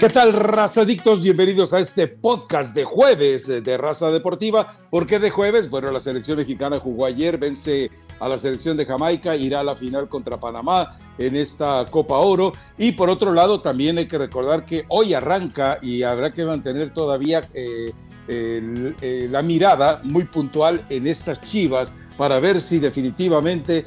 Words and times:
¿Qué 0.00 0.08
tal, 0.08 0.32
razadictos? 0.32 1.20
Bienvenidos 1.20 1.74
a 1.74 1.78
este 1.78 2.08
podcast 2.08 2.74
de 2.74 2.84
jueves 2.84 3.62
de 3.62 3.76
Raza 3.76 4.10
Deportiva. 4.10 4.72
¿Por 4.88 5.06
qué 5.06 5.18
de 5.18 5.28
jueves? 5.28 5.68
Bueno, 5.68 5.90
la 5.90 6.00
selección 6.00 6.38
mexicana 6.38 6.78
jugó 6.78 7.04
ayer, 7.04 7.36
vence 7.36 7.90
a 8.18 8.26
la 8.26 8.38
selección 8.38 8.78
de 8.78 8.86
Jamaica, 8.86 9.36
irá 9.36 9.60
a 9.60 9.62
la 9.62 9.76
final 9.76 10.08
contra 10.08 10.40
Panamá 10.40 10.96
en 11.18 11.36
esta 11.36 11.84
Copa 11.90 12.16
Oro. 12.16 12.54
Y 12.78 12.92
por 12.92 13.10
otro 13.10 13.34
lado, 13.34 13.60
también 13.60 13.98
hay 13.98 14.06
que 14.06 14.16
recordar 14.16 14.64
que 14.64 14.86
hoy 14.88 15.12
arranca 15.12 15.78
y 15.82 16.02
habrá 16.02 16.32
que 16.32 16.46
mantener 16.46 16.94
todavía 16.94 17.46
eh, 17.52 17.92
eh, 18.26 19.28
la 19.30 19.42
mirada 19.42 20.00
muy 20.02 20.24
puntual 20.24 20.82
en 20.88 21.06
estas 21.06 21.42
chivas 21.42 21.94
para 22.16 22.40
ver 22.40 22.62
si 22.62 22.78
definitivamente 22.78 23.84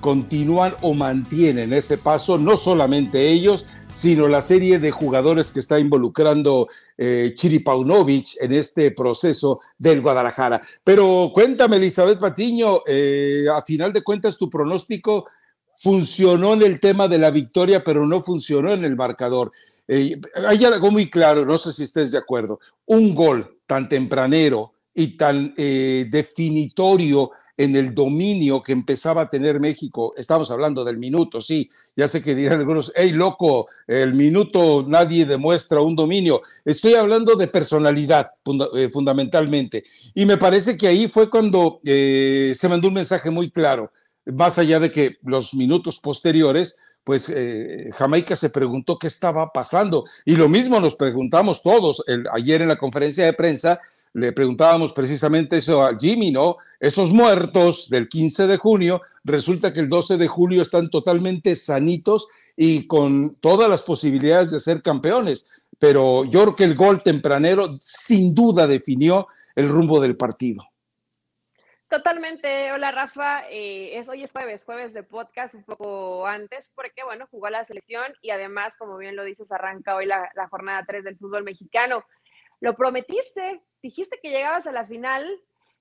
continúan 0.00 0.74
o 0.82 0.94
mantienen 0.94 1.72
ese 1.72 1.98
paso, 1.98 2.38
no 2.38 2.56
solamente 2.56 3.28
ellos, 3.28 3.66
sino 3.90 4.28
la 4.28 4.40
serie 4.40 4.78
de 4.78 4.90
jugadores 4.90 5.50
que 5.50 5.60
está 5.60 5.78
involucrando 5.78 6.68
eh, 6.96 7.32
Chiripaunovic 7.34 8.36
en 8.40 8.52
este 8.52 8.90
proceso 8.90 9.60
del 9.78 10.00
Guadalajara. 10.00 10.60
Pero 10.84 11.30
cuéntame, 11.32 11.76
Elizabeth 11.76 12.18
Patiño, 12.18 12.82
eh, 12.86 13.46
a 13.52 13.62
final 13.62 13.92
de 13.92 14.02
cuentas 14.02 14.36
tu 14.36 14.50
pronóstico 14.50 15.26
funcionó 15.76 16.54
en 16.54 16.62
el 16.62 16.80
tema 16.80 17.08
de 17.08 17.18
la 17.18 17.30
victoria, 17.30 17.82
pero 17.84 18.06
no 18.06 18.20
funcionó 18.20 18.72
en 18.72 18.84
el 18.84 18.96
marcador. 18.96 19.52
Eh, 19.86 20.20
hay 20.46 20.64
algo 20.64 20.90
muy 20.90 21.08
claro, 21.08 21.44
no 21.44 21.56
sé 21.56 21.72
si 21.72 21.84
estés 21.84 22.12
de 22.12 22.18
acuerdo, 22.18 22.60
un 22.86 23.14
gol 23.14 23.54
tan 23.66 23.88
tempranero 23.88 24.72
y 24.92 25.16
tan 25.16 25.54
definitorio 25.54 27.30
en 27.58 27.74
el 27.74 27.92
dominio 27.92 28.62
que 28.62 28.72
empezaba 28.72 29.22
a 29.22 29.28
tener 29.28 29.60
México. 29.60 30.14
Estamos 30.16 30.50
hablando 30.50 30.84
del 30.84 30.96
minuto, 30.96 31.40
sí, 31.40 31.68
ya 31.96 32.06
sé 32.06 32.22
que 32.22 32.34
dirán 32.34 32.60
algunos, 32.60 32.92
hey 32.94 33.10
loco, 33.12 33.66
el 33.86 34.14
minuto 34.14 34.86
nadie 34.88 35.26
demuestra 35.26 35.80
un 35.80 35.96
dominio. 35.96 36.40
Estoy 36.64 36.94
hablando 36.94 37.34
de 37.34 37.48
personalidad 37.48 38.30
eh, 38.76 38.88
fundamentalmente. 38.92 39.84
Y 40.14 40.24
me 40.24 40.38
parece 40.38 40.78
que 40.78 40.86
ahí 40.86 41.08
fue 41.08 41.28
cuando 41.28 41.80
eh, 41.84 42.52
se 42.54 42.68
mandó 42.68 42.88
un 42.88 42.94
mensaje 42.94 43.28
muy 43.28 43.50
claro, 43.50 43.90
más 44.24 44.58
allá 44.58 44.78
de 44.78 44.92
que 44.92 45.16
los 45.22 45.52
minutos 45.52 45.98
posteriores 45.98 46.76
pues 47.02 47.32
eh, 47.34 47.88
Jamaica 47.96 48.36
se 48.36 48.50
preguntó 48.50 48.98
qué 48.98 49.06
estaba 49.06 49.50
pasando. 49.50 50.04
Y 50.26 50.36
lo 50.36 50.46
mismo 50.50 50.78
nos 50.78 50.94
preguntamos 50.94 51.62
todos 51.62 52.04
ayer 52.34 52.60
en 52.60 52.68
la 52.68 52.76
conferencia 52.76 53.24
de 53.24 53.32
prensa 53.32 53.80
le 54.18 54.32
preguntábamos 54.32 54.92
precisamente 54.92 55.58
eso 55.58 55.82
a 55.82 55.96
Jimmy, 55.98 56.30
¿no? 56.30 56.56
Esos 56.80 57.12
muertos 57.12 57.88
del 57.88 58.08
15 58.08 58.46
de 58.46 58.56
junio, 58.56 59.02
resulta 59.24 59.72
que 59.72 59.80
el 59.80 59.88
12 59.88 60.16
de 60.16 60.28
julio 60.28 60.62
están 60.62 60.90
totalmente 60.90 61.54
sanitos 61.56 62.28
y 62.56 62.86
con 62.86 63.36
todas 63.36 63.70
las 63.70 63.82
posibilidades 63.82 64.50
de 64.50 64.60
ser 64.60 64.82
campeones. 64.82 65.48
Pero 65.78 66.24
yo 66.24 66.42
creo 66.42 66.56
que 66.56 66.64
el 66.64 66.74
gol 66.74 67.02
tempranero 67.02 67.76
sin 67.80 68.34
duda 68.34 68.66
definió 68.66 69.28
el 69.54 69.68
rumbo 69.68 70.00
del 70.00 70.16
partido. 70.16 70.64
Totalmente. 71.88 72.70
Hola 72.70 72.90
Rafa, 72.90 73.48
eh, 73.48 73.96
es, 73.96 74.08
hoy 74.08 74.22
es 74.22 74.30
jueves, 74.30 74.62
jueves 74.64 74.92
de 74.92 75.02
podcast 75.02 75.54
un 75.54 75.64
poco 75.64 76.26
antes, 76.26 76.70
porque 76.74 77.02
bueno, 77.02 77.26
jugó 77.30 77.48
la 77.48 77.64
selección 77.64 78.12
y 78.20 78.28
además, 78.28 78.76
como 78.76 78.98
bien 78.98 79.16
lo 79.16 79.24
dices, 79.24 79.50
arranca 79.52 79.96
hoy 79.96 80.04
la, 80.04 80.30
la 80.34 80.48
jornada 80.48 80.84
3 80.86 81.04
del 81.04 81.16
fútbol 81.16 81.44
mexicano. 81.44 82.04
Lo 82.60 82.74
prometiste, 82.74 83.62
dijiste 83.82 84.18
que 84.22 84.30
llegabas 84.30 84.66
a 84.66 84.72
la 84.72 84.86
final, 84.86 85.26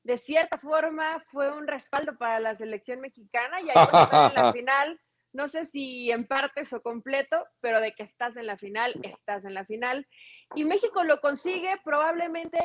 de 0.04 0.18
cierta 0.18 0.58
forma 0.58 1.24
fue 1.32 1.52
un 1.52 1.68
respaldo 1.68 2.18
para 2.18 2.40
la 2.40 2.56
selección 2.56 3.02
mexicana 3.02 3.62
y 3.62 3.70
ahí 3.70 3.76
estás 3.76 4.32
en 4.32 4.44
la 4.44 4.54
final. 4.54 5.02
No 5.34 5.48
sé 5.48 5.66
si 5.66 6.10
en 6.12 6.26
partes 6.26 6.72
o 6.74 6.82
completo, 6.82 7.46
pero 7.60 7.82
de 7.82 7.92
que 7.92 8.04
estás 8.04 8.38
en 8.38 8.48
la 8.48 8.58
final, 8.58 8.94
estás 9.04 9.46
en 9.46 9.54
la 9.54 9.66
final. 9.66 10.08
Y 10.56 10.64
México 10.64 11.04
lo 11.04 11.20
consigue 11.20 11.76
probablemente 11.84 12.58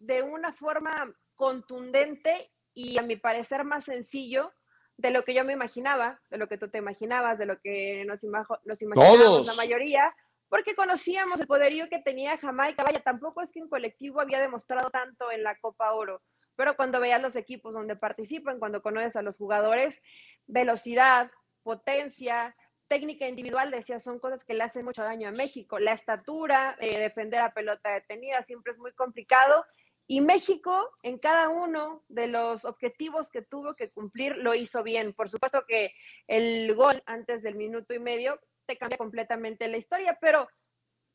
de 0.00 0.22
una 0.22 0.52
forma 0.52 0.90
contundente 1.36 2.50
y 2.74 2.98
a 2.98 3.02
mi 3.02 3.16
parecer 3.16 3.64
más 3.64 3.84
sencillo 3.84 4.52
de 4.96 5.10
lo 5.10 5.24
que 5.24 5.32
yo 5.32 5.44
me 5.44 5.52
imaginaba, 5.52 6.20
de 6.28 6.38
lo 6.38 6.48
que 6.48 6.58
tú 6.58 6.68
te 6.68 6.78
imaginabas, 6.78 7.38
de 7.38 7.46
lo 7.46 7.60
que 7.60 8.04
nos, 8.04 8.20
nos 8.64 8.82
imaginamos 8.82 9.46
la 9.46 9.54
mayoría, 9.54 10.14
porque 10.48 10.74
conocíamos 10.74 11.40
el 11.40 11.46
poderío 11.46 11.88
que 11.88 12.00
tenía 12.00 12.36
Jamaica. 12.36 12.82
Vaya, 12.82 13.00
tampoco 13.00 13.42
es 13.42 13.50
que 13.50 13.62
un 13.62 13.68
colectivo 13.68 14.20
había 14.20 14.40
demostrado 14.40 14.90
tanto 14.90 15.30
en 15.30 15.42
la 15.42 15.56
Copa 15.58 15.92
Oro, 15.92 16.22
pero 16.56 16.76
cuando 16.76 17.00
veías 17.00 17.22
los 17.22 17.36
equipos 17.36 17.74
donde 17.74 17.96
participan, 17.96 18.58
cuando 18.58 18.82
conoces 18.82 19.16
a 19.16 19.22
los 19.22 19.36
jugadores, 19.36 20.00
velocidad, 20.46 21.30
potencia, 21.62 22.56
técnica 22.88 23.28
individual, 23.28 23.70
decía, 23.70 24.00
son 24.00 24.18
cosas 24.18 24.42
que 24.44 24.54
le 24.54 24.64
hacen 24.64 24.84
mucho 24.84 25.02
daño 25.02 25.28
a 25.28 25.32
México. 25.32 25.78
La 25.78 25.92
estatura, 25.92 26.76
eh, 26.80 26.98
defender 26.98 27.40
a 27.40 27.52
pelota 27.52 27.92
detenida, 27.92 28.42
siempre 28.42 28.72
es 28.72 28.78
muy 28.78 28.92
complicado. 28.92 29.64
Y 30.06 30.22
México, 30.22 30.90
en 31.02 31.18
cada 31.18 31.50
uno 31.50 32.02
de 32.08 32.28
los 32.28 32.64
objetivos 32.64 33.30
que 33.30 33.42
tuvo 33.42 33.74
que 33.76 33.88
cumplir, 33.94 34.38
lo 34.38 34.54
hizo 34.54 34.82
bien. 34.82 35.12
Por 35.12 35.28
supuesto 35.28 35.64
que 35.68 35.92
el 36.26 36.74
gol 36.74 37.02
antes 37.04 37.42
del 37.42 37.56
minuto 37.56 37.92
y 37.92 37.98
medio 37.98 38.40
te 38.68 38.76
cambia 38.76 38.98
completamente 38.98 39.66
la 39.66 39.78
historia, 39.78 40.18
pero 40.20 40.46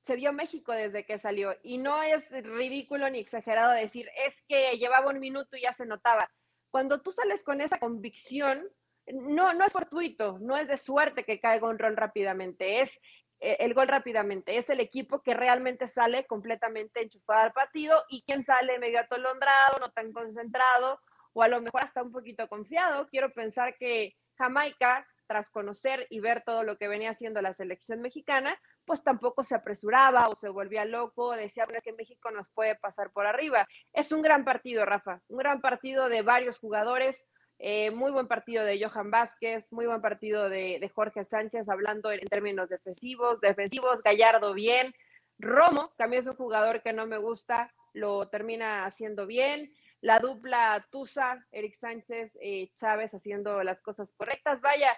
se 0.05 0.15
vio 0.15 0.33
México 0.33 0.73
desde 0.73 1.05
que 1.05 1.19
salió 1.19 1.55
y 1.61 1.77
no 1.77 2.01
es 2.01 2.29
ridículo 2.29 3.09
ni 3.09 3.19
exagerado 3.19 3.71
decir, 3.71 4.09
es 4.25 4.41
que 4.47 4.77
llevaba 4.77 5.11
un 5.11 5.19
minuto 5.19 5.55
y 5.55 5.61
ya 5.61 5.71
se 5.71 5.85
notaba. 5.85 6.29
Cuando 6.71 7.01
tú 7.01 7.11
sales 7.11 7.43
con 7.43 7.61
esa 7.61 7.77
convicción, 7.77 8.67
no, 9.05 9.53
no 9.53 9.65
es 9.65 9.71
fortuito, 9.71 10.39
no 10.39 10.57
es 10.57 10.67
de 10.67 10.77
suerte 10.77 11.23
que 11.23 11.39
caiga 11.39 11.69
un 11.69 11.77
rol 11.77 11.95
rápidamente, 11.95 12.81
es 12.81 12.99
eh, 13.39 13.57
el 13.59 13.75
gol 13.75 13.87
rápidamente, 13.87 14.57
es 14.57 14.69
el 14.71 14.79
equipo 14.79 15.21
que 15.21 15.35
realmente 15.35 15.87
sale 15.87 16.25
completamente 16.25 17.03
enchufado 17.03 17.41
al 17.41 17.53
partido 17.53 18.03
y 18.09 18.23
quien 18.23 18.43
sale 18.43 18.79
medio 18.79 18.99
atolondrado, 18.99 19.77
no 19.79 19.91
tan 19.91 20.11
concentrado 20.11 20.99
o 21.33 21.43
a 21.43 21.47
lo 21.47 21.61
mejor 21.61 21.83
hasta 21.83 22.01
un 22.01 22.11
poquito 22.11 22.47
confiado. 22.47 23.07
Quiero 23.07 23.31
pensar 23.31 23.77
que 23.77 24.15
Jamaica 24.37 25.07
tras 25.33 25.49
conocer 25.49 26.05
y 26.11 26.19
ver 26.19 26.43
todo 26.45 26.63
lo 26.63 26.77
que 26.77 26.87
venía 26.87 27.09
haciendo 27.09 27.41
la 27.41 27.55
selección 27.55 28.03
mexicana, 28.03 28.55
pues 28.85 29.03
tampoco 29.03 29.41
se 29.41 29.55
apresuraba 29.55 30.27
o 30.27 30.35
se 30.35 30.47
volvía 30.47 30.85
loco, 30.85 31.31
decía 31.31 31.65
que 31.83 31.91
México 31.91 32.29
nos 32.29 32.49
puede 32.49 32.75
pasar 32.75 33.09
por 33.11 33.25
arriba. 33.25 33.67
Es 33.93 34.11
un 34.11 34.21
gran 34.21 34.45
partido, 34.45 34.85
Rafa, 34.85 35.21
un 35.29 35.39
gran 35.39 35.59
partido 35.59 36.07
de 36.07 36.21
varios 36.21 36.59
jugadores, 36.59 37.25
eh, 37.57 37.89
muy 37.89 38.11
buen 38.11 38.27
partido 38.27 38.63
de 38.63 38.79
Johan 38.79 39.09
Vázquez, 39.09 39.71
muy 39.71 39.87
buen 39.87 40.01
partido 40.01 40.49
de, 40.49 40.87
Jorge 40.93 41.25
Sánchez, 41.25 41.67
hablando 41.67 42.11
en, 42.11 42.19
términos 42.27 42.69
defensivos, 42.69 43.41
defensivos, 43.41 44.03
Gallardo 44.03 44.53
bien, 44.53 44.93
Romo, 45.39 45.95
también 45.97 46.21
es 46.21 46.27
un 46.27 46.35
jugador 46.35 46.83
que 46.83 46.93
no 46.93 47.07
me 47.07 47.17
gusta, 47.17 47.73
lo 47.91 48.27
termina 48.27 48.85
haciendo 48.85 49.25
bien, 49.25 49.73
la 50.03 50.19
dupla 50.19 50.85
Tusa, 50.91 51.47
Eric 51.49 51.75
Sánchez, 51.75 52.37
eh, 52.41 52.69
Chávez 52.75 53.13
haciendo 53.13 53.63
las 53.63 53.81
cosas 53.81 54.11
correctas. 54.11 54.59
Vaya, 54.59 54.89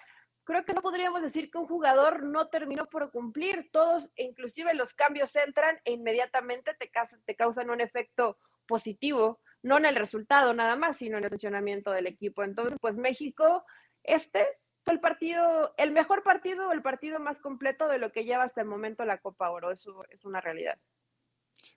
creo 0.46 0.64
que 0.64 0.74
no 0.74 0.82
podríamos 0.82 1.22
decir 1.22 1.52
que 1.52 1.58
un 1.58 1.68
jugador 1.68 2.24
no 2.24 2.48
terminó 2.48 2.86
por 2.86 3.12
cumplir. 3.12 3.70
Todos, 3.72 4.10
inclusive 4.16 4.74
los 4.74 4.94
cambios 4.94 5.36
entran 5.36 5.78
e 5.84 5.92
inmediatamente 5.92 6.72
te, 6.80 7.36
causan 7.36 7.70
un 7.70 7.82
efecto 7.82 8.38
positivo, 8.68 9.42
no 9.64 9.78
en 9.78 9.86
el 9.86 9.96
resultado 9.96 10.54
nada 10.54 10.76
más, 10.76 10.98
sino 10.98 11.18
en 11.18 11.26
el 11.26 11.30
funcionamiento 11.30 11.92
del 11.92 12.08
equipo. 12.08 12.44
Entonces, 12.44 12.78
pues 12.80 12.98
México, 12.98 13.66
este 14.04 14.46
fue 14.84 14.94
el 14.94 15.00
partido, 15.00 15.74
el 15.78 15.92
mejor 15.92 16.24
partido, 16.24 16.72
el 16.72 16.84
partido 16.84 17.20
más 17.20 17.40
completo 17.40 17.88
de 17.88 17.98
lo 17.98 18.12
que 18.12 18.24
lleva 18.24 18.44
hasta 18.44 18.62
el 18.62 18.68
momento 18.68 19.04
la 19.04 19.20
Copa 19.20 19.50
Oro. 19.50 19.72
Eso 19.72 20.06
es 20.12 20.24
una 20.24 20.42
realidad. 20.42 20.78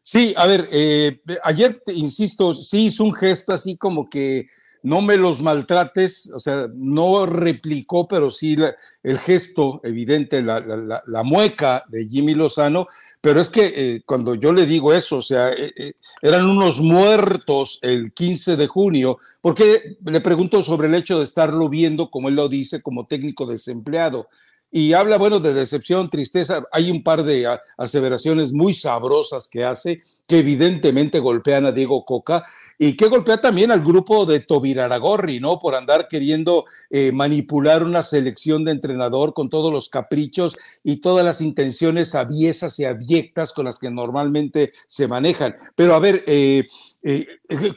Sí, 0.02 0.34
a 0.36 0.46
ver, 0.46 0.68
eh, 0.70 1.22
ayer, 1.42 1.82
insisto, 1.86 2.52
sí 2.52 2.86
hizo 2.86 3.04
un 3.04 3.14
gesto 3.14 3.52
así 3.54 3.78
como 3.78 4.10
que 4.10 4.46
no 4.82 5.02
me 5.02 5.16
los 5.16 5.42
maltrates, 5.42 6.30
o 6.34 6.38
sea, 6.38 6.68
no 6.74 7.26
replicó, 7.26 8.06
pero 8.06 8.30
sí 8.30 8.56
el 9.02 9.18
gesto 9.18 9.80
evidente, 9.84 10.42
la, 10.42 11.22
mueca 11.24 11.84
de 11.88 12.08
Jimmy 12.08 12.34
Lozano, 12.34 12.86
pero 13.20 13.40
es 13.40 13.50
que 13.50 13.72
eh, 13.74 14.02
cuando 14.06 14.34
yo 14.34 14.52
le 14.52 14.66
digo 14.66 14.92
eso, 14.92 15.16
o 15.16 15.22
sea, 15.22 15.50
eh, 15.52 15.72
eh, 15.76 15.92
eran 16.22 16.48
unos 16.48 16.80
muertos 16.80 17.80
el 17.82 18.12
15 18.12 18.56
de 18.56 18.66
junio, 18.66 19.18
porque 19.40 19.98
le 20.04 20.20
pregunto 20.20 20.62
sobre 20.62 20.88
el 20.88 20.94
hecho 20.94 21.18
de 21.18 21.24
estarlo 21.24 21.68
viendo, 21.68 22.10
como 22.10 22.28
él 22.28 22.36
lo 22.36 22.48
dice, 22.48 22.80
como 22.80 23.06
técnico 23.06 23.46
desempleado. 23.46 24.28
Y 24.70 24.92
habla, 24.92 25.16
bueno, 25.16 25.40
de 25.40 25.54
decepción, 25.54 26.10
tristeza. 26.10 26.64
Hay 26.72 26.90
un 26.90 27.02
par 27.02 27.22
de 27.22 27.58
aseveraciones 27.78 28.52
muy 28.52 28.74
sabrosas 28.74 29.48
que 29.48 29.64
hace, 29.64 30.02
que 30.26 30.40
evidentemente 30.40 31.20
golpean 31.20 31.64
a 31.64 31.72
Diego 31.72 32.04
Coca 32.04 32.44
y 32.78 32.94
que 32.94 33.08
golpea 33.08 33.40
también 33.40 33.70
al 33.70 33.82
grupo 33.82 34.26
de 34.26 34.40
Tobiraragorri, 34.40 35.40
¿no? 35.40 35.58
Por 35.58 35.74
andar 35.74 36.06
queriendo 36.06 36.66
eh, 36.90 37.12
manipular 37.12 37.82
una 37.82 38.02
selección 38.02 38.66
de 38.66 38.72
entrenador 38.72 39.32
con 39.32 39.48
todos 39.48 39.72
los 39.72 39.88
caprichos 39.88 40.54
y 40.84 41.00
todas 41.00 41.24
las 41.24 41.40
intenciones 41.40 42.14
aviesas 42.14 42.78
y 42.78 42.84
abyectas 42.84 43.54
con 43.54 43.64
las 43.64 43.78
que 43.78 43.90
normalmente 43.90 44.72
se 44.86 45.08
manejan. 45.08 45.56
Pero 45.76 45.94
a 45.94 45.98
ver, 45.98 46.24
eh, 46.26 46.66
eh, 47.02 47.26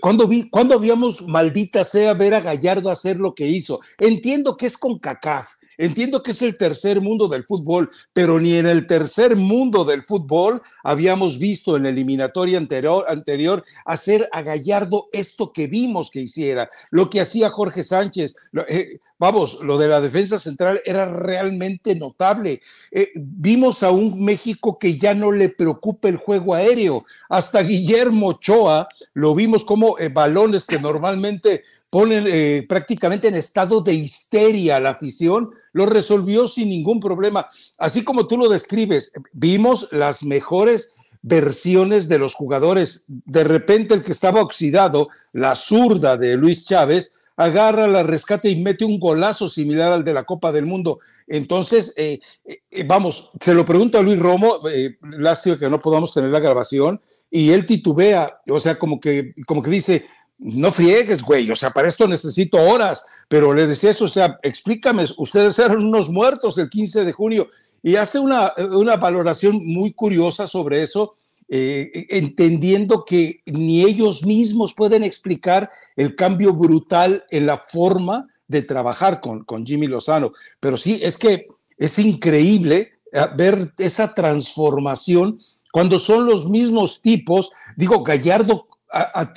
¿cuándo, 0.02 0.28
vi, 0.28 0.50
¿cuándo 0.50 0.76
habíamos, 0.76 1.22
maldita 1.22 1.86
sea, 1.86 2.14
ver 2.16 2.34
a 2.34 2.42
Gallardo 2.42 2.92
hacer 2.92 3.18
lo 3.18 3.34
que 3.34 3.48
hizo? 3.48 3.80
Entiendo 3.98 4.58
que 4.58 4.66
es 4.66 4.78
con 4.78 5.00
CACAF 5.00 5.54
entiendo 5.78 6.24
que 6.24 6.32
es 6.32 6.42
el 6.42 6.58
tercer 6.58 7.02
mundo 7.02 7.28
del 7.28 7.46
fútbol, 7.46 7.90
pero 8.14 8.40
ni 8.40 8.54
en 8.54 8.68
el 8.68 8.88
tercer 8.88 9.36
mundo 9.36 9.86
del 9.86 10.02
fútbol 10.02 10.62
habíamos 10.84 11.38
visto 11.38 11.78
en 11.78 11.84
la 11.84 11.90
eliminatoria 11.90 12.58
anterior, 12.58 13.06
anterior 13.08 13.64
hacer 13.86 14.30
a 14.32 14.42
Gallardo 14.42 15.10
esto 15.12 15.52
que 15.52 15.68
vimos 15.68 16.10
que 16.12 16.22
hiciera, 16.22 16.70
lo 16.92 17.10
que 17.10 17.22
hacía 17.22 17.50
Jorge 17.50 17.84
Sánchez. 17.84 18.36
Eh, 18.68 19.00
vamos, 19.18 19.60
lo 19.62 19.78
de 19.78 19.88
la 19.88 20.02
defensa 20.02 20.40
central 20.40 20.82
era 20.84 21.06
realmente 21.06 21.96
notable. 21.96 22.62
Eh, 22.92 23.10
vimos 23.16 23.84
a 23.84 23.92
un 23.92 24.24
México 24.24 24.80
que 24.80 24.98
ya 24.98 25.14
no 25.14 25.32
le 25.32 25.50
preocupa 25.50 26.10
el 26.10 26.18
juego 26.18 26.56
aéreo. 26.56 27.06
Hasta 27.30 27.62
Guillermo 27.62 28.30
Ochoa 28.30 28.88
lo 29.14 29.36
vimos 29.36 29.64
como 29.64 29.98
eh, 30.00 30.10
balones 30.10 30.66
que 30.66 30.80
normalmente 30.80 31.64
ponen 31.92 32.24
eh, 32.26 32.66
prácticamente 32.68 33.28
en 33.28 33.36
estado 33.36 33.82
de 33.82 33.94
histeria 33.94 34.80
la 34.80 34.92
afición, 34.92 35.52
lo 35.74 35.86
resolvió 35.86 36.48
sin 36.48 36.70
ningún 36.70 37.00
problema. 37.00 37.46
Así 37.78 38.04
como 38.04 38.26
tú 38.26 38.38
lo 38.38 38.50
describes, 38.50 39.12
vimos 39.34 39.90
las 39.92 40.24
mejores 40.24 40.96
versiones 41.22 42.08
de 42.08 42.18
los 42.18 42.34
jugadores. 42.34 43.04
De 43.08 43.44
repente 43.44 43.94
el 43.94 44.04
que 44.04 44.14
estaba 44.14 44.42
oxidado, 44.42 45.10
la 45.34 45.54
zurda 45.56 46.18
de 46.18 46.38
Luis 46.38 46.66
Chávez, 46.66 47.14
agarra 47.36 47.88
la 47.88 48.04
rescate 48.04 48.50
y 48.50 48.62
mete 48.62 48.86
un 48.86 49.00
golazo 49.00 49.50
similar 49.50 49.92
al 49.92 50.04
de 50.04 50.14
la 50.14 50.24
Copa 50.24 50.52
del 50.52 50.66
Mundo. 50.66 51.00
Entonces, 51.28 51.94
eh, 51.98 52.20
eh, 52.46 52.84
vamos, 52.86 53.32
se 53.40 53.54
lo 53.54 53.66
pregunto 53.66 53.98
a 53.98 54.02
Luis 54.02 54.20
Romo, 54.20 54.60
eh, 54.70 54.98
lástima 55.02 55.58
que 55.58 55.70
no 55.70 55.80
podamos 55.80 56.14
tener 56.14 56.30
la 56.30 56.40
grabación, 56.40 57.02
y 57.30 57.52
él 57.52 57.66
titubea, 57.66 58.42
o 58.48 58.60
sea, 58.60 58.78
como 58.78 59.00
que, 59.00 59.34
como 59.46 59.62
que 59.62 59.72
dice, 59.72 60.06
no 60.42 60.72
friegues, 60.72 61.22
güey, 61.22 61.50
o 61.52 61.56
sea, 61.56 61.70
para 61.70 61.88
esto 61.88 62.08
necesito 62.08 62.58
horas, 62.58 63.06
pero 63.28 63.54
le 63.54 63.68
decía 63.68 63.92
eso, 63.92 64.06
o 64.06 64.10
sea, 64.10 64.40
explícame, 64.42 65.06
ustedes 65.18 65.58
eran 65.60 65.86
unos 65.86 66.10
muertos 66.10 66.58
el 66.58 66.70
15 66.70 67.06
de 67.06 67.12
junio, 67.14 67.48
y 67.84 67.96
hace 67.96 68.18
una, 68.18 68.52
una 68.72 68.98
valoración 68.98 69.62
muy 69.64 69.94
curiosa 69.94 70.48
sobre 70.48 70.82
eso, 70.82 71.14
eh, 71.48 72.08
entendiendo 72.10 73.06
que 73.06 73.42
ni 73.46 73.84
ellos 73.84 74.26
mismos 74.26 74.74
pueden 74.74 75.04
explicar 75.04 75.70
el 75.96 76.16
cambio 76.16 76.54
brutal 76.54 77.24
en 77.30 77.46
la 77.46 77.60
forma 77.60 78.28
de 78.48 78.64
trabajar 78.64 79.22
con, 79.22 79.44
con 79.44 79.66
Jimmy 79.66 79.88
Lozano. 79.88 80.32
Pero 80.60 80.78
sí, 80.78 81.00
es 81.04 81.18
que 81.18 81.48
es 81.78 82.00
increíble 82.00 82.94
eh, 83.12 83.26
ver 83.36 83.74
esa 83.78 84.14
transformación 84.14 85.40
cuando 85.72 86.00
son 86.00 86.26
los 86.26 86.50
mismos 86.50 87.02
tipos. 87.02 87.52
Digo, 87.76 88.02
Gallardo 88.02 88.68
a, 88.92 89.22
a 89.22 89.34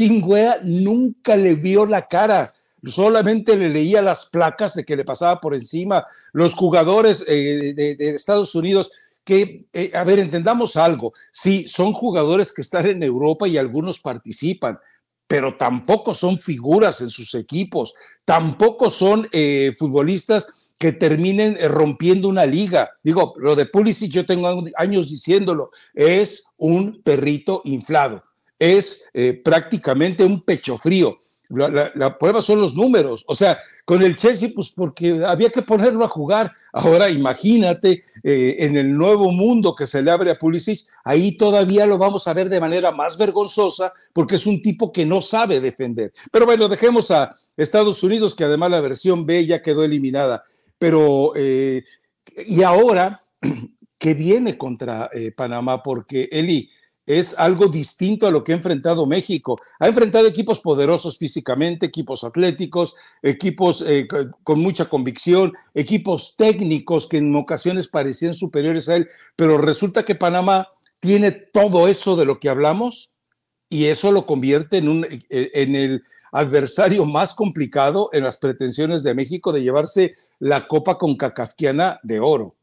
nunca 0.63 1.37
le 1.37 1.55
vio 1.55 1.87
la 1.87 2.07
cara 2.07 2.53
solamente 2.87 3.57
le 3.57 3.69
leía 3.69 4.03
las 4.03 4.27
placas 4.27 4.75
de 4.75 4.85
que 4.85 4.97
le 4.97 5.05
pasaba 5.05 5.41
por 5.41 5.55
encima. 5.55 6.05
Los 6.33 6.55
jugadores 6.55 7.25
eh, 7.27 7.75
de, 7.75 8.11
Estados 8.11 8.55
Unidos 8.55 8.91
que, 9.25 9.67
eh, 9.73 9.91
a 9.95 10.05
ver, 10.05 10.19
entendamos 10.19 10.77
algo, 10.77 11.15
sí, 11.33 11.67
son 11.67 11.95
jugadores 11.95 12.53
que 12.53 12.61
están 12.61 12.85
en 12.87 13.03
Europa 13.03 13.49
y 13.49 13.57
algunos 13.57 13.99
participan, 13.99 14.79
pero 15.27 15.57
tampoco 15.57 16.13
son 16.13 16.39
figuras 16.39 17.01
en 17.01 17.09
sus 17.09 17.35
equipos, 17.35 17.95
tampoco 18.27 18.91
son 18.91 19.27
eh, 19.33 19.75
futbolistas 19.79 20.71
que 20.77 20.93
terminen 20.93 21.57
rompiendo 21.71 22.29
una 22.29 22.45
liga. 22.45 22.91
Digo, 23.03 23.33
lo 23.39 23.57
de 23.57 23.65
Pulisic 23.65 24.13
yo 24.13 24.27
tengo 24.27 24.63
años 24.77 25.09
diciéndolo, 25.09 25.71
es 25.95 26.49
un 26.59 27.01
perrito 27.03 27.63
inflado, 27.65 28.25
es 28.59 29.09
prácticamente 29.43 30.25
un 30.25 30.43
pecho 30.43 30.79
frío. 30.79 31.19
La, 31.49 32.19
prueba 32.19 32.43
son 32.43 32.61
los 32.61 32.75
números. 32.75 33.25
O 33.29 33.35
sea, 33.35 33.59
con 33.85 34.03
el 34.03 34.17
Chelsea, 34.17 34.51
pues 34.55 34.71
porque 34.71 35.25
había 35.25 35.51
que 35.51 35.63
ponerlo 35.63 36.05
a 36.05 36.09
jugar. 36.09 36.53
Ahora 36.73 37.11
imagínate 37.11 38.05
eh, 38.23 38.57
en 38.61 38.77
el 38.77 38.97
nuevo 38.97 39.31
mundo 39.31 39.75
que 39.77 39.87
se 39.87 40.03
le 40.03 40.11
abre 40.11 40.31
a 40.31 40.39
Pulisic, 40.39 40.87
ahí 41.05 41.37
todavía 41.37 41.87
lo 41.87 41.99
vamos 41.99 42.27
a 42.27 42.33
ver 42.33 42.49
de 42.49 42.61
manera 42.61 42.91
más 42.91 43.17
vergonzosa 43.17 43.93
porque 44.13 44.37
es 44.37 44.47
un 44.47 44.61
tipo 44.63 44.91
que 44.93 45.07
no 45.07 45.23
sabe 45.23 45.61
defender. 45.61 46.13
Pero 46.33 46.47
bueno, 46.47 46.69
dejemos 46.69 47.11
a 47.11 47.37
Estados 47.57 48.03
Unidos, 48.03 48.35
que 48.35 48.45
además 48.45 48.71
la 48.71 48.81
versión 48.81 49.27
B 49.27 49.47
ya 49.47 49.63
quedó 49.63 49.85
eliminada. 49.85 50.43
Pero, 50.79 51.33
eh, 51.37 51.85
y 52.47 52.63
ahora, 52.63 53.21
¿qué 53.99 54.15
viene 54.15 54.59
contra 54.59 55.11
eh, 55.13 55.31
Panamá? 55.31 55.83
Porque 55.83 56.29
Eli, 56.33 56.71
es 57.07 57.39
algo 57.39 57.67
distinto 57.69 58.27
a 58.27 58.31
lo 58.31 58.43
que 58.43 58.53
ha 58.53 58.57
enfrentado 58.57 59.07
México. 59.07 59.61
Ha 59.79 59.89
enfrentado 59.89 60.27
equipos 60.27 60.61
poderosos 60.61 61.19
físicamente, 61.19 61.87
equipos 61.87 62.25
atléticos, 62.25 62.95
equipos 63.23 63.85
eh, 63.87 64.09
con 64.43 64.61
mucha 64.61 64.89
convicción, 64.89 65.53
equipos 65.75 66.37
técnicos 66.37 67.09
que 67.09 67.19
en 67.19 67.35
ocasiones 67.35 67.89
parecían 67.89 68.35
superiores 68.35 68.89
a 68.89 68.97
él, 68.97 69.09
pero 69.37 69.59
resulta 69.59 70.05
que 70.05 70.15
Panamá 70.15 70.69
tiene 71.01 71.33
todo 71.33 71.89
eso 71.89 72.17
de 72.17 72.25
lo 72.25 72.41
que 72.41 72.49
hablamos 72.49 73.11
y 73.69 73.87
eso 73.87 74.13
lo 74.13 74.25
convierte 74.25 74.79
en, 74.79 75.05
eh, 75.29 75.51
el 75.55 76.05
adversario 76.33 77.05
más 77.05 77.35
complicado 77.35 78.09
en 78.13 78.25
las 78.25 78.39
pretensiones 78.39 79.03
de 79.03 79.15
México 79.15 79.53
de 79.53 79.63
llevarse 79.63 80.15
la 80.39 80.67
Copa 80.67 80.97
con 80.97 81.17
Cacafquiana 81.17 82.01
de 82.03 82.21
oro. 82.21 82.57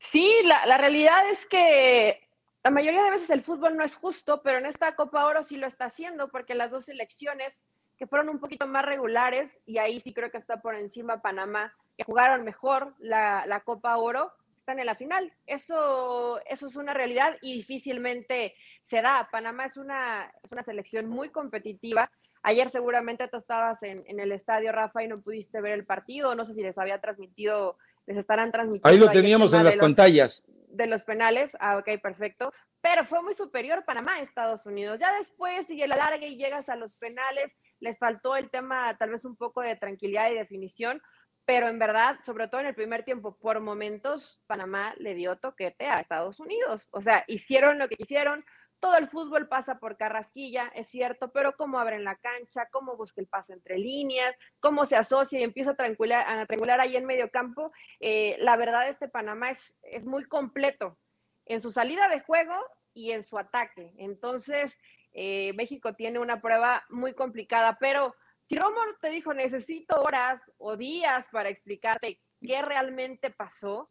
Sí, 0.00 0.32
la, 0.44 0.64
la 0.66 0.78
realidad 0.78 1.28
es 1.30 1.44
que 1.46 2.27
la 2.68 2.74
mayoría 2.74 3.02
de 3.02 3.12
veces 3.12 3.30
el 3.30 3.40
fútbol 3.40 3.78
no 3.78 3.82
es 3.82 3.96
justo, 3.96 4.42
pero 4.42 4.58
en 4.58 4.66
esta 4.66 4.94
Copa 4.94 5.24
Oro 5.24 5.42
sí 5.42 5.56
lo 5.56 5.66
está 5.66 5.86
haciendo 5.86 6.28
porque 6.28 6.54
las 6.54 6.70
dos 6.70 6.84
selecciones 6.84 7.64
que 7.96 8.06
fueron 8.06 8.28
un 8.28 8.40
poquito 8.40 8.66
más 8.66 8.84
regulares, 8.84 9.58
y 9.64 9.78
ahí 9.78 10.00
sí 10.00 10.12
creo 10.12 10.30
que 10.30 10.36
está 10.36 10.60
por 10.60 10.74
encima 10.74 11.22
Panamá, 11.22 11.72
que 11.96 12.04
jugaron 12.04 12.44
mejor 12.44 12.94
la, 12.98 13.62
Copa 13.64 13.96
Oro, 13.96 14.34
están 14.58 14.78
en 14.80 14.84
la 14.84 14.96
final. 14.96 15.32
Eso, 15.46 16.42
eso 16.44 16.66
es 16.66 16.76
una 16.76 16.92
realidad 16.92 17.38
y 17.40 17.54
difícilmente 17.54 18.54
se 18.82 19.00
da. 19.00 19.30
Panamá 19.32 19.64
es 19.64 19.78
una, 19.78 20.30
es 20.42 20.52
una 20.52 20.62
selección 20.62 21.08
muy 21.08 21.30
competitiva. 21.30 22.10
Ayer 22.42 22.68
seguramente 22.68 23.28
tú 23.28 23.38
estabas 23.38 23.82
en, 23.82 24.04
en, 24.06 24.20
el 24.20 24.30
estadio, 24.30 24.72
Rafa, 24.72 25.02
y 25.02 25.08
no 25.08 25.22
pudiste 25.22 25.62
ver 25.62 25.72
el 25.72 25.86
partido. 25.86 26.34
No 26.34 26.44
sé 26.44 26.52
si 26.52 26.60
les 26.60 26.76
había 26.76 27.00
transmitido, 27.00 27.78
les 28.08 28.16
estarán 28.16 28.50
transmitiendo. 28.50 28.88
Ahí 28.88 28.98
lo 28.98 29.10
teníamos 29.10 29.52
en 29.52 29.64
las 29.64 29.76
pantallas 29.76 30.48
de 30.68 30.86
los 30.86 31.02
penales, 31.02 31.56
ah, 31.60 31.76
ok, 31.78 32.00
perfecto, 32.02 32.52
pero 32.80 33.04
fue 33.04 33.22
muy 33.22 33.34
superior 33.34 33.84
Panamá 33.84 34.14
a 34.14 34.20
Estados 34.20 34.64
Unidos. 34.64 34.98
Ya 34.98 35.12
después 35.16 35.66
sigue 35.66 35.86
la 35.86 35.96
larga 35.96 36.26
y 36.26 36.36
llegas 36.36 36.68
a 36.68 36.76
los 36.76 36.96
penales, 36.96 37.54
les 37.80 37.98
faltó 37.98 38.36
el 38.36 38.50
tema 38.50 38.96
tal 38.98 39.10
vez 39.10 39.24
un 39.24 39.36
poco 39.36 39.60
de 39.60 39.76
tranquilidad 39.76 40.30
y 40.30 40.34
definición, 40.34 41.02
pero 41.44 41.68
en 41.68 41.78
verdad, 41.78 42.18
sobre 42.24 42.48
todo 42.48 42.62
en 42.62 42.68
el 42.68 42.74
primer 42.74 43.04
tiempo, 43.04 43.36
por 43.38 43.60
momentos, 43.60 44.40
Panamá 44.46 44.94
le 44.98 45.14
dio 45.14 45.36
toquete 45.36 45.86
a 45.86 46.00
Estados 46.00 46.40
Unidos. 46.40 46.88
O 46.90 47.00
sea, 47.00 47.24
hicieron 47.26 47.78
lo 47.78 47.88
que 47.88 47.96
quisieron, 47.96 48.44
todo 48.80 48.96
el 48.96 49.08
fútbol 49.08 49.48
pasa 49.48 49.78
por 49.78 49.96
Carrasquilla, 49.96 50.70
es 50.74 50.88
cierto, 50.88 51.30
pero 51.32 51.56
cómo 51.56 51.78
abren 51.78 52.04
la 52.04 52.16
cancha, 52.16 52.68
cómo 52.70 52.96
busca 52.96 53.20
el 53.20 53.26
pase 53.26 53.52
entre 53.52 53.78
líneas, 53.78 54.34
cómo 54.60 54.86
se 54.86 54.96
asocia 54.96 55.40
y 55.40 55.42
empieza 55.42 55.72
a 55.72 55.76
triangular, 55.76 56.24
a 56.26 56.82
ahí 56.82 56.96
en 56.96 57.04
medio 57.04 57.30
campo. 57.30 57.72
Eh, 58.00 58.36
la 58.40 58.56
verdad, 58.56 58.88
este 58.88 59.08
Panamá 59.08 59.50
es, 59.50 59.76
es 59.82 60.04
muy 60.04 60.24
completo 60.24 60.98
en 61.46 61.60
su 61.60 61.72
salida 61.72 62.08
de 62.08 62.20
juego 62.20 62.54
y 62.94 63.12
en 63.12 63.22
su 63.22 63.38
ataque. 63.38 63.92
Entonces, 63.96 64.76
eh, 65.12 65.52
México 65.54 65.94
tiene 65.94 66.18
una 66.18 66.40
prueba 66.40 66.84
muy 66.88 67.14
complicada, 67.14 67.78
pero 67.80 68.14
si 68.48 68.56
Romo 68.56 68.80
te 69.00 69.10
dijo 69.10 69.34
necesito 69.34 70.00
horas 70.00 70.40
o 70.58 70.76
días 70.76 71.26
para 71.32 71.48
explicarte 71.48 72.20
qué 72.40 72.62
realmente 72.62 73.30
pasó, 73.30 73.90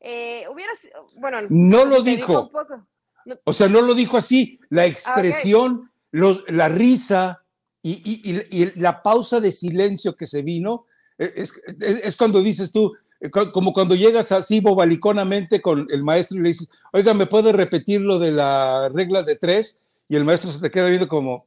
eh, 0.00 0.46
hubieras, 0.48 0.78
bueno, 1.16 1.38
no 1.48 1.84
lo 1.84 2.02
dijo. 2.02 2.50
O 3.44 3.52
sea, 3.52 3.68
no 3.68 3.82
lo 3.82 3.94
dijo 3.94 4.16
así. 4.16 4.58
La 4.68 4.86
expresión, 4.86 5.90
los, 6.10 6.44
la 6.48 6.68
risa 6.68 7.44
y, 7.82 8.80
la 8.80 9.02
pausa 9.02 9.40
de 9.40 9.52
silencio 9.52 10.16
que 10.16 10.26
se 10.26 10.42
vino, 10.42 10.86
e, 11.18 11.32
es, 11.36 12.16
cuando 12.16 12.40
dices 12.42 12.72
tú, 12.72 12.94
eh, 13.20 13.30
como 13.30 13.72
cuando 13.72 13.94
llegas 13.94 14.32
así 14.32 14.60
bobaliconamente 14.60 15.60
con 15.60 15.86
el 15.90 16.02
maestro 16.02 16.38
y 16.38 16.42
le 16.42 16.48
dices, 16.48 16.70
oiga, 16.92 17.14
¿me 17.14 17.26
puede 17.26 17.52
repetir 17.52 18.00
lo 18.00 18.18
de 18.18 18.32
la 18.32 18.88
regla 18.88 19.22
de 19.22 19.36
tres? 19.36 19.80
Y 20.08 20.16
el 20.16 20.24
maestro 20.24 20.50
se 20.50 20.60
te 20.60 20.70
queda 20.70 20.88
viendo 20.88 21.08
como, 21.08 21.46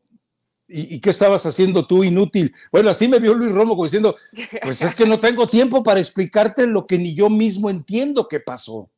¿y, 0.68 1.00
qué 1.00 1.10
estabas 1.10 1.46
haciendo 1.46 1.88
tú 1.88 2.04
inútil? 2.04 2.54
Bueno, 2.72 2.90
así 2.90 3.08
me 3.08 3.20
vio 3.20 3.34
Luis 3.34 3.52
Romo 3.52 3.72
como 3.72 3.86
diciendo, 3.86 4.16
pues 4.62 4.82
es 4.82 4.94
que 4.94 5.06
no 5.06 5.20
tengo 5.20 5.48
tiempo 5.48 5.84
para 5.84 6.00
explicarte 6.00 6.68
lo 6.68 6.86
que 6.86 6.98
ni 6.98 7.16
yo 7.16 7.30
mismo 7.30 7.70
entiendo 7.70 8.28
que 8.28 8.40
pasó. 8.40 8.90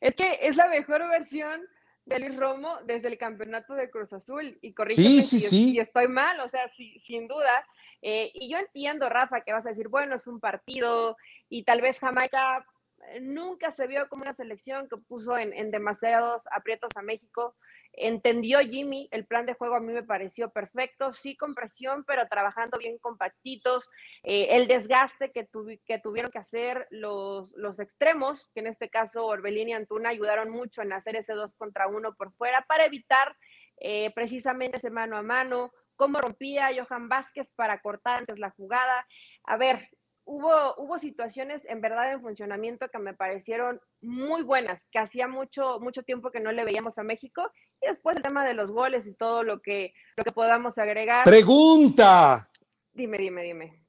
Es 0.00 0.14
que 0.14 0.38
es 0.42 0.56
la 0.56 0.68
mejor 0.68 1.06
versión 1.08 1.60
de 2.04 2.18
Luis 2.18 2.36
Romo 2.36 2.78
desde 2.84 3.08
el 3.08 3.18
campeonato 3.18 3.74
de 3.74 3.90
Cruz 3.90 4.12
Azul 4.12 4.58
y 4.62 4.72
corrígeme 4.72 5.08
sí, 5.08 5.22
sí, 5.22 5.40
si, 5.40 5.78
estoy 5.78 6.08
mal, 6.08 6.40
o 6.40 6.48
sea, 6.48 6.68
sin 6.68 7.28
duda. 7.28 7.66
Eh, 8.02 8.30
y 8.34 8.50
yo 8.50 8.58
entiendo, 8.58 9.08
Rafa, 9.08 9.42
que 9.42 9.52
vas 9.52 9.66
a 9.66 9.70
decir, 9.70 9.88
bueno, 9.88 10.16
es 10.16 10.26
un 10.26 10.40
partido 10.40 11.16
y 11.48 11.64
tal 11.64 11.80
vez 11.80 11.98
Jamaica 11.98 12.66
eh, 13.08 13.20
nunca 13.20 13.70
se 13.70 13.86
vio 13.86 14.08
como 14.08 14.22
una 14.22 14.32
selección 14.32 14.88
que 14.88 14.96
puso 14.96 15.36
en, 15.36 15.70
demasiados 15.70 16.42
aprietos 16.50 16.90
a 16.96 17.02
México. 17.02 17.56
Entendió 17.92 18.60
Jimmy, 18.60 19.08
el 19.10 19.26
plan 19.26 19.46
de 19.46 19.54
juego 19.54 19.76
a 19.76 19.80
mí 19.80 19.92
me 19.92 20.02
pareció 20.02 20.50
perfecto, 20.50 21.12
sí 21.12 21.36
con 21.36 21.54
presión, 21.54 22.04
pero 22.04 22.26
trabajando 22.28 22.78
bien 22.78 22.98
compactitos, 22.98 23.88
eh, 24.22 24.48
el 24.50 24.68
desgaste 24.68 25.32
que, 25.32 25.48
que, 25.84 25.98
tuvieron 25.98 26.30
que 26.30 26.38
hacer 26.38 26.86
los, 26.90 27.52
los 27.52 27.78
extremos, 27.78 28.48
que 28.54 28.60
en 28.60 28.68
este 28.68 28.88
caso 28.88 29.26
Orbelín 29.26 29.68
y 29.68 29.72
Antuna 29.72 30.10
ayudaron 30.10 30.50
mucho 30.50 30.82
en 30.82 30.92
hacer 30.92 31.16
ese 31.16 31.34
dos 31.34 31.54
contra 31.54 31.88
uno 31.88 32.14
por 32.14 32.32
fuera 32.32 32.64
para 32.68 32.84
evitar 32.84 33.36
eh, 33.78 34.12
precisamente 34.14 34.76
ese 34.76 34.90
mano 34.90 35.16
a 35.16 35.22
mano, 35.22 35.72
cómo 35.96 36.18
rompía 36.18 36.70
Johan 36.74 37.08
Vázquez 37.08 37.50
para 37.56 37.80
cortar 37.80 38.18
antes 38.18 38.38
la 38.38 38.50
jugada. 38.50 39.06
A 39.44 39.56
ver, 39.56 39.88
hubo, 40.30 40.74
hubo 40.76 40.98
situaciones 40.98 41.60
en 41.68 41.80
verdad 41.80 42.12
en 42.12 42.22
funcionamiento 42.22 42.88
que 42.88 43.00
me 43.00 43.14
parecieron 43.14 43.80
muy 44.00 44.42
buenas, 44.42 44.80
que 44.92 45.00
hacía 45.00 45.26
mucho, 45.26 45.80
mucho 45.80 46.04
tiempo 46.04 46.30
que 46.30 46.38
no 46.38 46.52
le 46.52 46.64
veíamos 46.64 46.98
a 46.98 47.02
México. 47.02 47.50
Y 47.82 47.88
después 47.88 48.16
el 48.16 48.22
tema 48.22 48.44
de 48.44 48.54
los 48.54 48.70
goles 48.70 49.06
y 49.06 49.12
todo 49.12 49.42
lo 49.42 49.60
que, 49.60 49.92
lo 50.16 50.22
que 50.22 50.30
podamos 50.30 50.78
agregar. 50.78 51.24
Pregunta. 51.24 52.48
Dime, 52.92 53.18
dime, 53.18 53.42
dime. 53.42 53.82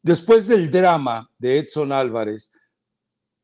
Después 0.00 0.46
del 0.46 0.70
drama 0.70 1.28
de 1.38 1.58
Edson 1.58 1.90
Álvarez, 1.90 2.52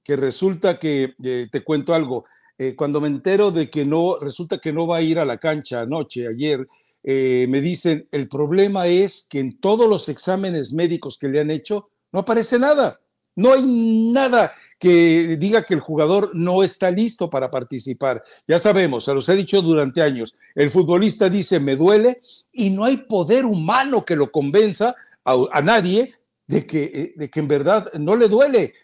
que 0.04 0.16
resulta 0.16 0.78
que, 0.78 1.14
eh, 1.25 1.49
te 1.50 1.64
cuento 1.64 1.92
algo, 1.92 2.25
eh, 2.56 2.76
cuando 2.76 3.00
me 3.00 3.08
entero 3.08 3.50
de 3.50 3.68
que 3.68 3.85
no, 3.85 4.16
resulta 4.20 4.58
que 4.58 4.73
no 4.73 4.87
va 4.87 4.99
a 4.99 5.02
ir 5.02 5.18
a 5.18 5.25
la 5.25 5.38
cancha 5.38 5.80
anoche, 5.80 6.28
ayer, 6.28 6.66
eh, 7.10 7.46
me 7.48 7.62
dicen, 7.62 8.06
el 8.12 8.28
problema 8.28 8.86
es 8.86 9.26
que 9.30 9.40
en 9.40 9.58
todos 9.58 9.88
los 9.88 10.10
exámenes 10.10 10.74
médicos 10.74 11.16
que 11.16 11.28
le 11.28 11.40
han 11.40 11.50
hecho, 11.50 11.88
no 12.12 12.20
aparece 12.20 12.58
nada. 12.58 13.00
No 13.34 13.54
hay 13.54 13.62
nada 13.64 14.52
que 14.78 15.38
diga 15.38 15.62
que 15.62 15.72
el 15.72 15.80
jugador 15.80 16.32
no 16.34 16.62
está 16.62 16.90
listo 16.90 17.30
para 17.30 17.50
participar. 17.50 18.22
Ya 18.46 18.58
sabemos, 18.58 19.04
se 19.04 19.14
los 19.14 19.26
he 19.30 19.36
dicho 19.36 19.62
durante 19.62 20.02
años, 20.02 20.36
el 20.54 20.70
futbolista 20.70 21.30
dice, 21.30 21.58
me 21.60 21.76
duele, 21.76 22.20
y 22.52 22.68
no 22.68 22.84
hay 22.84 22.98
poder 22.98 23.46
humano 23.46 24.04
que 24.04 24.14
lo 24.14 24.30
convenza 24.30 24.94
a, 25.24 25.62
nadie 25.62 26.12
de 26.46 26.66
que, 26.66 26.84
eh, 26.84 27.14
de 27.16 27.30
que 27.30 27.40
en 27.40 27.48
verdad 27.48 27.90
no 27.94 28.16
le 28.16 28.28
duele. 28.28 28.74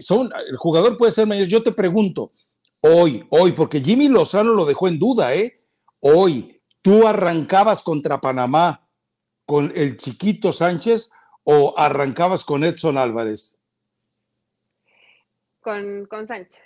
Son, 0.00 0.28
el 0.50 0.56
jugador 0.56 0.98
puede 0.98 1.12
ser 1.12 1.28
mayor. 1.28 1.46
Yo 1.46 1.62
te 1.62 1.70
pregunto, 1.70 2.32
Hoy, 2.80 3.26
hoy, 3.30 3.52
porque 3.52 3.80
Jimmy 3.80 4.08
Lozano 4.08 4.52
lo 4.52 4.64
dejó 4.64 4.86
en 4.86 5.00
duda, 5.00 5.34
¿eh? 5.34 5.60
Hoy, 5.98 6.57
¿tú 6.82 7.06
arrancabas 7.06 7.82
contra 7.82 8.20
Panamá 8.20 8.88
con 9.44 9.72
el 9.74 9.96
chiquito 9.96 10.52
Sánchez 10.52 11.10
o 11.44 11.74
arrancabas 11.78 12.44
con 12.44 12.64
Edson 12.64 12.98
Álvarez? 12.98 13.58
Con, 15.60 16.06
con 16.06 16.26
Sánchez, 16.26 16.62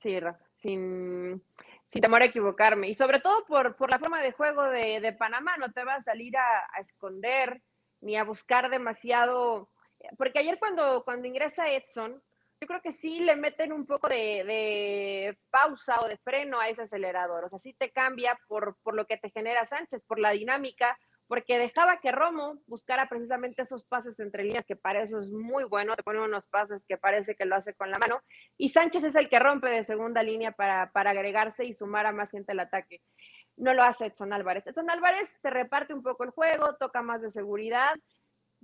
sí, 0.00 0.18
Rafa, 0.20 0.44
sin, 0.60 1.42
temor 1.90 2.22
a 2.22 2.26
equivocarme. 2.26 2.88
Y 2.88 2.94
sobre 2.94 3.20
todo 3.20 3.44
por, 3.46 3.76
por 3.76 3.90
la 3.90 3.98
forma 3.98 4.22
de 4.22 4.32
juego 4.32 4.62
de, 4.64 5.14
Panamá, 5.18 5.56
no 5.58 5.72
te 5.72 5.84
vas 5.84 6.00
a 6.00 6.12
salir 6.12 6.36
a, 6.36 6.60
a, 6.74 6.80
esconder 6.80 7.62
ni 8.00 8.16
a 8.16 8.24
buscar 8.24 8.70
demasiado. 8.70 9.70
Porque 10.16 10.38
ayer 10.38 10.58
cuando, 10.58 11.04
cuando 11.04 11.28
ingresa 11.28 11.70
Edson, 11.70 12.22
yo 12.62 12.68
creo 12.68 12.80
que 12.80 12.92
sí 12.92 13.18
le 13.18 13.34
meten 13.34 13.72
un 13.72 13.86
poco 13.86 14.08
de, 14.08 15.36
pausa 15.50 15.98
o 16.00 16.06
de 16.06 16.16
freno 16.18 16.60
a 16.60 16.68
ese 16.68 16.82
acelerador. 16.82 17.44
O 17.44 17.48
sea, 17.48 17.58
sí 17.58 17.74
te 17.74 17.90
cambia 17.90 18.38
por, 18.46 18.76
por 18.84 18.94
lo 18.94 19.04
que 19.04 19.16
te 19.16 19.30
genera 19.30 19.64
Sánchez, 19.64 20.04
por 20.04 20.20
la 20.20 20.30
dinámica, 20.30 20.96
porque 21.26 21.58
dejaba 21.58 21.98
que 21.98 22.12
Romo 22.12 22.62
buscara 22.68 23.08
precisamente 23.08 23.62
esos 23.62 23.84
pases 23.84 24.20
entre 24.20 24.44
líneas, 24.44 24.64
que 24.64 24.76
para 24.76 25.02
eso 25.02 25.18
es 25.18 25.32
muy 25.32 25.64
bueno, 25.64 25.96
te 25.96 26.04
pone 26.04 26.20
unos 26.20 26.46
pases 26.46 26.84
que 26.86 26.96
parece 26.96 27.34
que 27.34 27.46
lo 27.46 27.56
hace 27.56 27.74
con 27.74 27.90
la 27.90 27.98
mano, 27.98 28.22
y 28.56 28.68
Sánchez 28.68 29.02
es 29.02 29.16
el 29.16 29.28
que 29.28 29.40
rompe 29.40 29.68
de 29.68 29.82
segunda 29.82 30.22
línea 30.22 30.52
para, 30.52 30.92
para 30.92 31.10
agregarse 31.10 31.64
y 31.64 31.74
sumar 31.74 32.06
a 32.06 32.12
más 32.12 32.30
gente 32.30 32.52
al 32.52 32.60
ataque. 32.60 33.02
No 33.56 33.74
lo 33.74 33.82
hace 33.82 34.06
Edson 34.06 34.32
Álvarez. 34.32 34.68
Edson 34.68 34.88
Álvarez 34.88 35.36
te 35.42 35.50
reparte 35.50 35.94
un 35.94 36.04
poco 36.04 36.22
el 36.22 36.30
juego, 36.30 36.76
toca 36.76 37.02
más 37.02 37.22
de 37.22 37.32
seguridad, 37.32 37.96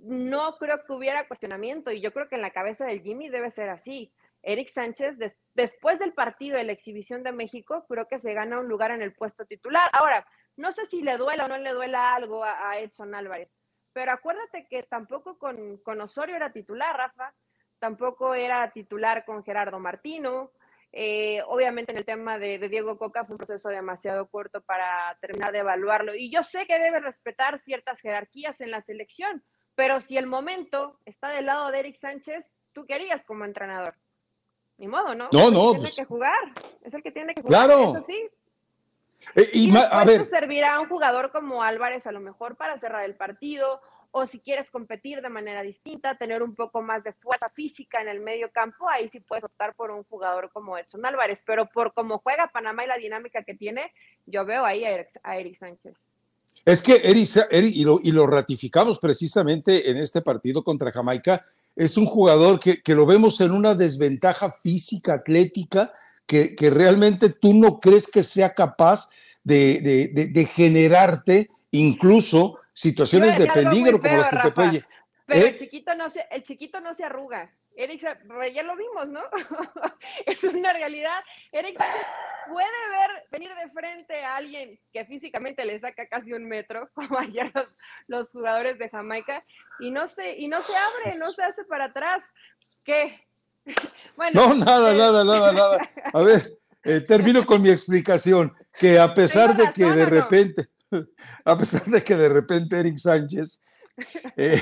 no 0.01 0.57
creo 0.57 0.83
que 0.83 0.93
hubiera 0.93 1.27
cuestionamiento 1.27 1.91
y 1.91 2.01
yo 2.01 2.13
creo 2.13 2.29
que 2.29 2.35
en 2.35 2.41
la 2.41 2.51
cabeza 2.51 2.85
del 2.85 3.01
Jimmy 3.01 3.29
debe 3.29 3.51
ser 3.51 3.69
así. 3.69 4.13
Eric 4.41 4.69
Sánchez, 4.69 5.17
después 5.53 5.99
del 5.99 6.13
partido 6.13 6.57
de 6.57 6.63
la 6.63 6.71
exhibición 6.71 7.23
de 7.23 7.33
México, 7.33 7.85
creo 7.89 8.07
que 8.07 8.19
se 8.19 8.33
gana 8.33 8.59
un 8.59 8.69
lugar 8.69 8.91
en 8.91 9.01
el 9.01 9.13
puesto 9.13 9.45
titular. 9.45 9.89
Ahora, 9.91 10.25
no 10.55 10.71
sé 10.71 10.85
si 10.85 11.01
le 11.01 11.17
duela 11.17 11.45
o 11.45 11.47
no 11.47 11.57
le 11.57 11.73
duela 11.73 12.15
algo 12.15 12.43
a, 12.43 12.79
Edson 12.79 13.15
Álvarez, 13.15 13.49
pero 13.91 14.11
acuérdate 14.13 14.67
que 14.69 14.83
tampoco 14.83 15.37
con, 15.37 16.01
Osorio 16.01 16.35
era 16.35 16.53
titular, 16.53 16.95
Rafa, 16.95 17.33
tampoco 17.79 18.33
era 18.33 18.71
titular 18.71 19.25
con 19.25 19.43
Gerardo 19.43 19.79
Martino. 19.79 20.51
Eh, 20.91 21.43
obviamente 21.47 21.91
en 21.91 21.99
el 21.99 22.05
tema 22.05 22.39
de, 22.39 22.57
de, 22.57 22.67
Diego 22.67 22.97
Coca 22.97 23.23
fue 23.23 23.35
un 23.35 23.37
proceso 23.37 23.69
demasiado 23.69 24.27
corto 24.27 24.61
para 24.61 25.17
terminar 25.21 25.51
de 25.51 25.59
evaluarlo. 25.59 26.15
Y 26.15 26.31
yo 26.31 26.43
sé 26.43 26.65
que 26.65 26.79
debe 26.79 26.99
respetar 26.99 27.59
ciertas 27.59 27.99
jerarquías 27.99 28.59
en 28.61 28.71
la 28.71 28.81
selección, 28.81 29.43
pero 29.79 30.01
si 30.01 30.17
el 30.17 30.27
momento 30.27 30.99
está 31.05 31.29
del 31.29 31.45
lado 31.45 31.71
de 31.71 31.79
Eric 31.79 31.95
Sánchez, 31.95 32.51
tú 32.73 32.85
querías 32.85 33.23
como 33.23 33.45
entrenador. 33.45 33.95
Ni 34.77 34.89
modo, 34.89 35.15
¿no? 35.15 35.29
No, 35.31 35.49
no. 35.49 35.71
Tiene 35.71 35.79
pues 35.79 35.95
que 35.95 36.03
jugar. 36.03 36.53
Es 36.83 36.93
el 36.93 37.01
que 37.01 37.13
tiene 37.13 37.33
que 37.33 37.41
jugar. 37.41 37.65
Claro. 37.65 37.91
Es 37.91 37.95
así. 37.95 38.29
Eh, 39.35 39.49
y, 39.53 39.73
a 39.77 40.03
ver. 40.03 40.29
servirá 40.29 40.75
a 40.75 40.81
un 40.81 40.89
jugador 40.89 41.31
como 41.31 41.63
Álvarez 41.63 42.05
a 42.07 42.11
lo 42.11 42.19
mejor 42.19 42.57
para 42.57 42.75
cerrar 42.75 43.05
el 43.05 43.15
partido 43.15 43.79
o 44.11 44.27
si 44.27 44.41
quieres 44.41 44.69
competir 44.69 45.21
de 45.21 45.29
manera 45.29 45.61
distinta, 45.61 46.17
tener 46.17 46.43
un 46.43 46.55
poco 46.55 46.81
más 46.81 47.05
de 47.05 47.13
fuerza 47.13 47.49
física 47.49 48.01
en 48.01 48.09
el 48.09 48.19
medio 48.19 48.51
campo, 48.51 48.89
ahí 48.89 49.07
sí 49.07 49.21
puedes 49.21 49.45
optar 49.45 49.75
por 49.75 49.91
un 49.91 50.03
jugador 50.03 50.51
como 50.51 50.77
Edson 50.77 51.05
Álvarez, 51.05 51.41
pero 51.45 51.67
por 51.67 51.93
cómo 51.93 52.17
juega 52.17 52.47
Panamá 52.47 52.83
y 52.83 52.87
la 52.87 52.97
dinámica 52.97 53.43
que 53.43 53.53
tiene, 53.53 53.93
yo 54.25 54.43
veo 54.43 54.65
ahí 54.65 54.83
a 54.83 55.37
Eric 55.37 55.55
Sánchez. 55.55 55.95
Es 56.65 56.81
que 56.81 57.01
Eric, 57.03 57.29
y, 58.03 58.11
lo, 58.11 58.27
ratificamos 58.27 58.99
precisamente 58.99 59.89
en 59.89 59.97
este 59.97 60.21
partido 60.21 60.63
contra 60.63 60.91
Jamaica, 60.91 61.43
es 61.75 61.97
un 61.97 62.05
jugador 62.05 62.59
que, 62.59 62.81
lo 62.93 63.05
vemos 63.05 63.39
en 63.41 63.51
una 63.51 63.75
desventaja 63.75 64.55
física, 64.61 65.13
atlética, 65.13 65.93
que, 66.25 66.55
realmente 66.69 67.29
tú 67.29 67.53
no 67.53 67.79
crees 67.79 68.07
que 68.07 68.23
sea 68.23 68.53
capaz 68.53 69.09
de, 69.43 70.49
generarte 70.53 71.49
incluso 71.71 72.59
situaciones 72.73 73.37
de 73.37 73.47
peligro 73.47 73.99
como 73.99 74.17
las 74.17 74.29
que 74.29 74.37
te 74.37 74.51
puede. 74.51 74.85
Pero 75.25 75.41
el, 75.41 75.53
¿Eh? 75.53 75.57
chiquito 75.59 75.93
no 75.95 76.09
se, 76.09 76.25
el 76.31 76.43
chiquito 76.43 76.81
no 76.81 76.95
se 76.95 77.03
arruga. 77.03 77.51
Eric, 77.79 78.01
ya 78.53 78.63
lo 78.63 78.75
vimos, 78.75 79.07
¿no? 79.07 79.21
es 80.25 80.43
una 80.43 80.73
realidad. 80.73 81.23
Eric 81.53 81.77
puede 82.49 82.67
ver, 82.67 83.25
venir 83.31 83.51
de 83.55 83.71
frente 83.71 84.21
a 84.21 84.35
alguien 84.35 84.77
que 84.91 85.05
físicamente 85.05 85.63
le 85.63 85.79
saca 85.79 86.05
casi 86.07 86.33
un 86.33 86.45
metro, 86.45 86.89
como 86.93 87.17
ayer 87.17 87.49
los, 88.07 88.29
jugadores 88.31 88.77
de 88.79 88.89
Jamaica, 88.89 89.45
y 89.79 89.91
no 89.91 90.07
se, 90.07 90.37
y 90.37 90.49
no 90.49 90.57
se 90.61 90.73
abre, 90.75 91.17
no 91.17 91.31
se 91.31 91.41
hace 91.41 91.63
para 91.63 91.85
atrás. 91.85 92.23
¿Qué? 92.85 93.25
Bueno, 94.17 94.47
no, 94.47 94.65
nada, 94.65 94.93
nada, 94.93 95.23
nada, 95.23 95.53
nada. 95.53 95.89
A 96.13 96.21
ver, 96.21 96.57
eh, 96.83 96.99
termino 96.99 97.45
con 97.45 97.61
mi 97.61 97.69
explicación, 97.69 98.53
que 98.77 98.99
a 98.99 99.13
pesar 99.13 99.55
de 99.55 99.71
que 99.71 99.85
de 99.85 100.05
repente, 100.05 100.67
a 101.45 101.57
pesar 101.57 101.85
de 101.85 102.03
que 102.03 102.17
de 102.17 102.27
repente 102.27 102.77
Eric 102.77 102.97
Sánchez 102.97 103.61
eh, 104.37 104.61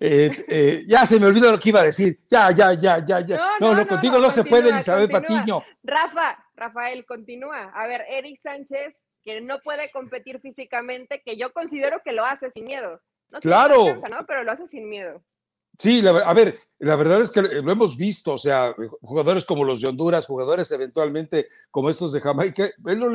eh, 0.00 0.44
eh, 0.48 0.84
ya 0.86 1.06
se 1.06 1.18
me 1.18 1.26
olvidó 1.26 1.50
lo 1.50 1.58
que 1.58 1.68
iba 1.70 1.80
a 1.80 1.84
decir. 1.84 2.20
Ya, 2.28 2.50
ya, 2.50 2.72
ya, 2.72 3.04
ya, 3.04 3.20
ya. 3.20 3.36
No, 3.60 3.74
no, 3.74 3.86
contigo 3.86 4.18
no, 4.18 4.30
se 4.30 4.44
puede, 4.44 4.70
Elizabeth 4.70 5.10
Patiño. 5.10 5.62
Rafa, 5.82 6.44
Rafael, 6.54 7.04
continúa. 7.06 7.70
A 7.74 7.86
ver, 7.86 8.04
Eric 8.08 8.40
Sánchez, 8.42 8.94
que 9.22 9.40
no 9.40 9.58
puede 9.60 9.90
competir 9.90 10.40
físicamente, 10.40 11.22
que 11.24 11.36
yo 11.36 11.52
considero 11.52 12.00
que 12.04 12.12
lo 12.12 12.24
hace 12.24 12.50
sin 12.50 12.66
miedo. 12.66 13.00
claro. 13.40 14.00
Pero 14.26 14.44
lo 14.44 14.52
hace 14.52 14.66
sin 14.66 14.88
miedo. 14.88 15.22
Sí, 15.78 16.02
a 16.06 16.34
ver, 16.34 16.58
la 16.80 16.96
verdad 16.96 17.20
es 17.20 17.30
que 17.30 17.40
lo 17.40 17.70
hemos 17.70 17.96
visto, 17.96 18.32
o 18.32 18.38
sea, 18.38 18.74
jugadores 19.00 19.44
como 19.44 19.62
los 19.62 19.80
de 19.80 19.86
Honduras, 19.86 20.26
jugadores 20.26 20.70
eventualmente 20.72 21.46
como 21.70 21.88
estos 21.88 22.12
de 22.12 22.20
Jamaica, 22.20 22.68
él 22.86 22.98
no 22.98 23.10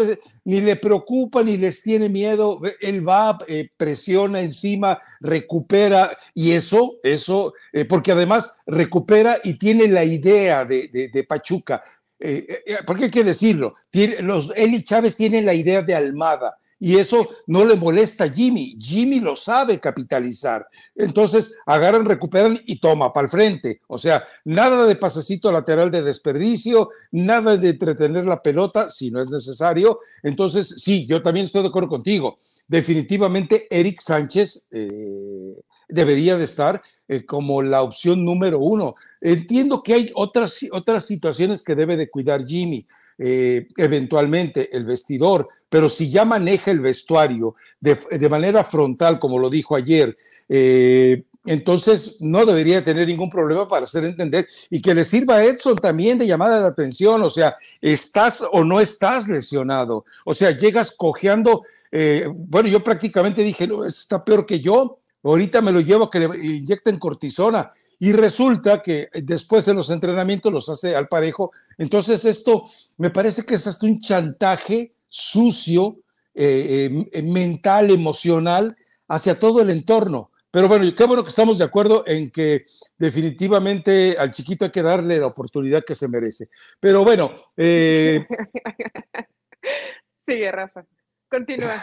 ni 0.46 0.62
le 0.62 0.78
preocupa 0.78 1.44
ni 1.44 1.58
les 1.58 1.82
tiene 1.82 2.08
miedo, 2.08 2.62
él 2.80 3.08
va, 3.08 3.38
eh, 3.48 3.70
presiona 3.76 4.40
encima, 4.40 5.02
recupera 5.20 6.18
y 6.34 6.52
eso, 6.52 7.00
eso, 7.04 7.54
eh, 7.74 7.84
porque 7.84 8.14
además 8.14 8.58
recupera 8.66 9.38
y 9.44 9.56
tiene 9.56 9.90
la 9.90 10.06
idea 10.06 10.64
de, 10.64 11.26
Pachuca. 11.28 11.82
Eh, 12.20 12.78
porque 12.86 13.06
hay 13.06 13.12
que 13.12 13.26
decirlo, 13.26 13.76
los, 14.22 14.54
él 14.56 14.74
y 14.74 14.84
Chávez 14.86 15.18
tienen 15.18 15.46
la 15.46 15.54
idea 15.54 15.82
de 15.82 15.96
Almada 15.96 16.58
y 16.80 16.98
eso 16.98 17.30
no 17.48 17.66
le 17.66 17.76
molesta 17.76 18.26
a 18.26 18.30
Jimmy. 18.30 18.76
Jimmy 18.80 19.20
lo 19.20 19.36
sabe 19.36 19.80
capitalizar. 19.80 20.68
Entonces 20.96 21.56
agarran, 21.66 22.06
recuperan 22.06 22.60
y 22.66 22.80
toma 22.80 23.14
para 23.14 23.26
el 23.26 23.32
frente. 23.32 23.82
O 23.88 23.98
sea, 23.98 24.24
nada 24.44 24.86
de 24.86 24.96
pasecito 24.96 25.52
lateral 25.52 25.92
de 25.92 26.02
desperdicio, 26.02 26.90
nada 27.12 27.58
de 27.58 27.70
entretener 27.70 28.26
la 28.26 28.42
pelota 28.42 28.90
si 28.90 29.12
no 29.12 29.22
es 29.22 29.30
necesario. 29.30 30.00
Entonces, 30.24 30.68
sí, 30.78 31.06
yo 31.06 31.24
también 31.24 31.46
estoy 31.46 31.62
de 31.62 31.70
acuerdo 31.70 31.90
contigo. 31.90 32.38
Definitivamente 32.68 33.68
Eric 33.70 34.02
Sánchez 34.02 34.68
eh, 34.72 35.56
debería 35.88 36.38
de 36.38 36.46
estar 36.46 36.82
eh, 37.08 37.26
como 37.26 37.62
la 37.62 37.82
opción 37.82 38.26
número 38.26 38.60
uno. 38.60 38.96
Entiendo 39.22 39.84
que 39.84 39.94
hay 39.94 40.12
otras, 40.16 40.60
otras 40.72 41.06
situaciones 41.06 41.64
que 41.64 41.76
debe 41.76 41.98
de 41.98 42.10
cuidar 42.10 42.46
Jimmy 42.46 42.88
eh, 43.18 43.68
eventualmente 43.78 44.76
el 44.76 44.86
vestidor, 44.86 45.48
pero 45.70 45.90
si 45.90 46.10
ya 46.10 46.26
maneja 46.26 46.72
el 46.72 46.80
vestuario 46.80 47.56
de, 47.80 48.30
manera 48.30 48.64
frontal, 48.64 49.20
como 49.20 49.40
lo 49.40 49.50
dijo 49.50 49.76
ayer, 49.76 50.18
eh, 50.50 51.24
entonces 51.46 52.18
no 52.22 52.46
debería 52.46 52.84
tener 52.84 53.08
ningún 53.08 53.30
problema 53.30 53.68
para 53.68 53.84
hacer 53.84 54.06
entender 54.06 54.48
y 54.70 54.82
que 54.82 54.96
le 54.96 55.04
sirva 55.04 55.36
a 55.36 55.44
Edson 55.44 55.76
también 55.76 56.18
de 56.18 56.28
llamada 56.28 56.62
de 56.62 56.68
atención, 56.68 57.22
o 57.22 57.30
sea, 57.30 57.58
estás 57.82 58.44
o 58.52 58.64
no 58.64 58.80
estás 58.80 59.28
lesionado, 59.28 60.06
o 60.24 60.34
sea, 60.34 60.52
llegas 60.52 60.96
cojeando, 60.96 61.64
eh, 61.92 62.28
bueno, 62.34 62.70
yo 62.70 62.84
prácticamente 62.84 63.44
dije, 63.44 63.68
no, 63.68 63.84
está 63.86 64.24
peor 64.24 64.46
que 64.46 64.62
yo, 64.62 65.00
ahorita 65.22 65.62
me 65.62 65.72
lo 65.72 65.82
llevo 65.82 66.06
a 66.06 66.10
que 66.10 66.20
le 66.20 66.46
inyecten 66.46 66.98
cortisona 66.98 67.70
y 68.00 68.12
resulta 68.14 68.82
que 68.82 69.10
después 69.14 69.68
en 69.68 69.78
los 69.78 69.90
entrenamientos 69.90 70.52
los 70.52 70.70
hace 70.70 70.96
al 70.96 71.08
parejo, 71.08 71.52
entonces 71.78 72.26
esto 72.26 72.70
me 72.98 73.10
parece 73.10 73.46
que 73.46 73.56
es 73.56 73.68
hasta 73.68 73.86
un 73.86 74.00
chantaje 74.00 74.94
sucio, 75.08 76.00
eh, 76.34 77.08
eh, 77.12 77.22
mental, 77.22 77.92
emocional 77.92 78.76
hacia 79.08 79.40
todo 79.40 79.62
el 79.62 79.70
entorno 79.70 80.32
pero 80.54 80.68
bueno, 80.68 80.86
qué 80.96 81.06
bueno 81.06 81.24
que 81.24 81.30
estamos 81.30 81.58
de 81.58 81.66
acuerdo 81.66 82.04
en 82.06 82.30
que 82.30 82.64
definitivamente 83.00 84.16
al 84.20 84.30
chiquito 84.30 84.66
hay 84.66 84.72
que 84.72 84.84
darle 84.84 85.18
la 85.18 85.26
oportunidad 85.26 85.84
que 85.84 85.96
se 85.96 86.08
merece. 86.08 86.46
Pero 86.80 87.04
bueno. 87.04 87.34
Eh... 87.58 88.24
Sigue, 90.28 90.52
Rafa. 90.52 90.86
Continúa. 91.28 91.74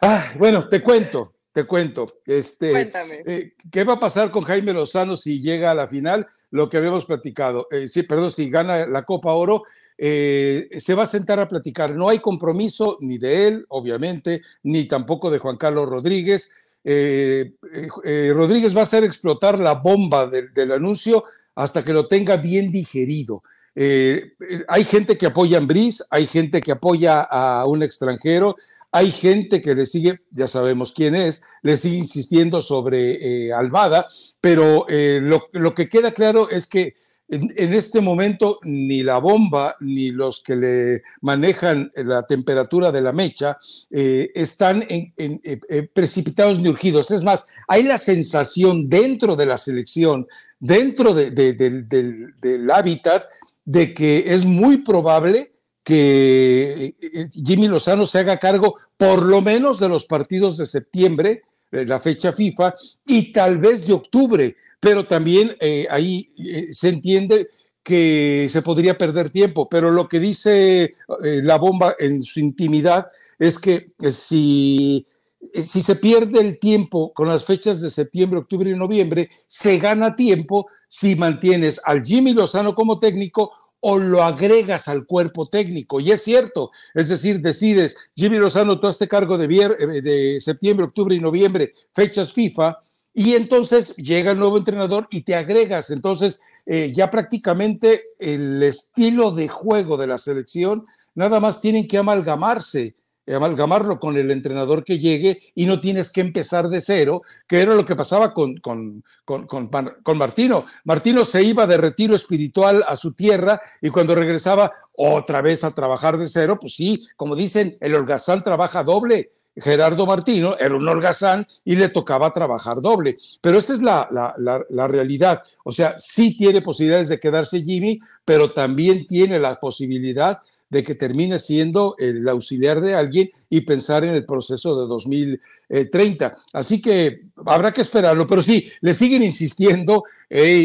Ah, 0.00 0.24
bueno, 0.38 0.66
te 0.70 0.82
cuento, 0.82 1.34
te 1.58 1.64
cuento. 1.64 2.20
Este, 2.24 2.70
Cuéntame. 2.70 3.22
Eh, 3.26 3.54
¿Qué 3.72 3.82
va 3.82 3.94
a 3.94 3.98
pasar 3.98 4.30
con 4.30 4.44
Jaime 4.44 4.72
Lozano 4.72 5.16
si 5.16 5.42
llega 5.42 5.72
a 5.72 5.74
la 5.74 5.88
final? 5.88 6.28
Lo 6.52 6.68
que 6.68 6.76
habíamos 6.76 7.04
platicado. 7.04 7.66
Eh, 7.72 7.88
sí, 7.88 8.04
perdón, 8.04 8.30
si 8.30 8.48
gana 8.48 8.86
la 8.86 9.02
Copa 9.02 9.32
Oro, 9.32 9.64
eh, 9.96 10.68
se 10.78 10.94
va 10.94 11.02
a 11.02 11.06
sentar 11.06 11.40
a 11.40 11.48
platicar. 11.48 11.96
No 11.96 12.08
hay 12.08 12.20
compromiso 12.20 12.96
ni 13.00 13.18
de 13.18 13.48
él, 13.48 13.66
obviamente, 13.70 14.40
ni 14.62 14.84
tampoco 14.84 15.32
de 15.32 15.38
Juan 15.38 15.56
Carlos 15.56 15.88
Rodríguez. 15.88 16.52
Rodríguez 16.84 18.74
va 18.74 18.80
a 18.80 18.84
hacer 18.84 19.02
explotar 19.02 19.58
la 19.58 19.74
bomba 19.74 20.28
del 20.28 20.70
anuncio 20.70 21.24
hasta 21.56 21.84
que 21.84 21.92
lo 21.92 22.06
tenga 22.06 22.36
bien 22.36 22.70
digerido. 22.70 23.42
hay 23.74 24.84
gente 24.84 25.18
que 25.18 25.26
apoya 25.26 25.58
a 25.58 25.60
Ambris, 25.60 26.04
hay 26.08 26.28
gente 26.28 26.60
que 26.60 26.70
apoya 26.70 27.20
a 27.20 27.66
un 27.66 27.82
extranjero, 27.82 28.56
hay 28.90 29.10
gente 29.10 29.60
que 29.60 29.74
le 29.74 29.86
sigue, 29.86 30.20
ya 30.30 30.48
sabemos 30.48 30.92
quién 30.92 31.14
es, 31.14 31.42
le 31.62 31.76
sigue 31.76 31.98
insistiendo 31.98 32.62
sobre 32.62 33.52
Almada, 33.52 34.06
pero 34.40 34.86
lo, 34.90 35.74
que 35.74 35.88
queda 35.88 36.12
claro 36.12 36.48
es 36.50 36.66
que 36.66 36.94
en, 37.28 37.74
este 37.74 38.00
momento 38.00 38.58
ni 38.62 39.02
la 39.02 39.18
bomba 39.18 39.76
ni 39.80 40.10
los 40.10 40.40
que 40.40 40.56
le 40.56 41.02
manejan 41.20 41.90
la 41.94 42.26
temperatura 42.26 42.90
de 42.90 43.02
la 43.02 43.12
mecha 43.12 43.58
eh, 43.90 44.30
están 44.34 44.84
en, 44.88 45.12
eh, 45.16 45.60
eh, 45.68 45.82
precipitados 45.82 46.58
ni 46.58 46.68
urgidos. 46.70 47.10
Es 47.10 47.22
más, 47.22 47.46
hay 47.66 47.82
la 47.82 47.98
sensación 47.98 48.88
dentro 48.88 49.36
de 49.36 49.46
la 49.46 49.58
selección, 49.58 50.26
dentro 50.58 51.12
del 51.14 52.70
hábitat, 52.72 53.26
de 53.64 53.92
que 53.92 54.24
es 54.32 54.46
muy 54.46 54.78
probable 54.78 55.52
que 55.88 56.94
Jimmy 57.32 57.66
Lozano 57.66 58.04
se 58.04 58.18
haga 58.18 58.36
cargo 58.36 58.76
por 58.98 59.24
lo 59.24 59.40
menos 59.40 59.80
de 59.80 59.88
los 59.88 60.04
partidos 60.04 60.58
de 60.58 60.66
septiembre, 60.66 61.44
la 61.70 61.98
fecha 61.98 62.34
FIFA, 62.34 62.74
y 63.06 63.32
tal 63.32 63.56
vez 63.56 63.86
de 63.86 63.94
octubre. 63.94 64.54
Pero 64.80 65.06
también 65.06 65.56
eh, 65.60 65.86
ahí 65.90 66.30
eh, 66.36 66.74
se 66.74 66.90
entiende 66.90 67.48
que 67.82 68.48
se 68.50 68.60
podría 68.60 68.98
perder 68.98 69.30
tiempo, 69.30 69.66
pero 69.70 69.90
lo 69.90 70.08
que 70.08 70.20
dice 70.20 70.82
eh, 70.82 70.94
la 71.42 71.56
bomba 71.56 71.96
en 71.98 72.20
su 72.20 72.38
intimidad 72.40 73.06
es 73.38 73.58
que 73.58 73.92
si, 74.10 75.06
si 75.54 75.80
se 75.80 75.96
pierde 75.96 76.38
el 76.38 76.58
tiempo 76.58 77.14
con 77.14 77.28
las 77.28 77.46
fechas 77.46 77.80
de 77.80 77.88
septiembre, 77.88 78.40
octubre 78.40 78.70
y 78.70 78.74
noviembre, 78.74 79.30
se 79.46 79.78
gana 79.78 80.16
tiempo 80.16 80.66
si 80.86 81.16
mantienes 81.16 81.80
al 81.82 82.04
Jimmy 82.04 82.34
Lozano 82.34 82.74
como 82.74 82.98
técnico 82.98 83.52
o 83.80 83.98
lo 83.98 84.22
agregas 84.22 84.88
al 84.88 85.06
cuerpo 85.06 85.46
técnico. 85.46 86.00
Y 86.00 86.10
es 86.10 86.22
cierto, 86.22 86.70
es 86.94 87.08
decir, 87.08 87.40
decides, 87.40 87.96
Jimmy 88.14 88.38
Lozano, 88.38 88.80
tú 88.80 88.86
hazte 88.86 89.08
cargo 89.08 89.38
de, 89.38 89.46
de 89.46 90.40
septiembre, 90.40 90.86
octubre 90.86 91.14
y 91.14 91.20
noviembre, 91.20 91.72
fechas 91.92 92.32
FIFA, 92.32 92.78
y 93.14 93.34
entonces 93.34 93.96
llega 93.96 94.32
el 94.32 94.38
nuevo 94.38 94.58
entrenador 94.58 95.08
y 95.10 95.22
te 95.22 95.34
agregas. 95.34 95.90
Entonces, 95.90 96.40
eh, 96.66 96.92
ya 96.94 97.10
prácticamente 97.10 98.10
el 98.18 98.62
estilo 98.62 99.30
de 99.32 99.48
juego 99.48 99.96
de 99.96 100.06
la 100.06 100.18
selección, 100.18 100.86
nada 101.14 101.40
más 101.40 101.60
tienen 101.60 101.88
que 101.88 101.98
amalgamarse, 101.98 102.94
amalgamarlo 103.34 103.98
con 103.98 104.16
el 104.16 104.30
entrenador 104.30 104.84
que 104.84 104.98
llegue 104.98 105.40
y 105.54 105.66
no 105.66 105.80
tienes 105.80 106.10
que 106.10 106.20
empezar 106.20 106.68
de 106.68 106.80
cero, 106.80 107.22
que 107.46 107.60
era 107.60 107.74
lo 107.74 107.84
que 107.84 107.96
pasaba 107.96 108.32
con, 108.34 108.56
con, 108.56 109.04
con, 109.24 110.16
Martino. 110.16 110.64
Martino 110.84 111.24
se 111.24 111.42
iba 111.42 111.66
de 111.66 111.76
retiro 111.76 112.14
espiritual 112.14 112.84
a 112.86 112.96
su 112.96 113.12
tierra 113.12 113.60
y 113.82 113.90
cuando 113.90 114.14
regresaba 114.14 114.72
otra 114.96 115.42
vez 115.42 115.64
a 115.64 115.70
trabajar 115.70 116.16
de 116.16 116.28
cero, 116.28 116.58
pues 116.60 116.74
sí, 116.74 117.06
como 117.16 117.36
dicen, 117.36 117.76
el 117.80 117.94
holgazán 117.94 118.42
trabaja 118.42 118.82
doble 118.82 119.30
Gerardo 119.60 120.06
Martino 120.06 120.56
era 120.58 120.76
un 120.76 120.88
holgazán 120.88 121.46
y 121.64 121.76
le 121.76 121.88
tocaba 121.88 122.32
trabajar 122.32 122.80
doble. 122.80 123.16
Pero 123.40 123.58
esa 123.58 123.74
es 123.74 123.82
la, 123.82 124.08
la, 124.10 124.88
realidad. 124.88 125.42
O 125.64 125.72
sea, 125.72 125.98
sí 125.98 126.36
tiene 126.36 126.62
posibilidades 126.62 127.08
de 127.08 127.20
quedarse 127.20 127.62
Jimmy, 127.62 128.00
pero 128.24 128.52
también 128.52 129.06
tiene 129.06 129.38
la 129.38 129.58
posibilidad 129.58 130.40
de 130.70 130.82
que 130.82 130.94
termine 130.94 131.38
siendo 131.38 131.94
el 131.98 132.28
auxiliar 132.28 132.80
de 132.80 132.94
alguien 132.94 133.30
y 133.48 133.62
pensar 133.62 134.04
en 134.04 134.14
el 134.14 134.24
proceso 134.24 134.80
de 134.80 134.86
2030. 134.86 136.36
Así 136.52 136.80
que 136.80 137.22
habrá 137.46 137.72
que 137.72 137.80
esperarlo, 137.80 138.26
pero 138.26 138.42
sí, 138.42 138.70
le 138.80 138.94
siguen 138.94 139.22
insistiendo, 139.22 140.04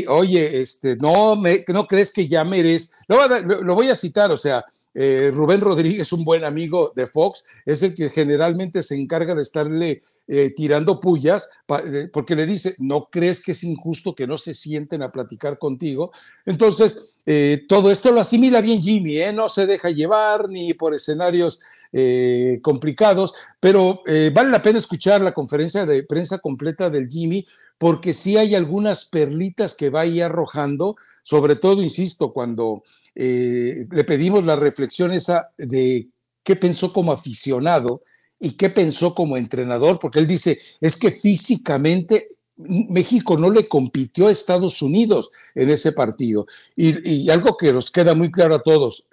oye, 0.07 0.61
este, 0.61 0.95
no, 0.97 1.35
me, 1.35 1.63
no 1.67 1.87
crees 1.87 2.11
que 2.11 2.27
ya 2.27 2.43
mereces, 2.43 2.91
lo 3.07 3.75
voy 3.75 3.89
a 3.89 3.95
citar, 3.95 4.31
o 4.31 4.37
sea, 4.37 4.65
eh, 4.95 5.31
Rubén 5.33 5.61
Rodríguez, 5.61 6.13
un 6.13 6.23
buen 6.23 6.43
amigo 6.43 6.93
de 6.95 7.07
Fox, 7.07 7.43
es 7.65 7.81
el 7.81 7.95
que 7.95 8.09
generalmente 8.09 8.83
se 8.83 8.95
encarga 8.95 9.33
de 9.33 9.41
estarle 9.41 10.03
eh, 10.27 10.53
tirando 10.55 10.99
pullas, 10.99 11.49
porque 12.11 12.35
le 12.35 12.45
dice, 12.45 12.75
¿no 12.77 13.09
crees 13.09 13.41
que 13.41 13.53
es 13.53 13.63
injusto 13.63 14.13
que 14.15 14.27
no 14.27 14.37
se 14.37 14.53
sienten 14.53 15.01
a 15.01 15.11
platicar 15.11 15.57
contigo? 15.57 16.11
Entonces, 16.45 17.12
todo 17.67 17.89
esto 17.91 18.11
lo 18.11 18.19
asimila 18.19 18.59
bien 18.61 18.81
Jimmy, 18.81 19.17
no 19.33 19.47
se 19.47 19.65
deja 19.65 19.89
llevar 19.89 20.49
ni 20.49 20.73
por 20.73 20.93
escenarios 20.93 21.59
complicados, 22.61 23.33
pero 23.59 24.01
vale 24.33 24.49
la 24.49 24.61
pena 24.61 24.79
escuchar 24.79 25.21
la 25.21 25.33
conferencia 25.33 25.85
de 25.85 26.03
prensa 26.03 26.39
completa 26.39 26.89
del 26.89 27.07
Jimmy, 27.07 27.45
porque 27.77 28.13
sí 28.13 28.37
hay 28.37 28.55
algunas 28.55 29.05
perlitas 29.05 29.73
que 29.73 29.89
va 29.89 30.01
ahí 30.01 30.21
arrojando, 30.21 30.95
sobre 31.21 31.55
todo, 31.55 31.81
insisto, 31.81 32.31
cuando 32.33 32.83
eh, 33.15 33.85
le 33.91 34.03
pedimos 34.03 34.43
la 34.43 34.55
reflexión 34.55 35.11
esa 35.11 35.51
de 35.57 36.07
qué 36.43 36.55
pensó 36.55 36.93
como 36.93 37.11
aficionado 37.11 38.03
y 38.39 38.51
qué 38.51 38.69
pensó 38.69 39.13
como 39.13 39.37
entrenador, 39.37 39.99
porque 39.99 40.19
él 40.19 40.27
dice, 40.27 40.59
es 40.81 40.97
que 40.97 41.11
físicamente 41.11 42.29
México 42.55 43.37
no 43.37 43.49
le 43.49 43.67
compitió 43.67 44.27
a 44.27 44.31
Estados 44.31 44.81
Unidos 44.81 45.31
en 45.55 45.69
ese 45.69 45.91
partido. 45.91 46.45
Y, 46.75 47.29
algo 47.29 47.57
que 47.57 47.73
nos 47.73 47.91
queda 47.91 48.13
muy 48.13 48.31
claro 48.31 48.55
a 48.55 48.63
todos, 48.63 49.07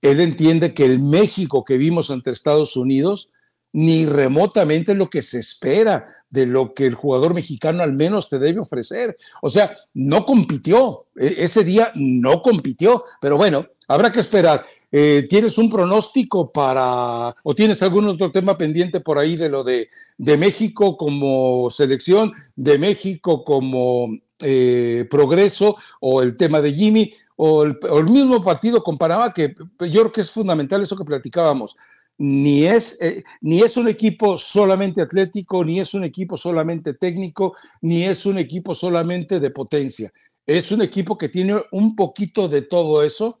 él 0.00 0.20
entiende 0.20 0.74
que 0.74 0.84
el 0.84 1.00
México 1.00 1.64
que 1.64 1.78
vimos 1.78 2.10
ante 2.10 2.30
Estados 2.30 2.76
Unidos 2.76 3.30
ni 3.72 4.04
remotamente 4.04 4.92
es 4.92 4.98
lo 4.98 5.08
que 5.08 5.22
se 5.22 5.38
espera 5.38 6.06
de 6.28 6.46
lo 6.46 6.74
que 6.74 6.86
el 6.86 6.94
jugador 6.94 7.34
mexicano 7.34 7.82
al 7.82 7.92
menos 7.92 8.28
te 8.28 8.38
debe 8.38 8.60
ofrecer. 8.60 9.16
O 9.42 9.48
sea, 9.48 9.74
no 9.94 10.24
compitió, 10.26 11.06
e, 11.16 11.36
ese 11.38 11.64
día 11.64 11.92
no 11.94 12.42
compitió, 12.42 13.04
pero 13.20 13.36
bueno, 13.36 13.68
habrá 13.92 14.10
que 14.10 14.20
esperar. 14.20 14.64
Eh, 14.90 15.26
¿Tienes 15.28 15.56
un 15.58 15.70
pronóstico 15.70 16.52
para, 16.52 17.34
o 17.42 17.54
tienes 17.54 17.82
algún 17.82 18.06
otro 18.06 18.30
tema 18.30 18.58
pendiente 18.58 19.00
por 19.00 19.18
ahí 19.18 19.36
de 19.36 19.48
lo 19.48 19.64
de, 19.64 19.88
de 20.18 20.36
México 20.36 20.96
como 20.96 21.70
selección, 21.70 22.32
de 22.56 22.78
México 22.78 23.44
como 23.44 24.08
eh, 24.40 25.06
progreso, 25.10 25.76
o 26.00 26.22
el 26.22 26.36
tema 26.36 26.60
de 26.60 26.72
Jimmy, 26.72 27.14
o 27.36 27.64
el, 27.64 27.78
mismo 28.10 28.42
partido 28.44 28.82
con 28.82 28.98
Panamá, 28.98 29.32
que 29.32 29.54
yo 29.80 30.00
creo 30.00 30.12
que 30.12 30.20
es 30.20 30.30
fundamental 30.30 30.82
eso 30.82 30.96
que 30.96 31.04
platicábamos 31.04 31.76
ni 32.18 32.66
es, 32.66 32.98
eh, 33.00 33.24
ni 33.40 33.62
es 33.62 33.76
un 33.76 33.88
equipo 33.88 34.38
solamente 34.38 35.00
atlético, 35.00 35.64
ni 35.64 35.80
es 35.80 35.92
un 35.92 36.04
equipo 36.04 36.36
solamente 36.36 36.94
técnico, 36.94 37.56
ni 37.80 38.04
es 38.04 38.26
un 38.26 38.38
equipo 38.38 38.74
solamente 38.76 39.40
de 39.40 39.50
potencia. 39.50 40.12
Es 40.46 40.70
un 40.70 40.82
equipo 40.82 41.18
que 41.18 41.28
tiene 41.28 41.60
un 41.72 41.96
poquito 41.96 42.48
de 42.48 42.62
todo 42.62 43.02
eso 43.02 43.40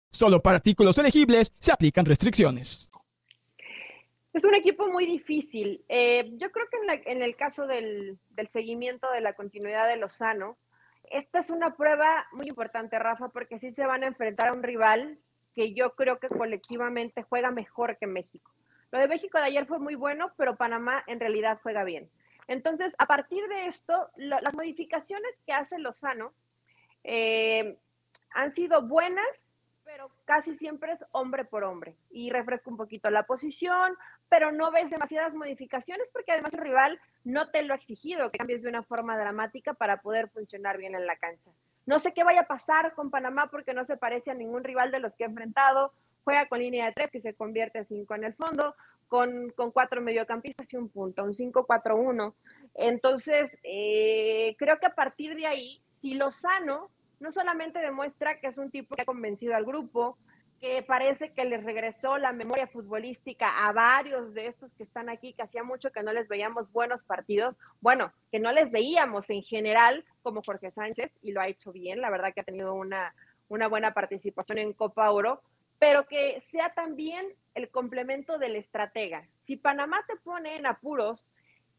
Solo 0.11 0.41
para 0.41 0.57
artículos 0.57 0.97
elegibles 0.97 1.53
se 1.59 1.71
aplican 1.71 2.05
restricciones. 2.05 2.89
Es 4.33 4.45
un 4.45 4.55
equipo 4.55 4.87
muy 4.87 5.05
difícil. 5.05 5.83
Eh, 5.89 6.31
yo 6.37 6.51
creo 6.51 6.67
que 6.69 7.11
en, 7.11 7.21
el 7.21 7.35
caso 7.35 7.67
del, 7.67 8.17
del, 8.29 8.47
seguimiento 8.47 9.09
de 9.11 9.21
la 9.21 9.33
continuidad 9.33 9.87
de 9.87 9.97
Lozano, 9.97 10.57
esta 11.09 11.39
es 11.39 11.49
una 11.49 11.75
prueba 11.75 12.27
muy 12.31 12.47
importante, 12.47 12.97
Rafa, 12.97 13.29
porque 13.29 13.59
sí 13.59 13.73
se 13.73 13.85
van 13.85 14.03
a 14.03 14.07
enfrentar 14.07 14.49
a 14.49 14.53
un 14.53 14.63
rival 14.63 15.17
que 15.53 15.73
yo 15.73 15.95
creo 15.95 16.19
que 16.19 16.29
colectivamente 16.29 17.23
juega 17.23 17.51
mejor 17.51 17.97
que 17.97 18.07
México. 18.07 18.51
Lo 18.91 18.99
de 18.99 19.07
México 19.07 19.37
de 19.37 19.45
ayer 19.45 19.65
fue 19.65 19.79
muy 19.79 19.95
bueno, 19.95 20.31
pero 20.37 20.55
Panamá 20.55 21.03
en 21.07 21.19
realidad 21.19 21.59
juega 21.61 21.83
bien. 21.83 22.09
Entonces, 22.47 22.93
a 22.97 23.05
partir 23.05 23.47
de 23.47 23.67
esto, 23.67 24.09
las 24.15 24.53
modificaciones 24.53 25.31
que 25.45 25.53
hace 25.53 25.79
Lozano 25.79 26.33
eh, 27.03 27.77
han 28.33 28.53
sido 28.53 28.81
buenas, 28.87 29.25
pero 29.91 30.09
casi 30.23 30.55
siempre 30.55 30.93
es 30.93 31.03
hombre 31.11 31.43
por 31.43 31.65
hombre. 31.65 31.97
Y 32.09 32.29
refresca 32.29 32.69
un 32.69 32.77
poquito 32.77 33.09
la 33.09 33.23
posición, 33.23 33.97
pero 34.29 34.53
no 34.53 34.71
ves 34.71 34.89
demasiadas 34.89 35.33
modificaciones 35.33 36.09
porque 36.13 36.31
además 36.31 36.53
el 36.53 36.61
rival 36.61 36.99
no 37.25 37.49
te 37.49 37.61
lo 37.63 37.73
ha 37.73 37.77
exigido 37.77 38.31
que 38.31 38.37
cambies 38.37 38.63
de 38.63 38.69
una 38.69 38.83
forma 38.83 39.17
dramática 39.17 39.73
para 39.73 40.01
poder 40.01 40.29
funcionar 40.29 40.77
bien 40.77 40.95
en 40.95 41.05
la 41.05 41.17
cancha. 41.17 41.51
No 41.85 41.99
sé 41.99 42.13
qué 42.13 42.23
vaya 42.23 42.41
a 42.41 42.47
pasar 42.47 42.93
con 42.93 43.11
Panamá 43.11 43.47
porque 43.51 43.73
no 43.73 43.83
se 43.83 43.97
parece 43.97 44.31
a 44.31 44.33
ningún 44.33 44.63
rival 44.63 44.91
de 44.91 44.99
los 44.99 45.13
que 45.15 45.25
ha 45.25 45.27
enfrentado 45.27 45.91
juega 46.23 46.47
con 46.47 46.59
línea 46.59 46.85
de 46.85 46.93
tres 46.93 47.09
que 47.09 47.19
se 47.19 47.33
convierte 47.33 47.79
en 47.79 47.87
cinco 47.87 48.15
en 48.15 48.23
el 48.23 48.35
fondo, 48.35 48.75
con, 49.07 49.49
con 49.55 49.71
cuatro 49.71 50.01
mediocampistas 50.01 50.71
y 50.71 50.77
un 50.77 50.87
punto, 50.87 51.23
un 51.23 51.33
5-4-1. 51.33 52.33
Entonces, 52.75 53.57
eh, 53.63 54.55
creo 54.59 54.79
que 54.79 54.85
a 54.85 54.95
partir 54.95 55.35
de 55.35 55.47
ahí, 55.47 55.81
si 55.89 56.13
Lozano 56.13 56.91
no 57.21 57.31
solamente 57.31 57.79
demuestra 57.79 58.39
que 58.39 58.47
es 58.47 58.57
un 58.57 58.71
tipo 58.71 58.95
que 58.95 59.03
ha 59.03 59.05
convencido 59.05 59.55
al 59.55 59.63
grupo, 59.63 60.17
que 60.59 60.83
parece 60.83 61.33
que 61.33 61.45
les 61.45 61.63
regresó 61.63 62.17
la 62.17 62.33
memoria 62.33 62.67
futbolística 62.67 63.67
a 63.67 63.71
varios 63.71 64.33
de 64.33 64.47
estos 64.47 64.71
que 64.73 64.83
están 64.83 65.09
aquí, 65.09 65.33
que 65.33 65.41
hacía 65.41 65.63
mucho 65.63 65.91
que 65.91 66.03
no 66.03 66.13
les 66.13 66.27
veíamos 66.27 66.71
buenos 66.71 67.03
partidos, 67.03 67.55
bueno, 67.79 68.11
que 68.31 68.39
no 68.39 68.51
les 68.51 68.69
veíamos 68.71 69.29
en 69.29 69.41
general 69.41 70.05
como 70.21 70.41
Jorge 70.43 70.69
Sánchez, 70.69 71.13
y 71.21 71.31
lo 71.31 71.41
ha 71.41 71.47
hecho 71.47 71.71
bien, 71.71 72.01
la 72.01 72.11
verdad 72.11 72.33
que 72.33 72.41
ha 72.41 72.43
tenido 72.43 72.73
una, 72.73 73.15
una 73.49 73.67
buena 73.67 73.93
participación 73.93 74.59
en 74.59 74.73
Copa 74.73 75.09
Oro, 75.11 75.41
pero 75.79 76.07
que 76.07 76.41
sea 76.51 76.73
también 76.73 77.25
el 77.55 77.69
complemento 77.69 78.37
del 78.37 78.55
estratega. 78.55 79.27
Si 79.41 79.57
Panamá 79.57 80.03
te 80.07 80.15
pone 80.17 80.55
en 80.55 80.67
apuros 80.67 81.25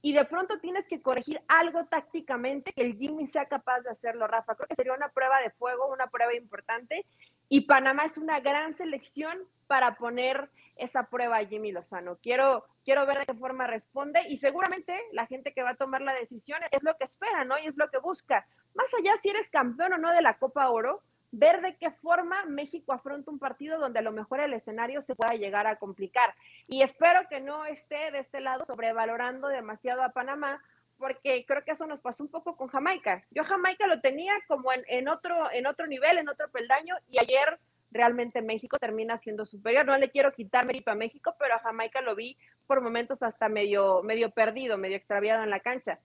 y 0.03 0.13
de 0.13 0.25
pronto 0.25 0.59
tienes 0.59 0.87
que 0.89 1.01
corregir 1.01 1.41
algo 1.47 1.87
tácticamente, 1.87 2.73
que 2.73 2.83
el 2.83 2.97
Jimmy 2.97 3.29
sea 3.29 3.47
capaz 3.47 3.81
de 3.81 3.91
hacerlo, 3.91 4.27
Rafa. 4.27 4.57
Creo 4.57 4.67
que 4.67 4.75
sería 4.75 4.95
una 4.95 5.11
prueba 5.11 5.41
de 5.41 5.51
fuego, 5.51 5.87
una 5.93 6.09
prueba 6.09 6.35
importante. 6.35 7.07
Y 7.49 7.63
Panamá 7.63 8.05
es 8.05 8.19
una 8.19 8.41
gran 8.41 8.77
selección 8.77 9.39
para 9.69 9.95
poner 9.95 10.51
esa 10.75 11.05
prueba 11.05 11.37
a 11.37 11.47
Jimmy 11.47 11.71
Lozano. 11.71 12.17
Quiero, 12.17 12.65
quiero 12.85 13.07
ver 13.07 13.19
de 13.19 13.27
qué 13.27 13.35
forma 13.35 13.69
responde 13.69 14.21
y 14.29 14.39
seguramente 14.39 15.01
la 15.13 15.27
gente 15.27 15.53
que 15.53 15.63
va 15.63 15.71
a 15.71 15.77
tomar 15.77 16.01
la 16.01 16.15
decisión 16.15 16.61
es 16.73 16.83
lo 16.83 16.97
que 16.97 17.05
espera, 17.05 17.45
¿no? 17.45 17.57
Y 17.59 17.69
es 17.69 17.77
lo 17.77 17.89
que 17.89 17.99
busca. 17.99 18.45
Más 18.75 18.93
allá 18.95 19.13
si 19.23 19.29
eres 19.29 19.49
campeón 19.51 19.93
o 19.93 19.99
no 19.99 20.11
de 20.11 20.23
la 20.23 20.37
Copa 20.39 20.69
Oro, 20.71 21.03
ver 21.33 21.63
de 21.63 21.77
qué 21.77 21.91
forma 21.91 22.45
México 22.45 22.93
afronta 22.93 23.31
un 23.31 23.39
partido 23.39 23.79
donde 23.79 23.99
a 23.99 24.03
lo 24.03 24.13
mejor 24.13 24.41
el 24.41 24.53
escenario 24.53 25.01
se 25.01 25.17
pueda 25.17 25.35
llegar 25.35 25.67
a 25.67 25.77
complicar. 25.77 26.35
Y 26.69 26.83
espero 26.83 27.27
que 27.29 27.41
no 27.41 27.65
esté 27.65 28.11
de 28.13 28.21
este 28.21 28.41
lado 28.41 28.65
sobrevalorando 28.67 29.49
demasiado 29.49 30.03
a 30.03 30.11
Panamá, 30.11 30.63
porque 30.99 31.45
creo 31.47 31.65
que 31.65 31.73
eso 31.73 31.87
nos 31.87 32.01
pasó 32.01 32.23
un 32.23 32.31
poco 32.31 32.57
con 32.57 32.69
Jamaica. 32.69 33.25
Yo 33.31 33.45
Jamaica 33.45 33.87
lo 33.87 34.01
tenía 34.01 34.35
como 34.47 34.71
en, 34.73 35.09
otro, 35.09 35.51
en 35.53 35.67
otro 35.67 35.87
nivel, 35.87 36.19
en 36.19 36.29
otro 36.29 36.49
peldaño, 36.51 36.95
y 37.11 37.19
ayer 37.19 37.59
realmente 37.91 38.43
México 38.43 38.77
termina 38.79 39.19
siendo 39.19 39.47
superior. 39.47 39.87
No 39.87 39.97
le 39.97 40.11
quiero 40.11 40.33
quitar 40.33 40.67
mérito 40.67 40.91
a 40.91 40.95
México, 40.95 41.35
pero 41.39 41.55
a 41.55 41.61
Jamaica 41.61 42.03
lo 42.03 42.15
vi 42.15 42.37
por 42.67 42.83
momentos 42.83 43.23
hasta 43.23 43.49
medio, 43.49 44.03
medio 44.03 44.31
perdido, 44.31 44.77
medio 44.77 44.97
extraviado 44.97 45.43
en 45.43 45.51
la 45.51 45.61
cancha. 45.61 45.99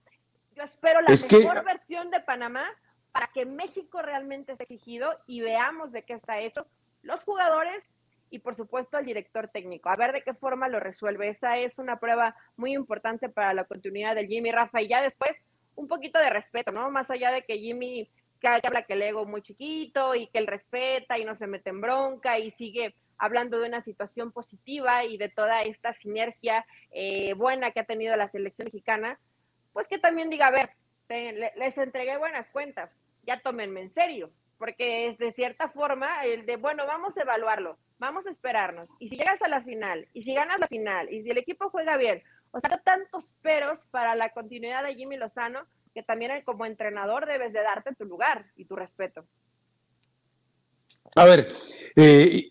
Yo 0.56 0.64
espero 0.64 1.00
la 1.02 1.10
mejor 1.10 1.64
versión 1.64 2.10
de 2.10 2.20
Panamá 2.20 2.66
para 3.12 3.28
que 3.28 3.46
México 3.46 4.02
realmente 4.02 4.54
sea 4.56 4.64
exigido 4.64 5.18
y 5.26 5.40
veamos 5.40 5.92
de 5.92 6.02
qué 6.02 6.14
está 6.14 6.40
hecho 6.40 6.66
los 7.02 7.20
jugadores 7.22 7.82
y 8.30 8.40
por 8.40 8.54
supuesto 8.54 8.98
el 8.98 9.06
director 9.06 9.48
técnico, 9.48 9.88
a 9.88 9.96
ver 9.96 10.12
de 10.12 10.22
qué 10.22 10.34
forma 10.34 10.68
lo 10.68 10.80
resuelve. 10.80 11.28
Esta 11.28 11.56
es 11.58 11.78
una 11.78 11.98
prueba 11.98 12.36
muy 12.56 12.74
importante 12.74 13.28
para 13.28 13.54
la 13.54 13.64
continuidad 13.64 14.14
del 14.14 14.28
Jimmy 14.28 14.52
Rafa 14.52 14.82
y 14.82 14.88
ya 14.88 15.02
después 15.02 15.32
un 15.76 15.88
poquito 15.88 16.18
de 16.18 16.28
respeto, 16.28 16.72
¿no? 16.72 16.90
Más 16.90 17.10
allá 17.10 17.30
de 17.30 17.42
que 17.42 17.58
Jimmy 17.58 18.10
que 18.40 18.48
habla 18.48 18.82
que 18.82 18.92
el 18.92 19.02
ego 19.02 19.26
muy 19.26 19.42
chiquito 19.42 20.14
y 20.14 20.28
que 20.28 20.38
él 20.38 20.46
respeta 20.46 21.18
y 21.18 21.24
no 21.24 21.36
se 21.36 21.46
mete 21.46 21.70
en 21.70 21.80
bronca 21.80 22.38
y 22.38 22.52
sigue 22.52 22.94
hablando 23.18 23.58
de 23.58 23.68
una 23.68 23.82
situación 23.82 24.30
positiva 24.30 25.04
y 25.04 25.18
de 25.18 25.28
toda 25.28 25.62
esta 25.62 25.92
sinergia 25.92 26.64
eh, 26.92 27.34
buena 27.34 27.72
que 27.72 27.80
ha 27.80 27.84
tenido 27.84 28.14
la 28.16 28.28
selección 28.28 28.66
mexicana, 28.66 29.18
pues 29.72 29.88
que 29.88 29.98
también 29.98 30.30
diga, 30.30 30.46
a 30.46 30.52
ver, 30.52 30.70
les 31.08 31.78
entregué 31.78 32.16
buenas 32.18 32.48
cuentas, 32.48 32.90
ya 33.26 33.40
tómenme 33.40 33.82
en 33.82 33.90
serio, 33.90 34.30
porque 34.58 35.06
es 35.06 35.18
de 35.18 35.32
cierta 35.32 35.68
forma 35.68 36.24
el 36.24 36.46
de, 36.46 36.56
bueno, 36.56 36.86
vamos 36.86 37.16
a 37.16 37.22
evaluarlo, 37.22 37.78
vamos 37.98 38.26
a 38.26 38.30
esperarnos, 38.30 38.88
y 38.98 39.08
si 39.08 39.16
llegas 39.16 39.40
a 39.42 39.48
la 39.48 39.62
final, 39.62 40.06
y 40.12 40.22
si 40.22 40.34
ganas 40.34 40.58
la 40.60 40.68
final, 40.68 41.12
y 41.12 41.22
si 41.22 41.30
el 41.30 41.38
equipo 41.38 41.70
juega 41.70 41.96
bien, 41.96 42.22
o 42.50 42.60
sea, 42.60 42.78
tantos 42.78 43.24
peros 43.42 43.78
para 43.90 44.14
la 44.14 44.30
continuidad 44.30 44.84
de 44.84 44.94
Jimmy 44.94 45.16
Lozano, 45.16 45.66
que 45.94 46.02
también 46.02 46.42
como 46.44 46.66
entrenador 46.66 47.26
debes 47.26 47.52
de 47.52 47.62
darte 47.62 47.94
tu 47.94 48.04
lugar 48.04 48.46
y 48.56 48.64
tu 48.64 48.76
respeto. 48.76 49.24
A 51.14 51.24
ver, 51.24 51.48
eh, 51.96 52.50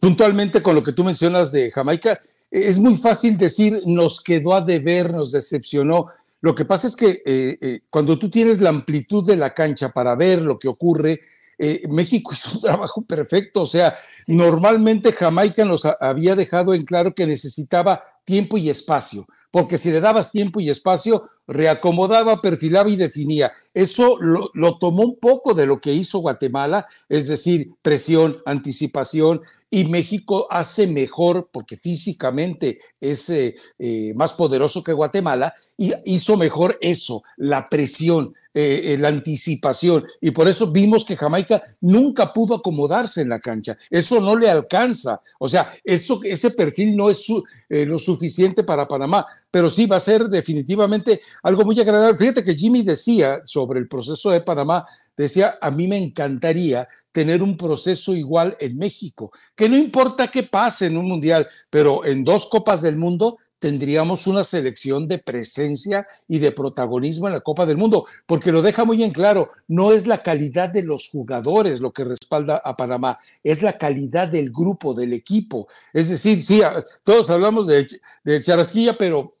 puntualmente 0.00 0.62
con 0.62 0.74
lo 0.74 0.82
que 0.82 0.92
tú 0.92 1.04
mencionas 1.04 1.50
de 1.50 1.70
Jamaica, 1.70 2.20
es 2.50 2.78
muy 2.78 2.96
fácil 2.96 3.36
decir 3.36 3.82
nos 3.86 4.22
quedó 4.22 4.54
a 4.54 4.60
deber, 4.60 5.10
nos 5.10 5.32
decepcionó. 5.32 6.08
Lo 6.44 6.54
que 6.54 6.66
pasa 6.66 6.88
es 6.88 6.94
que 6.94 7.22
eh, 7.24 7.56
eh, 7.58 7.80
cuando 7.88 8.18
tú 8.18 8.28
tienes 8.28 8.60
la 8.60 8.68
amplitud 8.68 9.26
de 9.26 9.34
la 9.34 9.54
cancha 9.54 9.88
para 9.88 10.14
ver 10.14 10.42
lo 10.42 10.58
que 10.58 10.68
ocurre, 10.68 11.22
eh, 11.56 11.84
México 11.88 12.32
hizo 12.34 12.56
un 12.56 12.60
trabajo 12.60 13.00
perfecto. 13.00 13.62
O 13.62 13.66
sea, 13.66 13.96
normalmente 14.26 15.10
Jamaica 15.10 15.64
nos 15.64 15.86
había 15.86 16.36
dejado 16.36 16.74
en 16.74 16.84
claro 16.84 17.14
que 17.14 17.26
necesitaba 17.26 18.04
tiempo 18.26 18.58
y 18.58 18.68
espacio, 18.68 19.26
porque 19.54 19.78
si 19.78 19.92
le 19.92 20.00
dabas 20.00 20.32
tiempo 20.32 20.58
y 20.58 20.68
espacio, 20.68 21.30
reacomodaba, 21.46 22.40
perfilaba 22.40 22.90
y 22.90 22.96
definía. 22.96 23.52
Eso 23.72 24.18
lo, 24.18 24.78
tomó 24.78 25.04
un 25.04 25.16
poco 25.20 25.54
de 25.54 25.64
lo 25.64 25.80
que 25.80 25.92
hizo 25.92 26.18
Guatemala, 26.18 26.88
es 27.08 27.28
decir, 27.28 27.70
presión, 27.80 28.38
anticipación, 28.46 29.42
y 29.70 29.84
México 29.84 30.48
hace 30.50 30.88
mejor, 30.88 31.50
porque 31.52 31.76
físicamente 31.76 32.78
es 33.00 33.30
eh, 33.30 33.54
eh, 33.78 34.12
más 34.16 34.34
poderoso 34.34 34.82
que 34.82 34.92
Guatemala, 34.92 35.54
y 35.76 35.92
hizo 36.04 36.36
mejor 36.36 36.76
eso, 36.80 37.22
la 37.36 37.66
presión, 37.66 38.34
eh, 38.54 38.96
la 39.00 39.08
anticipación, 39.08 40.06
y 40.20 40.30
por 40.30 40.48
eso 40.48 40.70
vimos 40.70 41.04
que 41.04 41.16
Jamaica 41.16 41.62
nunca 41.80 42.32
pudo 42.32 42.54
acomodarse 42.54 43.20
en 43.20 43.28
la 43.28 43.40
cancha. 43.40 43.76
Eso 43.90 44.20
no 44.20 44.36
le 44.36 44.48
alcanza, 44.48 45.20
o 45.38 45.48
sea, 45.48 45.72
eso, 45.82 46.20
ese 46.22 46.52
perfil 46.52 46.96
no 46.96 47.10
es 47.10 47.26
lo 47.68 47.98
suficiente 47.98 48.62
para 48.62 48.86
Panamá, 48.86 49.26
pero 49.50 49.68
sí 49.68 49.86
va 49.86 49.96
a 49.96 50.00
ser 50.00 50.28
definitivamente 50.28 51.20
algo 51.42 51.64
muy 51.64 51.78
agradable. 51.80 52.16
Fíjate 52.16 52.44
que 52.44 52.54
Jimmy 52.54 52.82
decía 52.82 53.42
sobre 53.44 53.80
el 53.80 53.88
proceso 53.88 54.30
de 54.30 54.40
Panamá, 54.40 54.86
decía, 55.16 55.58
a 55.60 55.70
mí 55.70 55.88
me 55.88 55.98
encantaría 55.98 56.88
tener 57.14 57.42
un 57.44 57.56
proceso 57.56 58.12
igual 58.14 58.56
en 58.58 58.76
México, 58.76 59.30
que 59.54 59.68
no 59.68 59.76
importa 59.76 60.28
qué 60.28 60.42
pase 60.42 60.86
en 60.86 60.96
un 60.96 61.06
mundial, 61.06 61.46
pero 61.70 62.04
en 62.04 62.24
dos 62.24 62.46
copas 62.46 62.82
del 62.82 62.96
mundo 62.96 63.38
tendríamos 63.64 64.26
una 64.26 64.44
selección 64.44 65.08
de 65.08 65.16
presencia 65.16 66.06
y 66.28 66.38
de 66.38 66.52
protagonismo 66.52 67.28
en 67.28 67.32
la 67.32 67.40
Copa 67.40 67.64
del 67.64 67.78
Mundo, 67.78 68.04
porque 68.26 68.52
lo 68.52 68.60
deja 68.60 68.84
muy 68.84 69.02
en 69.02 69.10
claro, 69.10 69.52
no 69.68 69.92
es 69.92 70.06
la 70.06 70.22
calidad 70.22 70.68
de 70.68 70.82
los 70.82 71.08
jugadores 71.08 71.80
lo 71.80 71.90
que 71.90 72.04
respalda 72.04 72.60
a 72.62 72.76
Panamá, 72.76 73.16
es 73.42 73.62
la 73.62 73.78
calidad 73.78 74.28
del 74.28 74.50
grupo, 74.50 74.92
del 74.92 75.14
equipo. 75.14 75.66
Es 75.94 76.10
decir, 76.10 76.42
sí, 76.42 76.60
todos 77.04 77.30
hablamos 77.30 77.66
de, 77.66 77.86
de 78.22 78.42
Charasquilla, 78.42 78.98
pero 78.98 79.32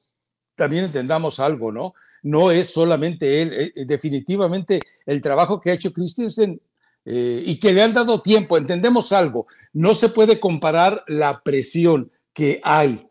también 0.56 0.86
entendamos 0.86 1.38
algo, 1.38 1.70
¿no? 1.70 1.92
No 2.22 2.50
es 2.50 2.70
solamente 2.70 3.42
él, 3.42 3.52
eh, 3.52 3.72
eh, 3.76 3.84
definitivamente 3.84 4.80
el 5.04 5.20
trabajo 5.20 5.60
que 5.60 5.70
ha 5.70 5.74
hecho 5.74 5.92
Christensen 5.92 6.62
eh, 7.04 7.42
y 7.44 7.60
que 7.60 7.74
le 7.74 7.82
han 7.82 7.92
dado 7.92 8.22
tiempo, 8.22 8.56
entendemos 8.56 9.12
algo, 9.12 9.46
no 9.74 9.94
se 9.94 10.08
puede 10.08 10.40
comparar 10.40 11.04
la 11.08 11.42
presión 11.42 12.10
que 12.32 12.62
hay 12.64 13.06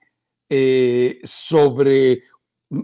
sobre 1.24 2.22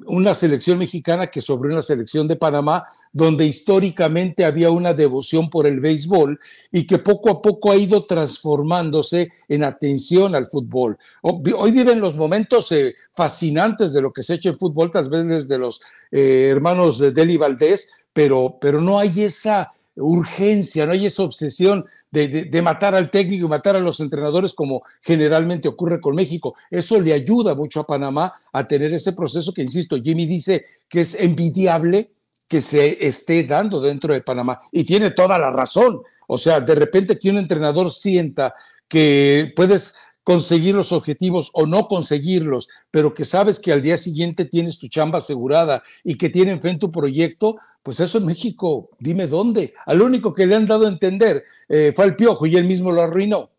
una 0.05 0.33
selección 0.33 0.77
mexicana 0.77 1.27
que 1.27 1.41
sobre 1.41 1.71
una 1.71 1.81
selección 1.81 2.27
de 2.27 2.35
Panamá, 2.35 2.85
donde 3.11 3.45
históricamente 3.45 4.45
había 4.45 4.69
una 4.69 4.93
devoción 4.93 5.49
por 5.49 5.65
el 5.65 5.79
béisbol 5.79 6.39
y 6.71 6.85
que 6.85 6.99
poco 6.99 7.29
a 7.29 7.41
poco 7.41 7.71
ha 7.71 7.75
ido 7.75 8.05
transformándose 8.05 9.31
en 9.47 9.63
atención 9.63 10.35
al 10.35 10.45
fútbol. 10.45 10.97
Hoy 11.21 11.71
viven 11.71 11.99
los 11.99 12.15
momentos 12.15 12.71
eh, 12.71 12.95
fascinantes 13.15 13.93
de 13.93 14.01
lo 14.01 14.11
que 14.11 14.21
se 14.21 14.33
ha 14.33 14.35
hecho 14.35 14.49
en 14.49 14.59
fútbol, 14.59 14.91
tal 14.91 15.09
vez 15.09 15.25
desde 15.25 15.57
los 15.57 15.81
eh, 16.11 16.49
hermanos 16.51 16.99
de 16.99 17.11
Deli 17.11 17.37
Valdés, 17.37 17.89
pero, 18.13 18.57
pero 18.61 18.81
no 18.81 18.99
hay 18.99 19.23
esa 19.23 19.73
urgencia, 19.95 20.85
no 20.85 20.93
hay 20.93 21.07
esa 21.07 21.23
obsesión 21.23 21.85
de, 22.11 22.61
matar 22.61 22.95
al 22.95 23.09
técnico 23.09 23.45
y 23.45 23.49
matar 23.49 23.75
a 23.75 23.79
los 23.79 23.99
entrenadores 23.99 24.53
como 24.53 24.83
generalmente 25.01 25.67
ocurre 25.67 26.01
con 26.01 26.15
México. 26.15 26.55
Eso 26.71 26.99
le 26.99 27.13
ayuda 27.13 27.55
mucho 27.55 27.81
a 27.81 27.87
Panamá 27.87 28.33
a 28.51 28.67
tener 28.67 28.93
ese 28.93 29.13
proceso 29.13 29.53
que, 29.53 29.61
insisto, 29.61 29.97
Jimmy 30.01 30.25
dice 30.25 30.65
que 30.87 31.01
es 31.01 31.15
envidiable 31.15 32.11
que 32.47 32.61
se 32.61 33.05
esté 33.05 33.43
dando 33.43 33.79
dentro 33.79 34.13
de 34.13 34.21
Panamá. 34.21 34.59
Y 34.71 34.83
tiene 34.83 35.11
toda 35.11 35.37
la 35.37 35.51
razón. 35.51 36.01
O 36.27 36.37
sea, 36.37 36.59
de 36.59 36.75
repente 36.75 37.19
que 37.19 37.29
un 37.29 37.37
entrenador 37.37 37.91
sienta 37.91 38.55
que 38.87 39.53
puedes 39.55 39.95
conseguir 40.23 40.75
los 40.75 40.91
objetivos 40.91 41.49
o 41.53 41.65
no 41.65 41.87
conseguirlos, 41.87 42.67
pero 42.91 43.13
que 43.13 43.25
sabes 43.25 43.59
que 43.59 43.71
al 43.71 43.81
día 43.81 43.97
siguiente 43.97 44.45
tienes 44.45 44.77
tu 44.77 44.87
chamba 44.87 45.19
asegurada 45.19 45.81
y 46.03 46.15
que 46.15 46.29
tienen 46.29 46.61
fe 46.61 46.69
en 46.69 46.79
tu 46.79 46.91
proyecto, 46.91 47.57
pues 47.83 47.99
eso 47.99 48.17
en 48.17 48.25
México, 48.25 48.89
dime 48.99 49.27
dónde. 49.27 49.73
Al 49.85 50.01
único 50.01 50.33
que 50.33 50.45
le 50.45 50.55
han 50.55 50.67
dado 50.67 50.85
a 50.85 50.89
entender 50.89 51.43
eh, 51.67 51.91
fue 51.95 52.05
al 52.05 52.15
piojo 52.15 52.45
y 52.45 52.55
él 52.55 52.65
mismo 52.65 52.91
lo 52.91 53.01
arruinó. 53.01 53.51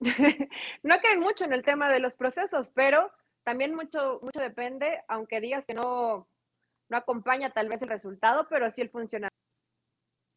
no 0.82 0.98
creen 1.00 1.20
mucho 1.20 1.44
en 1.44 1.52
el 1.52 1.62
tema 1.62 1.90
de 1.90 2.00
los 2.00 2.14
procesos, 2.14 2.70
pero 2.74 3.10
también 3.44 3.74
mucho, 3.74 4.20
mucho 4.22 4.40
depende, 4.40 5.02
aunque 5.08 5.40
digas 5.40 5.66
que 5.66 5.74
no, 5.74 6.26
no 6.88 6.96
acompaña 6.96 7.50
tal 7.50 7.68
vez 7.68 7.82
el 7.82 7.88
resultado, 7.88 8.46
pero 8.48 8.70
sí 8.70 8.80
el 8.80 8.90
funcionamiento. 8.90 9.30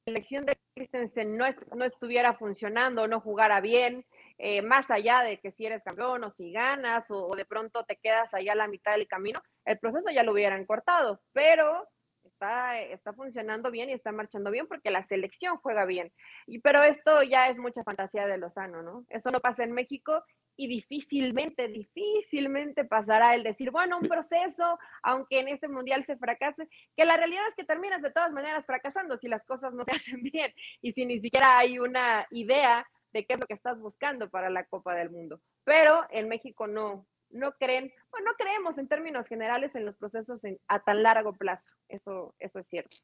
La 0.06 0.12
elección 0.12 0.46
de 0.46 0.58
Christensen 0.76 1.38
no, 1.38 1.46
no 1.76 1.86
estuviera 1.86 2.34
funcionando, 2.34 3.08
no 3.08 3.22
jugara 3.22 3.62
bien, 3.62 4.06
eh, 4.38 4.62
más 4.62 4.92
allá 4.92 5.22
de 5.22 5.40
que 5.40 5.52
si 5.52 5.66
eres 5.66 5.82
campeón 5.82 6.26
o 6.26 6.32
si 6.32 6.52
ganas 6.52 7.10
o, 7.10 7.28
o, 7.28 7.36
de 7.38 7.46
pronto 7.46 7.86
te 7.86 7.96
quedas 7.96 8.34
allá 8.34 8.52
a 8.52 8.56
la 8.56 8.68
mitad 8.68 8.94
del 8.94 9.08
camino, 9.08 9.42
el 9.64 9.80
proceso 9.80 10.10
ya 10.12 10.24
lo 10.24 10.34
hubieran 10.34 10.66
cortado, 10.66 11.22
pero 11.32 11.88
está, 12.34 13.14
funcionando 13.14 13.72
bien 13.72 13.90
y 13.90 13.94
está 13.94 14.12
marchando 14.12 14.52
bien 14.52 14.68
porque 14.68 14.92
la 14.92 15.04
selección 15.04 15.58
juega 15.58 15.86
bien. 15.86 16.12
Y, 16.48 16.60
pero 16.60 16.84
esto 16.84 17.24
ya 17.24 17.48
es 17.48 17.58
mucha 17.58 17.84
fantasía 17.84 18.28
de 18.28 18.38
Lozano, 18.38 18.82
¿no? 18.82 19.06
Eso 19.10 19.32
no 19.32 19.40
pasa 19.40 19.64
en 19.64 19.74
México 19.74 20.24
y 20.56 20.68
difícilmente, 20.68 21.68
difícilmente 21.68 22.86
pasará 22.86 23.34
el 23.34 23.44
decir, 23.44 23.72
bueno, 23.72 23.98
un 24.00 24.08
proceso, 24.08 24.78
aunque 25.02 25.40
en 25.40 25.48
este 25.48 25.68
mundial 25.68 26.04
se 26.04 26.18
fracase, 26.18 26.68
que 26.96 27.06
la 27.06 27.18
realidad 27.18 27.48
es 27.48 27.56
que 27.56 27.64
terminas 27.64 28.02
de 28.02 28.12
todas 28.12 28.32
maneras 28.32 28.66
fracasando 28.66 29.18
si 29.18 29.28
las 29.28 29.44
cosas 29.46 29.74
no 29.74 29.84
se 29.86 29.92
hacen 29.96 30.22
bien 30.22 30.54
y 30.82 30.92
si 30.92 31.06
ni 31.06 31.20
siquiera 31.20 31.58
hay 31.58 31.80
una 31.80 32.28
idea 32.32 32.88
de 33.14 33.26
qué 33.26 33.34
es 33.34 33.40
lo 33.40 33.46
que 33.46 33.54
estás 33.54 33.80
buscando 33.80 34.30
para 34.30 34.50
la 34.50 34.66
Copa 34.66 34.96
del 34.96 35.12
Mundo. 35.12 35.40
Pero 35.64 36.04
en 36.10 36.28
México 36.28 36.68
no, 36.68 37.08
no 37.34 37.54
creen, 37.60 37.92
bueno, 38.12 38.32
no 38.32 38.38
creemos 38.38 38.78
en 38.78 38.88
términos 38.88 39.28
generales 39.28 39.76
en 39.76 39.86
los 39.86 39.96
procesos 39.96 40.42
a 40.68 40.80
tan 40.84 41.04
largo 41.04 41.34
plazo. 41.34 41.70
Eso, 41.90 42.34
eso 42.40 42.60
es 42.60 42.68
cierto. 42.68 42.96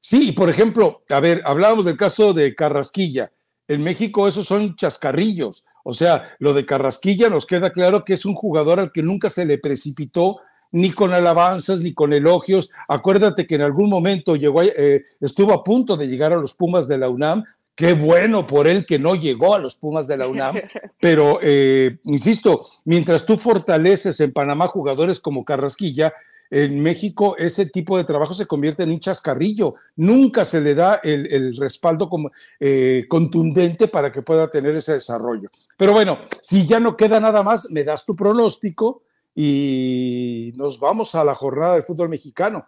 Sí, 0.00 0.32
por 0.32 0.48
ejemplo, 0.48 1.02
a 1.10 1.20
ver, 1.20 1.42
hablábamos 1.44 1.84
del 1.84 1.96
caso 1.96 2.32
de 2.32 2.54
Carrasquilla. 2.54 3.32
En 3.68 3.82
México 3.82 4.28
esos 4.28 4.46
son 4.46 4.76
chascarrillos. 4.76 5.66
O 5.82 5.94
sea, 5.94 6.36
lo 6.38 6.52
de 6.52 6.66
Carrasquilla 6.66 7.28
nos 7.28 7.46
queda 7.46 7.72
claro 7.72 8.04
que 8.04 8.12
es 8.12 8.24
un 8.24 8.34
jugador 8.34 8.78
al 8.78 8.92
que 8.92 9.02
nunca 9.02 9.30
se 9.30 9.44
le 9.44 9.58
precipitó 9.58 10.40
ni 10.72 10.90
con 10.90 11.12
alabanzas 11.12 11.80
ni 11.80 11.94
con 11.94 12.12
elogios. 12.12 12.70
Acuérdate 12.88 13.46
que 13.46 13.54
en 13.54 13.62
algún 13.62 13.88
momento 13.88 14.36
llegó, 14.36 14.62
eh, 14.62 15.02
estuvo 15.20 15.52
a 15.52 15.64
punto 15.64 15.96
de 15.96 16.08
llegar 16.08 16.32
a 16.32 16.36
los 16.36 16.54
Pumas 16.54 16.88
de 16.88 16.98
la 16.98 17.08
UNAM, 17.08 17.44
Qué 17.76 17.92
bueno 17.92 18.46
por 18.46 18.66
él 18.66 18.86
que 18.86 18.98
no 18.98 19.14
llegó 19.14 19.54
a 19.54 19.58
los 19.58 19.76
Pumas 19.76 20.06
de 20.06 20.16
la 20.16 20.26
UNAM, 20.26 20.56
pero 21.00 21.38
eh, 21.42 21.98
insisto, 22.04 22.66
mientras 22.86 23.26
tú 23.26 23.36
fortaleces 23.36 24.18
en 24.20 24.32
Panamá 24.32 24.66
jugadores 24.66 25.20
como 25.20 25.44
Carrasquilla, 25.44 26.14
en 26.50 26.82
México 26.82 27.36
ese 27.36 27.66
tipo 27.66 27.98
de 27.98 28.04
trabajo 28.04 28.32
se 28.32 28.46
convierte 28.46 28.84
en 28.84 28.92
un 28.92 29.00
chascarrillo. 29.00 29.74
Nunca 29.96 30.44
se 30.46 30.60
le 30.62 30.74
da 30.74 31.00
el, 31.02 31.54
respaldo 31.56 32.08
como, 32.08 32.30
eh, 32.60 33.04
contundente 33.08 33.88
para 33.88 34.10
que 34.10 34.22
pueda 34.22 34.48
tener 34.48 34.74
ese 34.74 34.94
desarrollo. 34.94 35.50
Pero 35.76 35.92
bueno, 35.92 36.20
si 36.40 36.66
ya 36.66 36.80
no 36.80 36.96
queda 36.96 37.20
nada 37.20 37.42
más, 37.42 37.70
me 37.70 37.84
das 37.84 38.06
tu 38.06 38.16
pronóstico 38.16 39.02
y 39.34 40.52
nos 40.56 40.80
vamos 40.80 41.14
a 41.14 41.24
la 41.24 41.34
jornada 41.34 41.74
del 41.74 41.84
fútbol 41.84 42.08
mexicano. 42.08 42.64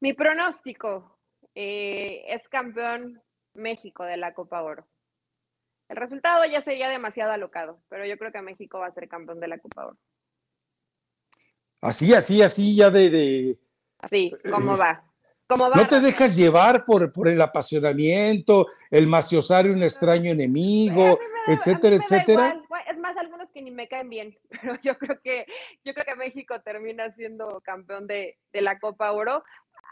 Mi 0.00 0.12
pronóstico 0.12 1.13
eh, 1.54 2.24
es 2.28 2.48
campeón 2.48 3.22
México 3.54 4.04
de 4.04 4.16
la 4.16 4.34
Copa 4.34 4.62
Oro. 4.62 4.86
El 5.88 5.96
resultado 5.96 6.44
ya 6.46 6.60
sería 6.60 6.88
demasiado 6.88 7.32
alocado, 7.32 7.80
pero 7.88 8.06
yo 8.06 8.16
creo 8.18 8.32
que 8.32 8.42
México 8.42 8.78
va 8.78 8.86
a 8.86 8.92
ser 8.92 9.08
campeón 9.08 9.40
de 9.40 9.48
la 9.48 9.58
Copa 9.58 9.86
Oro. 9.86 9.98
Así, 11.80 12.14
así, 12.14 12.42
así, 12.42 12.76
ya 12.76 12.90
de... 12.90 13.58
Así, 13.98 14.32
¿cómo 14.50 14.76
va? 14.76 15.04
¿Cómo 15.46 15.68
va? 15.68 15.76
No 15.76 15.86
te 15.86 16.00
dejas 16.00 16.34
llevar 16.34 16.84
por, 16.86 17.12
por 17.12 17.28
el 17.28 17.40
apasionamiento, 17.40 18.66
el 18.90 19.06
maciosar 19.06 19.68
un 19.68 19.82
extraño 19.82 20.30
enemigo, 20.30 21.18
etcétera, 21.46 21.96
etcétera. 21.96 22.62
Que 23.54 23.62
ni 23.62 23.70
me 23.70 23.88
caen 23.88 24.10
bien, 24.10 24.36
pero 24.50 24.78
yo 24.82 24.98
creo 24.98 25.20
que, 25.22 25.46
yo 25.84 25.94
creo 25.94 26.04
que 26.04 26.16
México 26.16 26.60
termina 26.60 27.08
siendo 27.10 27.62
campeón 27.62 28.06
de, 28.06 28.36
de 28.52 28.60
la 28.60 28.78
Copa 28.78 29.12
Oro 29.12 29.42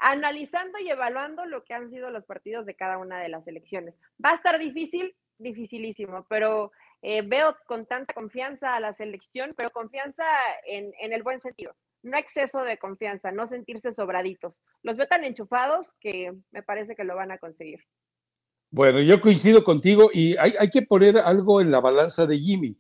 analizando 0.01 0.79
y 0.79 0.91
evaluando 0.91 1.47
lo 1.47 1.65
que 1.65 1.75
han 1.75 1.91
sido 1.91 2.11
los 2.11 2.27
partidos 2.27 2.67
de 2.67 2.75
cada 2.75 2.99
una 2.99 3.21
de 3.21 3.29
las 3.29 3.47
elecciones. 3.47 3.95
Va 4.23 4.31
a 4.31 4.35
estar 4.35 4.59
difícil, 4.59 5.15
dificilísimo, 5.39 6.27
pero 6.29 6.73
eh, 7.03 7.23
veo 7.23 7.57
con 7.67 7.87
tanta 7.87 8.13
confianza 8.13 8.75
a 8.75 8.81
la 8.81 8.93
selección, 8.93 9.55
pero 9.57 9.71
confianza 9.71 10.25
en, 10.67 10.93
en, 11.01 11.13
el 11.13 11.23
buen 11.23 11.41
sentido. 11.41 11.75
No 12.03 12.19
exceso 12.19 12.63
de 12.63 12.79
confianza, 12.79 13.31
no 13.31 13.47
sentirse 13.47 13.93
sobraditos. 13.93 14.55
Los 14.83 14.97
veo 14.97 15.07
tan 15.07 15.25
enchufados 15.25 15.87
que 16.01 16.33
me 16.51 16.63
parece 16.63 16.97
que 16.97 17.05
lo 17.05 17.15
van 17.15 17.31
a 17.31 17.39
conseguir. 17.39 17.81
Bueno, 18.71 19.01
yo 19.01 19.21
coincido 19.21 19.63
contigo 19.63 20.11
y 20.13 20.37
hay, 20.39 20.53
hay 20.59 20.71
que 20.71 20.83
poner 20.83 21.19
algo 21.19 21.61
en 21.61 21.71
la 21.71 21.81
balanza 21.81 22.27
de 22.27 22.39
Jimmy. 22.39 22.77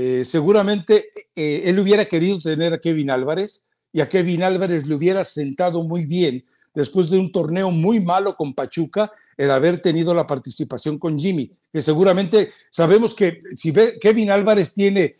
Eh, 0.00 0.24
seguramente 0.24 1.10
eh, 1.34 1.62
él 1.64 1.80
hubiera 1.80 2.04
querido 2.04 2.38
tener 2.38 2.72
a 2.72 2.78
Kevin 2.78 3.10
Álvarez 3.10 3.64
y 3.92 4.00
a 4.00 4.08
Kevin 4.08 4.44
Álvarez 4.44 4.86
le 4.86 4.94
hubiera 4.94 5.24
sentado 5.24 5.82
muy 5.82 6.06
bien 6.06 6.44
después 6.72 7.10
de 7.10 7.18
un 7.18 7.32
torneo 7.32 7.72
muy 7.72 7.98
malo 7.98 8.36
con 8.36 8.54
Pachuca, 8.54 9.10
el 9.36 9.50
haber 9.50 9.80
tenido 9.80 10.14
la 10.14 10.24
participación 10.24 10.98
con 11.00 11.18
Jimmy, 11.18 11.50
que 11.72 11.82
seguramente 11.82 12.50
sabemos 12.70 13.12
que 13.12 13.40
si 13.56 13.72
Kevin 14.00 14.30
Álvarez 14.30 14.72
tiene 14.72 15.16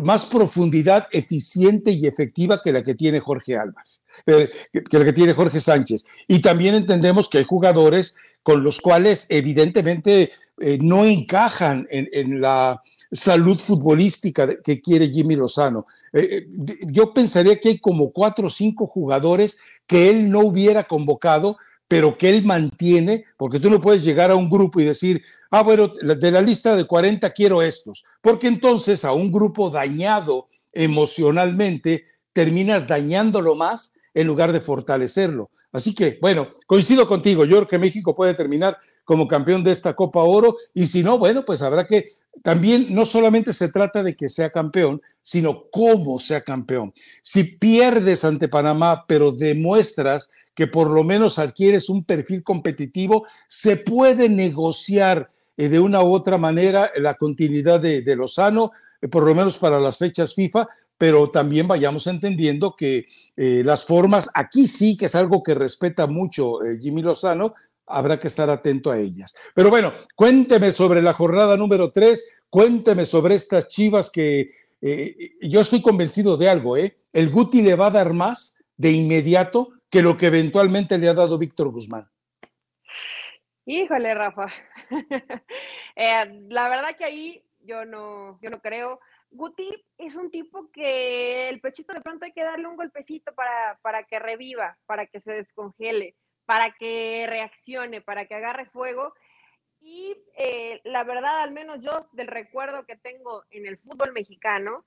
más 0.00 0.24
profundidad 0.24 1.06
eficiente 1.12 1.90
y 1.90 2.06
efectiva 2.06 2.62
que 2.64 2.72
la 2.72 2.82
que 2.82 2.94
tiene 2.94 3.20
Jorge 3.20 3.58
Álvarez, 3.58 4.00
eh, 4.24 4.48
que 4.72 4.98
la 4.98 5.04
que 5.04 5.12
tiene 5.12 5.34
Jorge 5.34 5.60
Sánchez. 5.60 6.06
Y 6.26 6.38
también 6.38 6.74
entendemos 6.74 7.28
que 7.28 7.36
hay 7.36 7.44
jugadores 7.44 8.16
con 8.42 8.62
los 8.62 8.80
cuales 8.80 9.26
evidentemente 9.28 10.32
no 10.80 11.04
encajan 11.04 11.86
en, 11.90 12.40
la 12.40 12.82
salud 13.10 13.58
futbolística 13.58 14.60
que 14.62 14.80
quiere 14.80 15.08
Jimmy 15.08 15.36
Lozano. 15.36 15.86
Eh, 16.12 16.46
yo 16.86 17.12
pensaría 17.14 17.58
que 17.58 17.70
hay 17.70 17.78
como 17.78 18.12
cuatro 18.12 18.48
o 18.48 18.50
cinco 18.50 18.86
jugadores 18.86 19.58
que 19.86 20.10
él 20.10 20.30
no 20.30 20.40
hubiera 20.40 20.84
convocado, 20.84 21.56
pero 21.86 22.18
que 22.18 22.28
él 22.28 22.44
mantiene, 22.44 23.24
porque 23.38 23.60
tú 23.60 23.70
no 23.70 23.80
puedes 23.80 24.04
llegar 24.04 24.30
a 24.30 24.36
un 24.36 24.50
grupo 24.50 24.78
y 24.80 24.84
decir, 24.84 25.22
ah, 25.50 25.62
bueno, 25.62 25.88
de 25.88 26.30
la 26.30 26.42
lista 26.42 26.76
de 26.76 26.84
40 26.84 27.30
quiero 27.32 27.62
estos, 27.62 28.04
porque 28.20 28.46
entonces 28.46 29.04
a 29.04 29.12
un 29.12 29.32
grupo 29.32 29.70
dañado 29.70 30.48
emocionalmente 30.72 32.04
terminas 32.34 32.86
dañándolo 32.86 33.54
más 33.54 33.94
en 34.14 34.26
lugar 34.26 34.52
de 34.52 34.60
fortalecerlo. 34.60 35.50
Así 35.72 35.94
que, 35.94 36.18
bueno, 36.20 36.48
coincido 36.66 37.06
contigo, 37.06 37.44
yo 37.44 37.56
creo 37.56 37.68
que 37.68 37.78
México 37.78 38.14
puede 38.14 38.34
terminar 38.34 38.78
como 39.04 39.28
campeón 39.28 39.62
de 39.62 39.72
esta 39.72 39.94
Copa 39.94 40.22
Oro 40.22 40.56
y 40.72 40.86
si 40.86 41.02
no, 41.02 41.18
bueno, 41.18 41.44
pues 41.44 41.62
habrá 41.62 41.86
que, 41.86 42.06
también 42.42 42.86
no 42.90 43.04
solamente 43.04 43.52
se 43.52 43.70
trata 43.70 44.02
de 44.02 44.16
que 44.16 44.28
sea 44.28 44.50
campeón, 44.50 45.02
sino 45.20 45.64
cómo 45.70 46.20
sea 46.20 46.40
campeón. 46.40 46.94
Si 47.22 47.44
pierdes 47.44 48.24
ante 48.24 48.48
Panamá, 48.48 49.04
pero 49.06 49.32
demuestras 49.32 50.30
que 50.54 50.66
por 50.66 50.90
lo 50.90 51.04
menos 51.04 51.38
adquieres 51.38 51.88
un 51.88 52.04
perfil 52.04 52.42
competitivo, 52.42 53.26
se 53.46 53.76
puede 53.76 54.28
negociar 54.28 55.30
eh, 55.56 55.68
de 55.68 55.80
una 55.80 56.02
u 56.02 56.12
otra 56.12 56.38
manera 56.38 56.90
la 56.96 57.14
continuidad 57.14 57.80
de, 57.80 58.02
de 58.02 58.16
Lozano, 58.16 58.72
eh, 59.00 59.08
por 59.08 59.24
lo 59.24 59.34
menos 59.34 59.58
para 59.58 59.78
las 59.78 59.98
fechas 59.98 60.34
FIFA, 60.34 60.66
pero 60.98 61.30
también 61.30 61.66
vayamos 61.66 62.06
entendiendo 62.06 62.74
que 62.76 63.06
eh, 63.36 63.62
las 63.64 63.84
formas, 63.84 64.30
aquí 64.34 64.66
sí 64.66 64.96
que 64.96 65.06
es 65.06 65.14
algo 65.14 65.42
que 65.42 65.54
respeta 65.54 66.06
mucho 66.06 66.58
Jimmy 66.80 67.02
Lozano, 67.02 67.54
habrá 67.86 68.18
que 68.18 68.26
estar 68.26 68.50
atento 68.50 68.90
a 68.90 68.98
ellas. 68.98 69.34
Pero 69.54 69.70
bueno, 69.70 69.94
cuénteme 70.14 70.72
sobre 70.72 71.00
la 71.00 71.14
jornada 71.14 71.56
número 71.56 71.92
3, 71.92 72.40
cuénteme 72.50 73.04
sobre 73.04 73.36
estas 73.36 73.68
chivas 73.68 74.10
que 74.10 74.50
yo 75.40 75.60
estoy 75.60 75.80
convencido 75.80 76.36
de 76.36 76.48
algo, 76.48 76.76
¿eh? 76.76 76.98
El 77.12 77.30
Guti 77.30 77.62
le 77.62 77.74
va 77.74 77.86
a 77.86 77.90
dar 77.90 78.12
más 78.12 78.56
de 78.76 78.92
inmediato 78.92 79.70
que 79.90 80.02
lo 80.02 80.16
que 80.16 80.26
eventualmente 80.26 80.98
le 80.98 81.08
ha 81.08 81.14
dado 81.14 81.38
Víctor 81.38 81.70
Guzmán. 81.70 82.08
Híjole, 83.66 84.14
Rafa. 84.14 84.46
Eh, 86.00 86.44
la 86.48 86.68
verdad 86.68 86.96
que 86.96 87.04
ahí 87.04 87.42
yo 87.64 87.84
no, 87.84 88.38
yo 88.40 88.50
no 88.50 88.60
creo. 88.60 89.00
Guti 89.30 89.84
es 89.98 90.16
un 90.16 90.30
tipo 90.30 90.70
que 90.70 91.48
el 91.48 91.60
pechito 91.60 91.92
de 91.92 92.00
pronto 92.00 92.24
hay 92.24 92.32
que 92.32 92.44
darle 92.44 92.66
un 92.66 92.76
golpecito 92.76 93.34
para, 93.34 93.78
para 93.82 94.04
que 94.04 94.18
reviva, 94.18 94.78
para 94.86 95.06
que 95.06 95.20
se 95.20 95.32
descongele, 95.32 96.14
para 96.46 96.72
que 96.72 97.26
reaccione, 97.28 98.00
para 98.00 98.26
que 98.26 98.34
agarre 98.34 98.66
fuego. 98.66 99.14
Y 99.80 100.16
eh, 100.36 100.80
la 100.84 101.04
verdad, 101.04 101.42
al 101.42 101.52
menos 101.52 101.80
yo 101.80 102.08
del 102.12 102.26
recuerdo 102.26 102.84
que 102.84 102.96
tengo 102.96 103.44
en 103.50 103.66
el 103.66 103.78
fútbol 103.78 104.12
mexicano, 104.12 104.84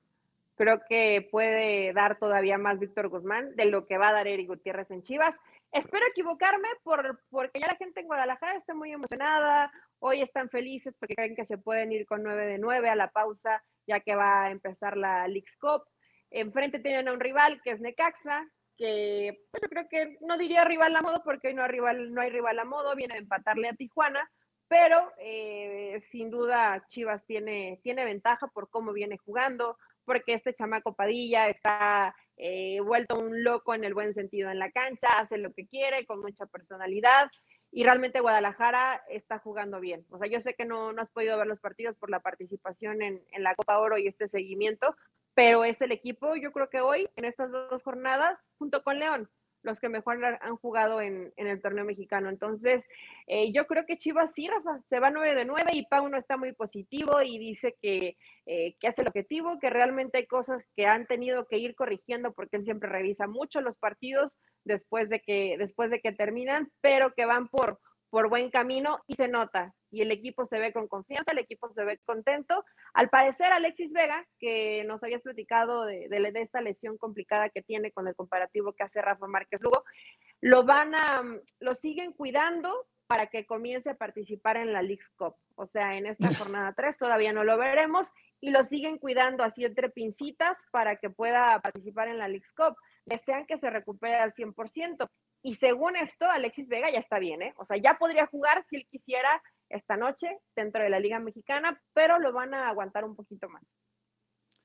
creo 0.56 0.82
que 0.88 1.28
puede 1.32 1.94
dar 1.94 2.20
todavía 2.20 2.58
más 2.58 2.80
Víctor 2.80 3.10
Guzmán 3.10 3.56
de 3.56 3.66
lo 3.66 3.88
que 3.88 3.98
va 3.98 4.10
a 4.10 4.14
dar 4.14 4.28
Eric 4.28 4.48
Gutiérrez 4.48 4.92
en 4.92 5.02
Chivas. 5.02 5.38
Espero 5.72 6.06
equivocarme 6.10 6.68
por, 6.84 7.22
porque 7.30 7.60
ya 7.60 7.68
la 7.68 7.78
gente 7.78 8.02
en 8.02 8.08
Guadalajara 8.08 8.58
está 8.58 8.74
muy 8.74 8.92
emocionada, 8.92 9.72
hoy 10.00 10.22
están 10.22 10.50
felices 10.50 10.94
porque 11.00 11.16
creen 11.16 11.36
que 11.36 11.46
se 11.46 11.58
pueden 11.58 11.92
ir 11.92 12.06
con 12.06 12.24
9 12.24 12.46
de 12.46 12.58
9 12.58 12.90
a 12.90 12.96
la 12.96 13.10
pausa, 13.10 13.64
ya 13.92 14.00
que 14.00 14.16
va 14.16 14.46
a 14.46 14.52
empezar 14.52 14.96
la 14.96 15.28
Leagues 15.28 15.58
Cup. 15.58 15.84
Enfrente 16.30 16.80
tienen 16.80 17.10
a 17.10 17.14
un 17.14 17.20
rival 17.20 17.62
que 17.62 17.72
es 17.72 17.82
Necaxa, 17.82 18.48
que 18.78 19.38
pues, 19.52 19.62
yo 19.62 19.70
creo 19.70 19.88
que 19.90 20.18
no 20.22 20.38
diría 20.38 20.64
rival 20.64 20.96
a 20.96 21.02
modo 21.02 21.22
porque 21.26 21.50
hoy 21.50 21.54
no 21.54 21.64
hay 21.64 21.70
rival, 21.70 22.14
no 22.14 22.22
hay 22.22 22.30
rival 22.30 22.58
a 22.58 22.64
modo, 22.64 22.96
viene 22.96 23.16
a 23.16 23.18
empatarle 23.18 23.68
a 23.68 23.74
Tijuana, 23.74 24.32
pero 24.70 25.12
eh, 25.18 26.02
sin 26.10 26.32
duda 26.32 26.86
Chivas 26.88 27.26
tiene, 27.26 27.82
tiene 27.84 28.06
ventaja 28.06 28.48
por 28.48 28.70
cómo 28.70 28.94
viene 28.94 29.18
jugando, 29.18 29.78
porque 30.06 30.34
este 30.36 30.54
chamaco 30.54 30.96
Padilla 30.96 31.50
está 31.50 32.16
eh, 32.38 32.80
vuelto 32.80 33.20
un 33.20 33.44
loco 33.44 33.76
en 33.76 33.84
el 33.84 33.94
buen 33.94 34.14
sentido 34.14 34.50
en 34.50 34.60
la 34.60 34.72
cancha, 34.72 35.20
hace 35.20 35.38
lo 35.38 35.52
que 35.52 35.68
quiere, 35.68 36.06
con 36.06 36.22
mucha 36.22 36.46
personalidad, 36.46 37.30
y 37.72 37.84
realmente 37.84 38.20
Guadalajara 38.20 39.04
está 39.10 39.40
jugando 39.40 39.80
bien. 39.80 40.06
O 40.10 40.18
sea, 40.18 40.28
yo 40.28 40.42
sé 40.42 40.56
que 40.56 40.66
no, 40.66 40.92
no 40.92 41.02
has 41.02 41.10
podido 41.10 41.38
ver 41.38 41.48
los 41.48 41.60
partidos 41.60 41.98
por 41.98 42.10
la 42.10 42.20
participación 42.20 43.02
en, 43.02 43.24
en 43.32 43.44
la 43.44 43.56
Copa 43.56 43.80
Oro 43.80 43.98
y 43.98 44.08
este 44.08 44.28
seguimiento, 44.28 44.96
pero 45.34 45.64
es 45.64 45.82
el 45.82 45.92
equipo, 45.92 46.36
yo 46.36 46.52
creo 46.52 46.70
que 46.70 46.82
hoy, 46.82 47.10
en 47.16 47.26
estas 47.26 47.52
dos 47.52 47.82
jornadas, 47.84 48.44
junto 48.58 48.84
con 48.84 49.00
León, 49.00 49.30
los 49.64 49.80
que 49.80 49.90
mejor 49.90 50.24
han 50.42 50.56
jugado 50.58 51.02
en, 51.02 51.34
el 51.38 51.62
torneo 51.62 51.86
mexicano. 51.86 52.30
Entonces, 52.30 52.84
eh, 53.28 53.52
yo 53.52 53.68
creo 53.68 53.86
que 53.86 53.98
Chivas 53.98 54.34
sí, 54.34 54.48
Rafa, 54.48 54.80
se 54.90 55.00
va 55.00 55.12
9 55.12 55.36
de 55.36 55.46
9 55.46 55.72
y 55.74 55.86
Pau 55.86 56.08
no 56.10 56.18
está 56.18 56.38
muy 56.38 56.54
positivo 56.54 57.22
y 57.22 57.38
dice 57.38 57.76
que, 57.82 58.18
eh, 58.46 58.76
que 58.80 58.88
hace 58.88 59.02
el 59.02 59.08
objetivo, 59.08 59.60
que 59.60 59.70
realmente 59.70 60.20
hay 60.20 60.26
cosas 60.26 60.64
que 60.76 60.88
han 60.88 61.06
tenido 61.06 61.48
que 61.48 61.58
ir 61.58 61.76
corrigiendo 61.76 62.34
porque 62.34 62.58
él 62.58 62.64
siempre 62.64 62.90
revisa 62.90 63.28
mucho 63.28 63.62
los 63.62 63.78
partidos 63.78 64.32
después 64.64 65.10
de 65.10 65.22
que, 65.22 65.58
después 65.58 65.92
de 65.92 66.02
que 66.02 66.12
terminan, 66.12 66.72
pero 66.82 67.14
que 67.14 67.26
van 67.26 67.48
por, 67.48 67.80
por 68.10 68.30
buen 68.30 68.50
camino 68.50 69.00
y 69.08 69.16
se 69.16 69.28
nota. 69.28 69.74
Y 69.90 70.02
el 70.02 70.12
equipo 70.12 70.46
se 70.46 70.60
ve 70.60 70.72
con 70.72 70.88
confianza, 70.88 71.32
el 71.32 71.40
equipo 71.40 71.70
se 71.70 71.84
ve 71.84 72.00
contento. 72.06 72.64
Al 72.94 73.10
parecer, 73.10 73.52
Alexis 73.52 73.92
Vega, 73.94 74.26
que 74.40 74.84
nos 74.86 75.04
habías 75.04 75.22
platicado 75.22 75.86
de, 75.86 76.08
de, 76.10 76.32
esta 76.42 76.62
lesión 76.62 76.98
complicada 76.98 77.50
que 77.50 77.62
tiene 77.62 77.92
con 77.92 78.08
el 78.08 78.16
comparativo 78.16 78.74
que 78.74 78.84
hace 78.84 79.02
Rafa 79.02 79.28
Márquez 79.28 79.62
Lugo, 79.62 79.84
lo 80.40 80.64
van 80.64 80.96
a, 80.96 81.24
lo 81.60 81.76
siguen 81.76 82.14
cuidando 82.14 82.88
para 83.12 83.28
que 83.28 83.46
comience 83.46 83.90
a 83.90 83.96
participar 83.96 84.56
en 84.56 84.72
la 84.72 84.82
League 84.82 85.04
Cup. 85.18 85.36
O 85.56 85.66
sea, 85.66 85.98
en 85.98 86.06
esta 86.06 86.30
jornada 86.38 86.72
3 86.74 86.98
todavía 86.98 87.34
no 87.34 87.44
lo 87.44 87.58
veremos 87.58 88.10
y 88.40 88.52
lo 88.52 88.64
siguen 88.64 89.00
cuidando 89.00 89.44
así 89.44 89.66
entre 89.66 89.90
pincitas 89.90 90.58
para 90.72 90.96
que 90.96 91.10
pueda 91.10 91.60
participar 91.60 92.08
en 92.08 92.20
la 92.20 92.30
League 92.30 92.48
Cup. 92.56 92.78
Desean 93.04 93.46
que 93.46 93.58
se 93.58 93.70
recupere 93.70 94.16
al 94.16 94.34
100%. 94.34 95.10
Y 95.44 95.56
según 95.56 95.98
esto, 95.98 96.26
Alexis 96.32 96.70
Vega 96.70 96.90
ya 96.90 97.00
está 97.00 97.20
bien, 97.20 97.42
¿eh? 97.42 97.54
O 97.58 97.66
sea, 97.66 97.76
ya 97.76 97.96
podría 97.96 98.28
jugar 98.28 98.64
si 98.66 98.78
él 98.78 98.88
quisiera 98.90 99.44
esta 99.68 99.98
noche 99.98 100.40
dentro 100.56 100.82
de 100.82 100.90
la 100.90 101.02
Liga 101.02 101.20
Mexicana, 101.20 101.82
pero 101.92 102.18
lo 102.18 102.32
van 102.32 102.54
a 102.54 102.70
aguantar 102.70 103.04
un 103.04 103.18
poquito 103.18 103.50
más. 103.50 103.64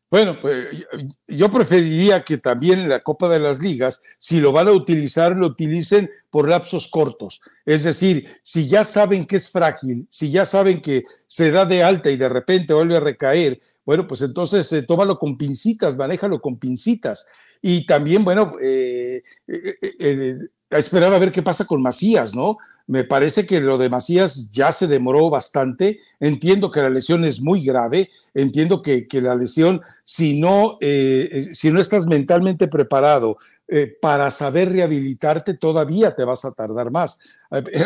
Bueno, 0.09 0.39
pues 0.41 0.87
yo 1.27 1.51
preferiría 1.51 2.23
que 2.23 2.39
también 2.39 2.79
en 2.79 2.89
la 2.89 3.03
Copa 3.03 3.29
de 3.29 3.41
las 3.41 3.61
Ligas, 3.61 4.03
si 4.19 4.41
lo 4.41 4.53
van 4.53 4.69
a 4.69 4.73
utilizar, 4.73 5.35
lo 5.35 5.49
utilicen 5.49 6.09
por 6.31 6.49
lapsos 6.49 6.87
cortos. 6.89 7.41
Es 7.65 7.83
decir, 7.83 8.29
si 8.43 8.69
ya 8.69 8.85
saben 8.85 9.27
que 9.27 9.35
es 9.37 9.51
frágil, 9.51 10.07
si 10.09 10.31
ya 10.31 10.45
saben 10.45 10.81
que 10.81 11.03
se 11.27 11.51
da 11.51 11.65
de 11.67 11.83
alta 11.83 12.09
y 12.11 12.17
de 12.17 12.29
repente 12.29 12.73
vuelve 12.73 12.97
a 12.97 13.01
recaer, 13.01 13.61
bueno, 13.85 14.07
pues 14.07 14.23
entonces 14.23 14.71
eh, 14.73 14.83
tómalo 14.83 15.19
con 15.19 15.37
pincitas, 15.37 15.97
manéjalo 15.97 16.41
con 16.41 16.57
pincitas. 16.59 17.27
Y 17.61 17.85
también, 17.85 18.25
bueno, 18.25 18.53
eh, 18.63 19.25
eh, 19.49 20.39
a 20.71 20.79
esperar 20.79 21.13
a 21.15 21.19
ver 21.19 21.33
qué 21.33 21.43
pasa 21.43 21.65
con 21.65 21.83
Macías, 21.83 22.35
¿no? 22.35 22.59
Me 22.89 23.03
parece 23.03 23.47
que 23.47 23.61
lo 23.61 23.79
de 23.79 23.89
Macías 23.89 24.51
ya 24.51 24.71
se 24.71 24.87
demoró 24.87 25.29
bastante. 25.29 26.01
Entiendo 26.21 26.71
que 26.71 26.81
la 26.81 26.91
lesión 26.91 27.25
es 27.25 27.41
muy 27.41 27.65
grave. 27.65 28.11
Entiendo 28.33 28.81
que, 28.81 29.07
la 29.13 29.35
lesión, 29.35 29.83
si 30.05 30.41
no, 30.41 30.79
eh, 30.81 31.29
eh, 31.33 31.43
si 31.55 31.71
no 31.73 31.81
estás 31.81 32.07
mentalmente 32.07 32.69
preparado 32.69 33.39
eh, 33.67 33.93
para 34.01 34.31
saber 34.31 34.73
rehabilitarte, 34.73 35.55
todavía 35.55 36.15
te 36.15 36.25
vas 36.25 36.45
a 36.45 36.53
tardar 36.53 36.93
más. 36.93 37.19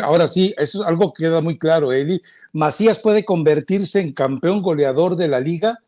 Ahora 0.03 0.27
sí, 0.27 0.53
eso 0.57 0.81
es 0.81 0.87
algo 0.87 1.13
que 1.13 1.23
queda 1.23 1.41
muy 1.41 1.57
claro, 1.57 1.91
Eli. 1.91 2.21
Macías 2.53 2.99
puede 2.99 3.25
convertirse 3.25 4.01
en 4.01 4.13
campeón 4.13 4.61
goleador 4.61 5.15
de 5.15 5.27
la 5.27 5.39
liga, 5.39 5.79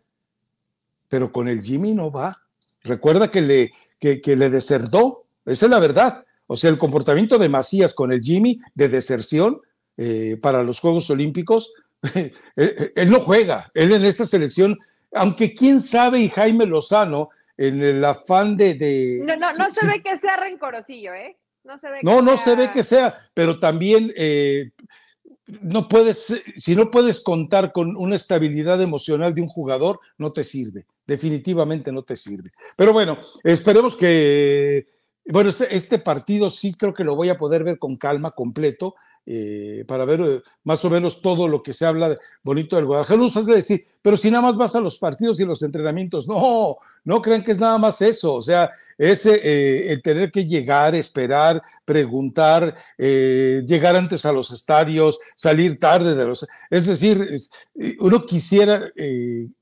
pero 1.07 1.31
con 1.31 1.47
el 1.47 1.61
Jimmy 1.61 1.91
no 1.91 2.11
va. 2.11 2.41
Recuerda 2.83 3.29
que 3.29 3.41
le, 3.41 3.71
que, 3.99 4.21
que 4.21 4.35
le 4.35 4.49
deserdó. 4.49 5.25
Esa 5.45 5.65
es 5.65 5.69
la 5.69 5.79
verdad 5.79 6.22
o 6.47 6.55
sea, 6.55 6.69
el 6.69 6.77
comportamiento 6.77 7.37
de 7.37 7.49
Macías 7.49 7.93
con 7.93 8.11
el 8.11 8.21
Jimmy 8.21 8.59
de 8.75 8.89
deserción 8.89 9.61
eh, 9.97 10.37
para 10.41 10.63
los 10.63 10.79
Juegos 10.79 11.09
Olímpicos, 11.09 11.73
él, 12.55 13.09
no 13.09 13.19
juega, 13.19 13.71
él 13.73 13.93
en 13.93 14.03
esta 14.03 14.25
selección, 14.25 14.77
aunque 15.13 15.53
quién 15.53 15.79
sabe 15.79 16.19
y 16.19 16.29
Jaime 16.29 16.65
Lozano, 16.65 17.29
en 17.55 17.81
el 17.81 18.03
afán 18.03 18.57
de... 18.57 19.21
no, 19.23 19.35
no, 19.35 19.51
no 19.51 19.73
se 19.73 19.85
ve 19.85 20.01
que 20.01 20.17
sea 20.17 20.37
rencorosillo, 20.37 21.13
¿eh? 21.13 21.37
No 21.63 21.77
se 21.77 21.89
ve 21.89 21.99
no, 22.01 22.21
no 22.21 22.35
se 22.35 22.55
ve 22.55 22.71
que 22.71 22.83
sea, 22.83 23.15
pero 23.33 23.59
también 23.59 24.11
eh, 24.17 24.71
no 25.45 25.87
puedes, 25.87 26.43
si 26.57 26.75
no 26.75 26.91
puedes 26.91 27.21
contar 27.21 27.71
con 27.71 27.95
una 27.95 28.15
estabilidad 28.15 28.81
emocional 28.81 29.33
de 29.33 29.41
un 29.41 29.47
jugador, 29.47 29.99
no 30.17 30.33
te 30.33 30.43
sirve, 30.43 30.85
definitivamente 31.05 31.91
no 31.91 32.03
te 32.03 32.17
sirve. 32.17 32.51
Pero 32.75 32.91
bueno, 32.91 33.17
esperemos 33.43 33.95
que 33.95 34.87
bueno, 35.25 35.49
este, 35.49 35.73
este, 35.73 35.99
partido 35.99 36.49
sí 36.49 36.73
creo 36.73 36.93
que 36.93 37.03
lo 37.03 37.15
voy 37.15 37.29
a 37.29 37.37
poder 37.37 37.63
ver 37.63 37.79
con 37.79 37.95
calma, 37.95 38.31
completo, 38.31 38.95
eh, 39.25 39.85
para 39.87 40.03
ver 40.03 40.19
eh, 40.19 40.41
más 40.65 40.83
o 40.83 40.89
menos 40.89 41.21
todo 41.21 41.47
lo 41.47 41.63
que 41.63 41.71
se 41.71 41.85
habla 41.85 42.17
bonito 42.43 42.75
del 42.75 42.85
Guadalajara. 42.85 43.21
No 43.21 43.29
de 43.29 43.55
decir, 43.55 43.85
pero 44.01 44.17
si 44.17 44.29
nada 44.29 44.41
más 44.41 44.57
vas 44.57 44.75
a 44.75 44.81
los 44.81 44.97
partidos 44.97 45.39
y 45.39 45.45
los 45.45 45.61
entrenamientos, 45.63 46.27
no, 46.27 46.75
no 47.05 47.21
crean 47.21 47.41
que 47.41 47.51
es 47.51 47.59
nada 47.59 47.77
más 47.77 48.01
eso, 48.01 48.33
o 48.33 48.41
sea, 48.41 48.69
ese 48.97 49.39
eh, 49.43 49.93
el 49.93 50.01
tener 50.01 50.29
que 50.29 50.45
llegar, 50.45 50.93
esperar, 50.93 51.61
preguntar, 51.85 52.75
llegar 52.97 53.95
antes 53.95 54.25
a 54.25 54.33
los 54.33 54.51
estadios, 54.51 55.19
salir 55.35 55.79
tarde 55.79 56.15
de 56.15 56.25
los... 56.25 56.47
Es 56.69 56.85
decir, 56.85 57.27
uno 57.99 58.25
quisiera 58.25 58.81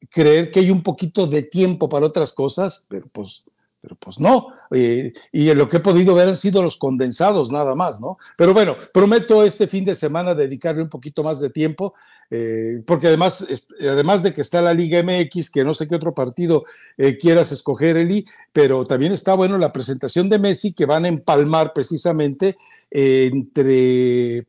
creer 0.09 0.51
que 0.51 0.59
hay 0.59 0.69
un 0.71 0.83
poquito 0.83 1.27
de 1.27 1.43
tiempo 1.43 1.87
para 1.87 2.07
otras 2.07 2.33
cosas, 2.33 2.85
pero 2.89 3.07
pues 3.11 3.45
pero 3.81 3.95
pues 3.95 4.19
no. 4.19 4.49
Eh, 4.69 5.11
y 5.31 5.53
lo 5.55 5.67
que 5.67 5.77
he 5.77 5.81
podido 5.81 6.13
ver 6.13 6.29
han 6.29 6.37
sido 6.37 6.61
los 6.61 6.77
condensados 6.77 7.51
nada 7.51 7.73
más, 7.73 7.99
¿no? 7.99 8.19
Pero 8.37 8.53
bueno, 8.53 8.77
prometo 8.93 9.43
este 9.43 9.67
fin 9.67 9.83
de 9.83 9.95
semana 9.95 10.35
dedicarle 10.35 10.83
un 10.83 10.89
poquito 10.89 11.23
más 11.23 11.39
de 11.39 11.49
tiempo, 11.49 11.93
eh, 12.29 12.83
porque 12.85 13.07
además, 13.07 13.45
además 13.81 14.21
de 14.21 14.33
que 14.33 14.41
está 14.41 14.61
la 14.61 14.75
Liga 14.75 15.01
MX, 15.01 15.49
que 15.49 15.63
no 15.63 15.73
sé 15.73 15.87
qué 15.87 15.95
otro 15.95 16.13
partido 16.13 16.63
eh, 16.97 17.17
quieras 17.17 17.51
escoger, 17.51 17.97
Eli, 17.97 18.25
pero 18.53 18.85
también 18.85 19.13
está 19.13 19.33
bueno 19.33 19.57
la 19.57 19.73
presentación 19.73 20.29
de 20.29 20.37
Messi, 20.37 20.73
que 20.73 20.85
van 20.85 21.05
a 21.05 21.09
empalmar 21.09 21.73
precisamente 21.73 22.57
entre 22.91 24.45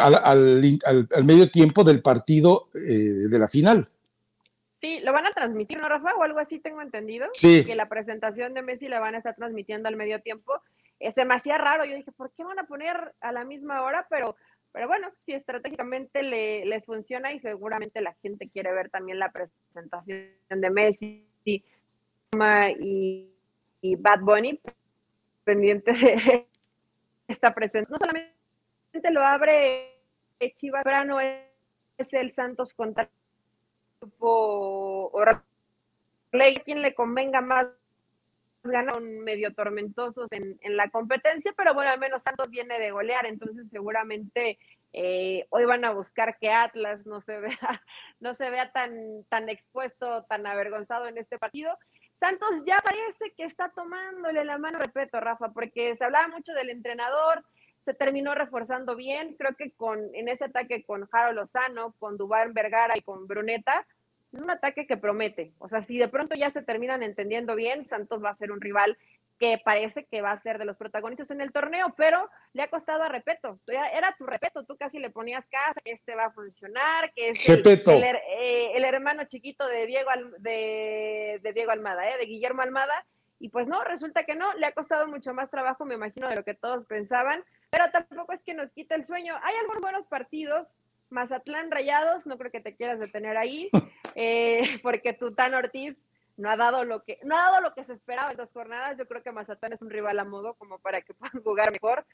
al, 0.00 0.20
al, 0.24 1.24
medio 1.24 1.48
tiempo 1.50 1.84
del 1.84 2.02
partido 2.02 2.68
de 2.72 3.38
la 3.38 3.46
final. 3.46 3.88
Sí, 4.80 5.00
lo 5.00 5.12
van 5.12 5.26
a 5.26 5.32
transmitir, 5.32 5.78
¿no, 5.78 5.88
Rafa? 5.88 6.14
O 6.14 6.22
algo 6.22 6.38
así 6.38 6.58
tengo 6.58 6.80
entendido. 6.80 7.28
Sí. 7.34 7.64
Que 7.66 7.74
la 7.74 7.88
presentación 7.88 8.54
de 8.54 8.62
Messi 8.62 8.88
la 8.88 8.98
van 8.98 9.14
a 9.14 9.18
estar 9.18 9.36
transmitiendo 9.36 9.88
al 9.88 9.96
medio 9.96 10.20
tiempo. 10.22 10.62
Es 10.98 11.14
demasiado 11.14 11.62
raro. 11.62 11.84
Yo 11.84 11.94
dije, 11.94 12.12
¿por 12.12 12.32
qué 12.32 12.44
van 12.44 12.58
a 12.58 12.64
poner 12.64 13.14
a 13.20 13.32
la 13.32 13.44
misma 13.44 13.82
hora? 13.82 14.06
Pero, 14.08 14.36
pero 14.72 14.88
bueno, 14.88 15.10
si 15.26 15.34
estratégicamente 15.34 16.22
le, 16.22 16.64
les 16.64 16.86
funciona 16.86 17.32
y 17.32 17.40
seguramente 17.40 18.00
la 18.00 18.14
gente 18.22 18.48
quiere 18.48 18.72
ver 18.72 18.88
también 18.88 19.18
la 19.18 19.30
presentación 19.30 20.30
de 20.48 20.70
Messi 20.70 21.26
y, 21.44 21.62
y 23.82 23.96
Bad 23.96 24.20
Bunny 24.20 24.60
pendiente 25.44 25.92
de 25.92 26.46
esta 27.28 27.54
presencia. 27.54 27.92
No 27.92 27.98
solamente 27.98 28.32
lo 29.10 29.20
abre 29.22 30.00
Chivas, 30.54 30.82
pero 30.84 31.04
no 31.04 31.20
es 31.20 32.14
el 32.14 32.32
Santos 32.32 32.72
contra 32.72 33.10
grupo 34.00 35.12
quien 36.64 36.82
le 36.82 36.94
convenga 36.94 37.40
más 37.40 37.66
ganar 38.62 39.00
medio 39.00 39.54
tormentosos 39.54 40.30
en, 40.32 40.58
la 40.76 40.90
competencia, 40.90 41.52
pero 41.56 41.74
bueno, 41.74 41.90
al 41.90 41.98
menos 41.98 42.22
Santos 42.22 42.50
viene 42.50 42.78
de 42.78 42.90
golear, 42.90 43.26
entonces 43.26 43.66
seguramente 43.70 44.58
eh, 44.92 45.46
hoy 45.50 45.64
van 45.64 45.84
a 45.84 45.92
buscar 45.92 46.38
que 46.38 46.50
Atlas 46.50 47.06
no 47.06 47.20
se 47.20 47.40
vea, 47.40 47.58
no 48.20 48.34
se 48.34 48.50
vea 48.50 48.70
tan, 48.72 49.24
tan 49.28 49.48
expuesto, 49.48 50.22
tan 50.28 50.46
avergonzado 50.46 51.06
en 51.08 51.18
este 51.18 51.38
partido. 51.38 51.76
Santos 52.18 52.64
ya 52.66 52.80
parece 52.82 53.32
que 53.34 53.44
está 53.44 53.70
tomándole 53.70 54.44
la 54.44 54.58
mano, 54.58 54.78
respeto, 54.78 55.20
Rafa, 55.20 55.50
porque 55.52 55.96
se 55.96 56.04
hablaba 56.04 56.28
mucho 56.28 56.52
del 56.52 56.68
entrenador, 56.68 57.42
se 57.84 57.94
terminó 57.94 58.34
reforzando 58.34 58.96
bien. 58.96 59.34
Creo 59.38 59.54
que 59.56 59.72
con 59.72 59.98
en 60.14 60.28
ese 60.28 60.46
ataque 60.46 60.84
con 60.84 61.06
Jaro 61.06 61.32
Lozano, 61.32 61.94
con 61.98 62.16
Dubán 62.16 62.52
Vergara 62.52 62.96
y 62.96 63.02
con 63.02 63.26
Bruneta, 63.26 63.86
es 64.32 64.40
un 64.40 64.50
ataque 64.50 64.86
que 64.86 64.96
promete. 64.96 65.52
O 65.58 65.68
sea, 65.68 65.82
si 65.82 65.98
de 65.98 66.08
pronto 66.08 66.36
ya 66.36 66.50
se 66.50 66.62
terminan 66.62 67.02
entendiendo 67.02 67.54
bien, 67.54 67.86
Santos 67.86 68.22
va 68.22 68.30
a 68.30 68.36
ser 68.36 68.52
un 68.52 68.60
rival 68.60 68.96
que 69.40 69.58
parece 69.64 70.04
que 70.04 70.20
va 70.20 70.32
a 70.32 70.36
ser 70.36 70.58
de 70.58 70.66
los 70.66 70.76
protagonistas 70.76 71.30
en 71.30 71.40
el 71.40 71.50
torneo, 71.50 71.94
pero 71.96 72.28
le 72.52 72.62
ha 72.62 72.68
costado 72.68 73.02
a 73.02 73.08
Repeto. 73.08 73.58
Era 73.66 74.14
tu 74.18 74.26
Repeto, 74.26 74.64
tú 74.64 74.76
casi 74.76 74.98
le 74.98 75.08
ponías 75.08 75.46
casa, 75.46 75.80
que 75.82 75.92
este 75.92 76.14
va 76.14 76.26
a 76.26 76.30
funcionar, 76.30 77.10
que 77.14 77.30
es 77.30 77.48
el, 77.48 77.66
eh, 77.66 78.72
el, 78.74 78.84
hermano 78.84 79.24
chiquito 79.24 79.66
de 79.66 79.86
Diego, 79.86 80.10
de, 80.40 81.40
de 81.42 81.52
Diego 81.54 81.70
Almada, 81.70 82.10
¿eh? 82.10 82.18
de 82.18 82.26
Guillermo 82.26 82.60
Almada, 82.60 83.06
y 83.38 83.48
pues 83.48 83.66
no, 83.66 83.82
resulta 83.82 84.24
que 84.24 84.34
no, 84.34 84.52
le 84.54 84.66
ha 84.66 84.72
costado 84.72 85.08
mucho 85.08 85.32
más 85.32 85.50
trabajo, 85.50 85.86
me 85.86 85.94
imagino, 85.94 86.28
de 86.28 86.36
lo 86.36 86.44
que 86.44 86.52
todos 86.52 86.84
pensaban, 86.84 87.42
pero 87.70 87.90
tampoco 87.90 88.32
es 88.32 88.42
que 88.42 88.54
nos 88.54 88.70
quite 88.72 88.94
el 88.94 89.04
sueño. 89.04 89.34
Hay 89.42 89.54
algunos 89.56 89.82
buenos 89.82 90.06
partidos, 90.06 90.68
Mazatlán 91.08 91.70
Rayados, 91.70 92.26
no 92.26 92.36
creo 92.36 92.50
que 92.50 92.60
te 92.60 92.76
quieras 92.76 92.98
detener 92.98 93.36
ahí, 93.36 93.68
eh, 94.14 94.78
porque 94.82 95.12
Tután 95.12 95.54
Ortiz 95.54 95.96
no 96.36 96.50
ha 96.50 96.56
dado 96.56 96.84
lo 96.84 97.04
que 97.04 97.18
no 97.22 97.36
ha 97.36 97.42
dado 97.42 97.60
lo 97.60 97.74
que 97.74 97.84
se 97.84 97.92
esperaba 97.92 98.30
en 98.30 98.38
dos 98.38 98.50
jornadas. 98.52 98.96
Yo 98.98 99.06
creo 99.06 99.22
que 99.22 99.32
Mazatlán 99.32 99.74
es 99.74 99.82
un 99.82 99.90
rival 99.90 100.18
a 100.18 100.24
modo 100.24 100.54
como 100.54 100.78
para 100.78 101.02
que 101.02 101.14
puedan 101.14 101.42
jugar 101.44 101.70
mejor. 101.72 102.06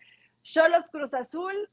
Cholos 0.43 0.85
Cruz 0.91 1.13
Azul, 1.15 1.69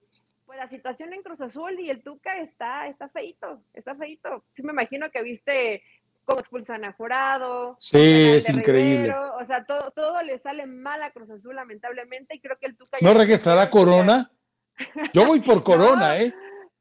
pues 0.45 0.57
la 0.57 0.67
situación 0.67 1.13
en 1.13 1.21
Cruz 1.21 1.41
Azul 1.41 1.79
y 1.79 1.89
el 1.89 2.03
Tuca 2.03 2.37
está 2.37 2.87
está 2.87 3.09
feito, 3.09 3.61
está 3.73 3.95
feito. 3.95 4.43
Sí 4.53 4.63
me 4.63 4.71
imagino 4.71 5.09
que 5.11 5.21
viste 5.21 5.83
cómo 6.25 6.39
expulsan 6.39 6.83
a 6.85 6.93
Jurado. 6.93 7.75
Sí, 7.79 8.31
es 8.35 8.49
increíble. 8.49 9.13
o 9.13 9.45
sea, 9.45 9.65
todo, 9.65 9.91
todo 9.91 10.21
le 10.23 10.37
sale 10.37 10.65
mal 10.65 11.01
a 11.03 11.11
Cruz 11.11 11.29
Azul, 11.29 11.55
lamentablemente, 11.55 12.35
y 12.35 12.41
creo 12.41 12.57
que 12.59 12.67
el 12.67 12.77
Tuca... 12.77 12.97
¿No 13.01 13.13
regresará 13.13 13.69
Corona? 13.69 14.31
Yo 15.13 15.25
voy 15.25 15.41
por 15.41 15.63
Corona, 15.63 16.17
¿eh? 16.19 16.33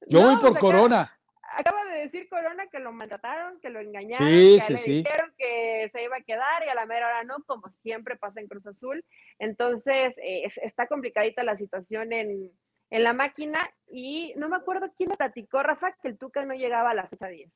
Yo 0.09 0.23
voy 0.23 0.37
por 0.37 0.59
Corona. 0.59 1.19
Acaba 1.55 1.85
de 1.85 1.99
decir 1.99 2.29
Corona 2.31 2.67
que 2.69 2.79
lo 2.79 2.93
maltrataron, 2.93 3.61
que 3.61 3.69
lo 3.69 3.81
engañaron, 3.81 4.27
que 4.27 4.59
le 4.69 4.93
dijeron 4.95 5.35
que 5.37 5.91
se 5.93 6.03
iba 6.03 6.17
a 6.17 6.23
quedar 6.23 6.65
y 6.65 6.71
a 6.71 6.75
la 6.75 6.87
mera 6.87 7.09
hora 7.09 7.25
no, 7.25 7.37
como 7.47 7.69
siempre 7.83 8.17
pasa 8.17 8.41
en 8.41 8.49
Cruz 8.49 8.67
Azul. 8.67 9.05
Entonces, 9.39 10.17
eh, 10.23 10.49
está 10.63 10.87
complicadita 10.87 11.45
la 11.45 11.57
situación 11.57 12.13
en, 12.15 12.51
en 12.91 13.03
la 13.05 13.13
máquina 13.13 13.71
y 13.91 14.33
no 14.37 14.49
me 14.49 14.57
acuerdo 14.57 14.93
quién 14.97 15.11
me 15.11 15.17
platicó, 15.17 15.63
Rafa, 15.63 15.93
que 16.03 16.09
el 16.09 16.19
Tuca 16.19 16.45
no 16.45 16.55
llegaba 16.55 16.91
a 16.91 16.95
la 16.95 17.07
fecha 17.09 17.29
10. 17.29 17.51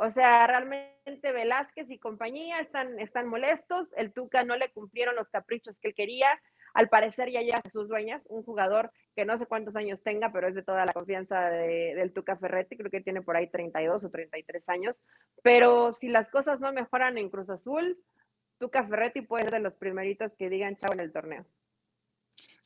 O 0.00 0.12
sea, 0.12 0.46
realmente 0.46 1.32
Velázquez 1.32 1.90
y 1.90 1.98
compañía 1.98 2.60
están, 2.60 3.00
están 3.00 3.26
molestos. 3.26 3.88
El 3.96 4.12
Tuca 4.12 4.44
no 4.44 4.56
le 4.56 4.70
cumplieron 4.70 5.16
los 5.16 5.28
caprichos 5.28 5.76
que 5.80 5.88
él 5.88 5.94
quería. 5.94 6.28
Al 6.72 6.88
parecer 6.88 7.30
ya 7.30 7.40
llega 7.40 7.60
sus 7.72 7.88
dueñas, 7.88 8.22
un 8.28 8.44
jugador 8.44 8.92
que 9.16 9.24
no 9.24 9.36
sé 9.38 9.46
cuántos 9.46 9.74
años 9.74 10.00
tenga, 10.04 10.30
pero 10.30 10.46
es 10.46 10.54
de 10.54 10.62
toda 10.62 10.86
la 10.86 10.92
confianza 10.92 11.50
del 11.50 12.12
Tuca 12.12 12.36
Ferretti. 12.36 12.76
Creo 12.76 12.92
que 12.92 13.00
tiene 13.00 13.22
por 13.22 13.36
ahí 13.36 13.48
32 13.48 14.04
o 14.04 14.08
33 14.08 14.68
años. 14.68 15.02
Pero 15.42 15.92
si 15.92 16.06
las 16.06 16.30
cosas 16.30 16.60
no 16.60 16.72
mejoran 16.72 17.18
en 17.18 17.28
Cruz 17.28 17.50
Azul, 17.50 17.98
Tuca 18.58 18.86
Ferretti 18.86 19.22
puede 19.22 19.44
ser 19.44 19.54
de 19.54 19.60
los 19.60 19.74
primeritos 19.74 20.32
que 20.36 20.48
digan 20.48 20.76
chao 20.76 20.92
en 20.92 21.00
el 21.00 21.12
torneo. 21.12 21.44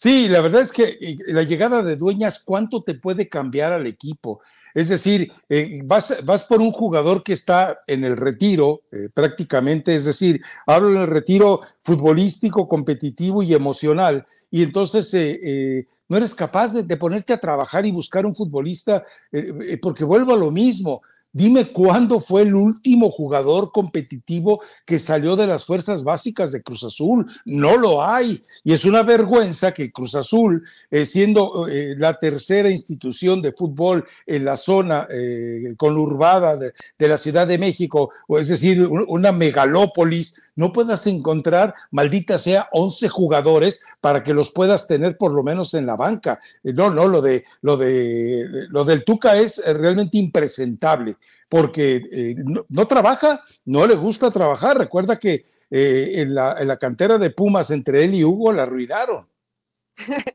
Sí, 0.02 0.28
la 0.28 0.40
verdad 0.40 0.62
es 0.62 0.72
que 0.72 0.98
eh, 1.00 1.16
la 1.28 1.44
llegada 1.44 1.80
de 1.80 1.94
Dueñas, 1.94 2.42
¿cuánto 2.44 2.82
te 2.82 2.94
puede 2.94 3.28
cambiar 3.28 3.72
al 3.72 3.86
equipo? 3.86 4.40
Es 4.74 4.88
decir, 4.88 5.30
eh, 5.48 5.80
vas, 5.84 6.16
vas, 6.24 6.42
por 6.42 6.60
un 6.60 6.72
jugador 6.72 7.22
que 7.22 7.32
está 7.32 7.78
en 7.86 8.02
el 8.02 8.16
retiro 8.16 8.82
eh, 8.90 9.10
prácticamente, 9.14 9.94
es 9.94 10.04
decir, 10.04 10.40
hablo 10.66 10.88
del 10.98 11.06
retiro 11.06 11.60
futbolístico, 11.82 12.66
competitivo 12.66 13.44
y 13.44 13.54
emocional, 13.54 14.26
y 14.50 14.64
entonces 14.64 15.12
no 16.08 16.16
eres 16.16 16.34
capaz 16.34 16.72
de, 16.72 16.82
de, 16.82 16.96
ponerte 16.96 17.32
a 17.32 17.38
trabajar 17.38 17.86
y 17.86 17.92
buscar 17.92 18.26
un 18.26 18.34
futbolista, 18.34 19.04
porque 19.80 20.02
vuelvo 20.02 20.34
a 20.34 20.36
lo 20.36 20.50
mismo, 20.50 21.02
Dime 21.34 21.68
cuándo 21.68 22.20
fue 22.20 22.42
el 22.42 22.54
último 22.54 23.10
jugador 23.10 23.72
competitivo 23.72 24.60
que 24.84 24.98
salió 24.98 25.34
de 25.34 25.46
las 25.46 25.64
fuerzas 25.64 26.04
básicas 26.04 26.52
de 26.52 26.62
Cruz 26.62 26.84
Azul. 26.84 27.26
No 27.46 27.78
lo 27.78 28.04
hay. 28.04 28.44
Y 28.64 28.74
es 28.74 28.84
una 28.84 29.02
vergüenza 29.02 29.72
que 29.72 29.90
Cruz 29.90 30.14
Azul, 30.14 30.62
eh, 30.90 31.06
siendo 31.06 31.66
eh, 31.68 31.94
la 31.96 32.18
tercera 32.18 32.70
institución 32.70 33.40
de 33.40 33.52
fútbol 33.52 34.04
en 34.26 34.44
la 34.44 34.58
zona 34.58 35.08
eh, 35.10 35.74
conurbada 35.78 36.58
de, 36.58 36.72
de, 36.98 37.08
la 37.08 37.16
Ciudad 37.16 37.46
de 37.46 37.56
México, 37.56 38.10
o 38.28 38.38
es 38.38 38.48
decir, 38.48 38.86
una 38.86 39.32
megalópolis, 39.32 40.34
no 40.54 40.70
puedas 40.70 41.06
encontrar, 41.06 41.74
maldita 41.90 42.36
sea, 42.36 42.68
11 42.72 43.08
jugadores 43.08 43.82
para 44.02 44.22
que 44.22 44.34
los 44.34 44.50
puedas 44.50 44.86
tener 44.86 45.16
por 45.16 45.32
lo 45.32 45.42
menos 45.42 45.72
en 45.72 45.86
la 45.86 45.96
banca. 45.96 46.38
No, 46.62 46.90
no, 46.90 47.08
lo, 47.08 47.22
de, 47.22 47.44
lo, 47.62 47.78
de, 47.78 48.66
lo 48.68 48.84
del 48.84 49.02
Tuca 49.02 49.38
es 49.38 49.62
realmente 49.64 50.18
impresentable 50.18 51.16
porque 51.48 52.02
eh, 52.12 52.34
no, 52.68 52.86
trabaja, 52.86 53.40
no 53.64 53.86
le 53.86 53.94
gusta 53.94 54.30
trabajar. 54.30 54.78
Recuerda 54.78 55.18
que 55.18 55.44
en, 55.70 56.34
la, 56.34 56.56
en, 56.58 56.68
la, 56.68 56.78
cantera 56.78 57.18
de 57.18 57.30
Pumas 57.30 57.70
entre 57.70 58.04
él 58.04 58.14
y 58.14 58.24
Hugo 58.24 58.52
la 58.52 58.62
arruinaron. 58.62 59.28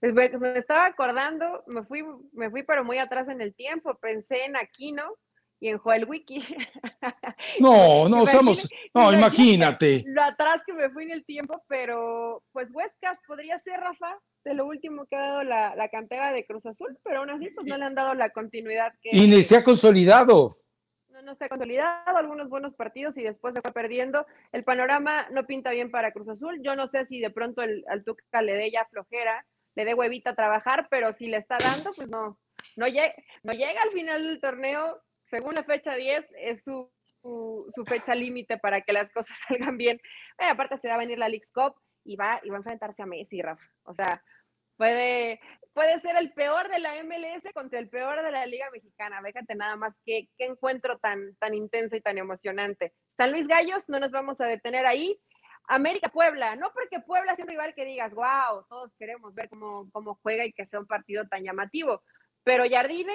me 0.00 0.58
estaba 0.58 0.86
acordando, 0.86 1.64
me 1.66 1.84
fui, 1.84 2.04
me 2.32 2.50
fui 2.50 2.62
pero 2.62 2.84
muy 2.84 2.98
atrás 2.98 3.28
en 3.28 3.40
el 3.40 3.54
tiempo, 3.54 3.94
pensé 3.94 4.44
en 4.44 4.56
Aquino, 4.56 5.14
y 5.60 5.68
en 5.68 5.78
Joel 5.78 6.04
Wiki. 6.04 6.42
No, 7.60 8.08
no, 8.08 8.26
somos, 8.26 8.68
no, 8.94 9.12
imagínate. 9.12 10.04
Lo 10.06 10.22
atrás 10.22 10.62
que 10.66 10.72
me 10.72 10.90
fui 10.90 11.04
en 11.04 11.10
el 11.10 11.24
tiempo, 11.24 11.62
pero 11.66 12.42
pues 12.52 12.70
Huescas 12.72 13.18
podría 13.26 13.58
ser, 13.58 13.80
Rafa, 13.80 14.18
de 14.44 14.54
lo 14.54 14.66
último 14.66 15.06
que 15.06 15.16
ha 15.16 15.20
dado 15.20 15.42
la, 15.42 15.74
la 15.74 15.88
cantera 15.88 16.32
de 16.32 16.44
Cruz 16.44 16.66
Azul, 16.66 16.98
pero 17.02 17.20
aún 17.20 17.30
así 17.30 17.48
pues 17.54 17.66
no 17.66 17.76
le 17.76 17.84
han 17.84 17.94
dado 17.94 18.14
la 18.14 18.30
continuidad 18.30 18.92
que... 19.02 19.10
Y 19.12 19.26
ni 19.26 19.42
se 19.42 19.56
ha 19.56 19.64
consolidado. 19.64 20.58
No, 21.08 21.22
no 21.22 21.34
se 21.34 21.44
ha 21.44 21.48
consolidado, 21.48 22.16
algunos 22.16 22.48
buenos 22.48 22.74
partidos 22.74 23.16
y 23.16 23.22
después 23.22 23.54
se 23.54 23.62
fue 23.62 23.72
perdiendo. 23.72 24.26
El 24.52 24.64
panorama 24.64 25.26
no 25.30 25.46
pinta 25.46 25.70
bien 25.70 25.90
para 25.90 26.12
Cruz 26.12 26.28
Azul. 26.28 26.60
Yo 26.62 26.76
no 26.76 26.86
sé 26.86 27.06
si 27.06 27.20
de 27.20 27.30
pronto 27.30 27.62
el, 27.62 27.84
al 27.88 28.04
Tuca 28.04 28.42
le 28.42 28.54
dé 28.54 28.70
ya 28.70 28.86
flojera, 28.86 29.44
le 29.74 29.84
dé 29.84 29.94
huevita 29.94 30.30
a 30.30 30.36
trabajar, 30.36 30.88
pero 30.90 31.12
si 31.12 31.26
le 31.26 31.38
está 31.38 31.56
dando, 31.58 31.92
pues 31.92 32.08
no, 32.08 32.38
no, 32.76 32.86
llega, 32.86 33.14
no 33.42 33.52
llega 33.52 33.82
al 33.82 33.90
final 33.90 34.24
del 34.24 34.40
torneo 34.40 35.02
según 35.30 35.54
la 35.54 35.64
fecha 35.64 35.94
10, 35.94 36.26
es 36.38 36.62
su, 36.64 36.90
su, 37.00 37.84
fecha 37.86 38.14
límite 38.14 38.58
para 38.58 38.80
que 38.80 38.92
las 38.92 39.10
cosas 39.10 39.38
salgan 39.48 39.76
bien. 39.76 40.00
Eh, 40.38 40.46
aparte, 40.46 40.78
se 40.78 40.88
va 40.88 40.94
a 40.94 40.98
venir 40.98 41.18
la 41.18 41.28
League 41.28 41.46
Cup 41.52 41.74
y 42.04 42.16
va, 42.16 42.40
y 42.42 42.50
va 42.50 42.56
a 42.56 42.58
enfrentarse 42.58 43.02
a 43.02 43.06
Messi, 43.06 43.42
Rafa. 43.42 43.64
O 43.84 43.94
sea, 43.94 44.22
puede, 44.76 45.40
puede 45.74 46.00
ser 46.00 46.16
el 46.16 46.32
peor 46.32 46.68
de 46.68 46.78
la 46.78 47.02
MLS 47.04 47.52
contra 47.52 47.78
el 47.78 47.88
peor 47.88 48.22
de 48.22 48.32
la 48.32 48.46
Liga 48.46 48.70
Mexicana. 48.72 49.22
Fíjate 49.22 49.54
nada 49.54 49.76
más 49.76 49.94
qué, 50.04 50.28
qué 50.38 50.46
encuentro 50.46 50.98
tan, 50.98 51.36
tan 51.36 51.54
intenso 51.54 51.96
y 51.96 52.00
tan 52.00 52.18
emocionante. 52.18 52.94
San 53.16 53.32
Luis 53.32 53.46
Gallos, 53.46 53.88
no 53.88 53.98
nos 54.00 54.10
vamos 54.10 54.40
a 54.40 54.46
detener 54.46 54.86
ahí. 54.86 55.20
América 55.70 56.08
Puebla, 56.08 56.56
no 56.56 56.72
porque 56.72 57.00
Puebla 57.00 57.36
sea 57.36 57.44
un 57.44 57.50
rival 57.50 57.74
que 57.74 57.84
digas, 57.84 58.14
wow, 58.14 58.64
todos 58.70 58.90
queremos 58.96 59.34
ver 59.34 59.50
cómo, 59.50 59.90
cómo 59.92 60.18
juega 60.22 60.46
y 60.46 60.52
que 60.54 60.64
sea 60.64 60.80
un 60.80 60.86
partido 60.86 61.28
tan 61.28 61.44
llamativo, 61.44 62.02
pero 62.42 62.64
Jardine 62.70 63.12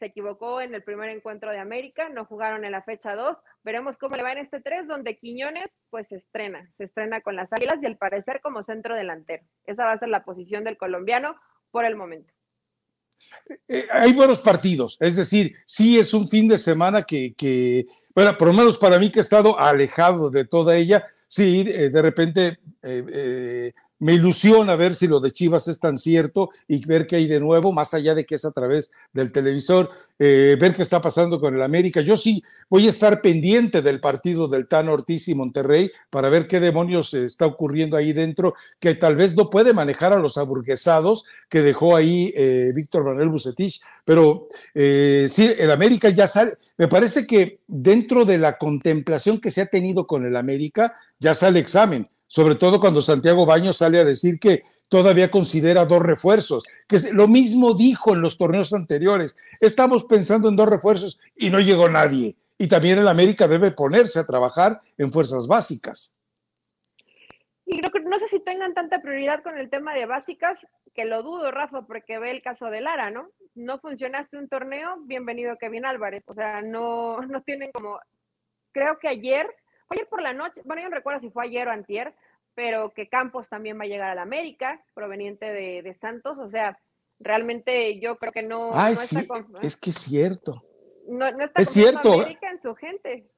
se 0.00 0.06
equivocó 0.06 0.62
en 0.62 0.74
el 0.74 0.82
primer 0.82 1.10
encuentro 1.10 1.50
de 1.50 1.58
América, 1.58 2.08
no 2.08 2.24
jugaron 2.24 2.64
en 2.64 2.72
la 2.72 2.82
fecha 2.82 3.14
2, 3.14 3.36
veremos 3.62 3.98
cómo 3.98 4.16
le 4.16 4.22
va 4.22 4.32
en 4.32 4.38
este 4.38 4.60
3, 4.60 4.88
donde 4.88 5.18
Quiñones 5.18 5.70
pues 5.90 6.08
se 6.08 6.16
estrena, 6.16 6.68
se 6.74 6.84
estrena 6.84 7.20
con 7.20 7.36
las 7.36 7.52
Águilas 7.52 7.76
y 7.82 7.86
al 7.86 7.98
parecer 7.98 8.40
como 8.40 8.64
centro 8.64 8.96
delantero. 8.96 9.44
Esa 9.66 9.84
va 9.84 9.92
a 9.92 9.98
ser 9.98 10.08
la 10.08 10.24
posición 10.24 10.64
del 10.64 10.78
colombiano 10.78 11.36
por 11.70 11.84
el 11.84 11.96
momento. 11.96 12.32
Eh, 13.68 13.86
hay 13.92 14.14
buenos 14.14 14.40
partidos, 14.40 14.96
es 15.00 15.16
decir, 15.16 15.54
sí 15.66 15.98
es 15.98 16.14
un 16.14 16.28
fin 16.28 16.48
de 16.48 16.56
semana 16.56 17.02
que, 17.02 17.86
bueno, 18.14 18.36
por 18.38 18.48
lo 18.48 18.54
menos 18.54 18.78
para 18.78 18.98
mí 18.98 19.10
que 19.10 19.18
he 19.18 19.22
estado 19.22 19.60
alejado 19.60 20.30
de 20.30 20.46
toda 20.46 20.76
ella, 20.76 21.04
sí, 21.28 21.66
eh, 21.68 21.90
de 21.90 22.02
repente 22.02 22.58
eh, 22.82 23.72
me 24.00 24.14
ilusiona 24.14 24.74
ver 24.76 24.94
si 24.94 25.06
lo 25.06 25.20
de 25.20 25.30
Chivas 25.30 25.68
es 25.68 25.78
tan 25.78 25.96
cierto 25.96 26.50
y 26.66 26.84
ver 26.84 27.06
qué 27.06 27.16
hay 27.16 27.26
de 27.26 27.38
nuevo, 27.38 27.72
más 27.72 27.94
allá 27.94 28.14
de 28.14 28.24
que 28.24 28.34
es 28.34 28.44
a 28.44 28.50
través 28.50 28.90
del 29.12 29.30
televisor, 29.30 29.90
eh, 30.18 30.56
ver 30.58 30.74
qué 30.74 30.82
está 30.82 31.00
pasando 31.00 31.38
con 31.38 31.54
el 31.54 31.62
América. 31.62 32.00
Yo 32.00 32.16
sí 32.16 32.42
voy 32.68 32.86
a 32.86 32.90
estar 32.90 33.20
pendiente 33.20 33.82
del 33.82 34.00
partido 34.00 34.48
del 34.48 34.66
Tan 34.66 34.88
Ortiz 34.88 35.28
y 35.28 35.34
Monterrey 35.34 35.92
para 36.08 36.30
ver 36.30 36.48
qué 36.48 36.60
demonios 36.60 37.14
está 37.14 37.46
ocurriendo 37.46 37.96
ahí 37.96 38.12
dentro, 38.12 38.54
que 38.80 38.94
tal 38.94 39.16
vez 39.16 39.36
no 39.36 39.50
puede 39.50 39.74
manejar 39.74 40.12
a 40.12 40.18
los 40.18 40.38
aburguesados 40.38 41.26
que 41.48 41.60
dejó 41.60 41.94
ahí 41.94 42.32
eh, 42.34 42.72
Víctor 42.74 43.04
Manuel 43.04 43.28
Bucetich, 43.28 43.80
pero 44.04 44.48
eh, 44.74 45.26
sí, 45.28 45.52
el 45.58 45.70
América 45.70 46.08
ya 46.08 46.26
sale. 46.26 46.54
Me 46.78 46.88
parece 46.88 47.26
que 47.26 47.60
dentro 47.66 48.24
de 48.24 48.38
la 48.38 48.56
contemplación 48.56 49.40
que 49.40 49.50
se 49.50 49.60
ha 49.60 49.66
tenido 49.66 50.06
con 50.06 50.24
el 50.24 50.36
América, 50.36 50.96
ya 51.18 51.34
sale 51.34 51.60
examen 51.60 52.08
sobre 52.30 52.54
todo 52.54 52.78
cuando 52.78 53.02
Santiago 53.02 53.44
Baños 53.44 53.78
sale 53.78 53.98
a 53.98 54.04
decir 54.04 54.38
que 54.38 54.62
todavía 54.88 55.32
considera 55.32 55.84
dos 55.84 56.00
refuerzos, 56.00 56.64
que 56.86 56.96
lo 57.12 57.26
mismo 57.26 57.74
dijo 57.74 58.14
en 58.14 58.20
los 58.20 58.38
torneos 58.38 58.72
anteriores. 58.72 59.36
Estamos 59.60 60.04
pensando 60.04 60.48
en 60.48 60.54
dos 60.54 60.68
refuerzos 60.68 61.18
y 61.34 61.50
no 61.50 61.58
llegó 61.58 61.88
nadie. 61.88 62.36
Y 62.56 62.68
también 62.68 63.00
el 63.00 63.08
América 63.08 63.48
debe 63.48 63.72
ponerse 63.72 64.20
a 64.20 64.26
trabajar 64.26 64.80
en 64.96 65.10
fuerzas 65.10 65.48
básicas. 65.48 66.14
Y 67.66 67.80
creo 67.80 68.04
no 68.04 68.20
sé 68.20 68.28
si 68.28 68.38
tengan 68.38 68.74
tanta 68.74 69.02
prioridad 69.02 69.42
con 69.42 69.58
el 69.58 69.68
tema 69.68 69.92
de 69.94 70.06
básicas, 70.06 70.68
que 70.94 71.06
lo 71.06 71.24
dudo, 71.24 71.50
Rafa, 71.50 71.82
porque 71.82 72.20
ve 72.20 72.30
el 72.30 72.42
caso 72.42 72.70
de 72.70 72.80
Lara, 72.80 73.10
¿no? 73.10 73.28
No 73.56 73.80
funcionaste 73.80 74.38
un 74.38 74.48
torneo, 74.48 74.98
bienvenido 75.00 75.58
Kevin 75.58 75.84
Álvarez. 75.84 76.22
O 76.26 76.34
sea, 76.34 76.62
no, 76.62 77.22
no 77.22 77.42
tienen 77.42 77.72
como. 77.72 77.98
Creo 78.70 79.00
que 79.00 79.08
ayer 79.08 79.48
ayer 79.90 80.08
por 80.08 80.22
la 80.22 80.32
noche, 80.32 80.62
bueno, 80.64 80.82
yo 80.82 80.88
no 80.88 80.96
recuerdo 80.96 81.20
si 81.20 81.30
fue 81.30 81.44
ayer 81.44 81.68
o 81.68 81.72
antier, 81.72 82.14
pero 82.54 82.92
que 82.94 83.08
Campos 83.08 83.48
también 83.48 83.78
va 83.78 83.84
a 83.84 83.88
llegar 83.88 84.10
a 84.10 84.14
la 84.14 84.22
América, 84.22 84.82
proveniente 84.94 85.46
de, 85.46 85.96
Santos, 86.00 86.38
o 86.38 86.50
sea, 86.50 86.78
realmente 87.18 88.00
yo 88.00 88.16
creo 88.16 88.32
que 88.32 88.42
no, 88.42 88.70
Ay, 88.74 88.96
sí, 88.96 89.16
es 89.62 89.76
que 89.76 89.90
es 89.90 89.96
cierto. 89.96 90.64
No, 91.08 91.26
está 91.26 91.62
es 91.62 91.70
cierto. 91.70 92.14
América 92.14 92.50
en 92.50 92.62
su 92.62 92.74
gente. 92.74 93.28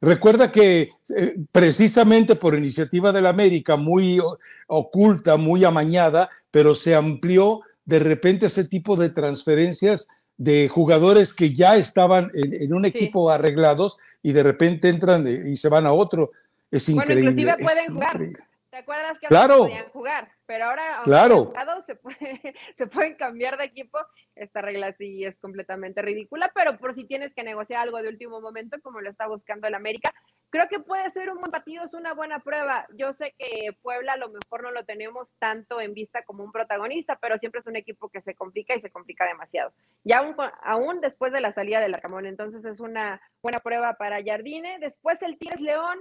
Recuerda 0.00 0.52
que 0.52 0.90
eh, 1.16 1.36
precisamente 1.50 2.36
por 2.36 2.54
iniciativa 2.54 3.10
de 3.10 3.22
la 3.22 3.30
América, 3.30 3.76
muy 3.76 4.20
oculta, 4.66 5.36
muy 5.36 5.64
amañada, 5.64 6.30
pero 6.50 6.74
se 6.74 6.94
amplió 6.94 7.62
de 7.84 7.98
repente 7.98 8.46
ese 8.46 8.64
tipo 8.64 8.96
de 8.96 9.10
transferencias 9.10 10.08
de 10.36 10.68
jugadores 10.68 11.32
que 11.32 11.54
ya 11.54 11.76
estaban 11.76 12.30
en, 12.34 12.72
un 12.72 12.84
equipo 12.84 13.30
arreglados 13.30 13.98
y 14.22 14.32
de 14.32 14.42
repente 14.42 14.88
entran 14.88 15.26
y 15.26 15.56
se 15.56 15.68
van 15.68 15.86
a 15.86 15.92
otro. 15.92 16.32
Es 16.70 16.88
increíble. 16.88 17.32
Bueno, 17.32 17.40
inclusive 17.40 17.64
pueden 17.64 17.94
jugar. 17.94 18.48
¿Te 18.74 18.78
acuerdas 18.78 19.18
que 19.20 19.28
claro. 19.28 19.58
podían 19.58 19.88
jugar? 19.90 20.32
Pero 20.46 20.64
ahora, 20.64 20.94
claro. 21.04 21.52
se, 21.86 21.96
se 22.76 22.86
pueden 22.88 23.14
cambiar 23.14 23.56
de 23.56 23.66
equipo. 23.66 23.98
Esta 24.34 24.62
regla 24.62 24.92
sí 24.92 25.24
es 25.24 25.38
completamente 25.38 26.02
ridícula, 26.02 26.50
pero 26.52 26.76
por 26.78 26.92
si 26.94 27.04
tienes 27.04 27.32
que 27.32 27.44
negociar 27.44 27.80
algo 27.80 28.02
de 28.02 28.08
último 28.08 28.40
momento, 28.40 28.76
como 28.82 29.00
lo 29.00 29.08
está 29.08 29.28
buscando 29.28 29.68
el 29.68 29.74
América, 29.74 30.12
creo 30.54 30.68
que 30.68 30.78
puede 30.78 31.10
ser 31.10 31.30
un 31.30 31.40
buen 31.40 31.50
partido, 31.50 31.84
es 31.84 31.94
una 31.94 32.14
buena 32.14 32.38
prueba. 32.38 32.86
Yo 32.94 33.12
sé 33.12 33.34
que 33.36 33.76
Puebla 33.82 34.12
a 34.12 34.16
lo 34.16 34.28
mejor 34.28 34.62
no 34.62 34.70
lo 34.70 34.84
tenemos 34.84 35.28
tanto 35.40 35.80
en 35.80 35.94
vista 35.94 36.22
como 36.22 36.44
un 36.44 36.52
protagonista, 36.52 37.18
pero 37.20 37.38
siempre 37.38 37.60
es 37.60 37.66
un 37.66 37.74
equipo 37.74 38.08
que 38.08 38.22
se 38.22 38.36
complica 38.36 38.72
y 38.72 38.78
se 38.78 38.92
complica 38.92 39.26
demasiado. 39.26 39.72
Y 40.04 40.12
aún, 40.12 40.36
aún 40.62 41.00
después 41.00 41.32
de 41.32 41.40
la 41.40 41.52
salida 41.52 41.80
del 41.80 41.92
Arcamón, 41.92 42.26
entonces 42.26 42.64
es 42.64 42.78
una 42.78 43.20
buena 43.42 43.58
prueba 43.58 43.94
para 43.94 44.22
Jardine. 44.24 44.78
Después 44.78 45.20
el 45.22 45.38
Tigres 45.38 45.60
León 45.60 45.98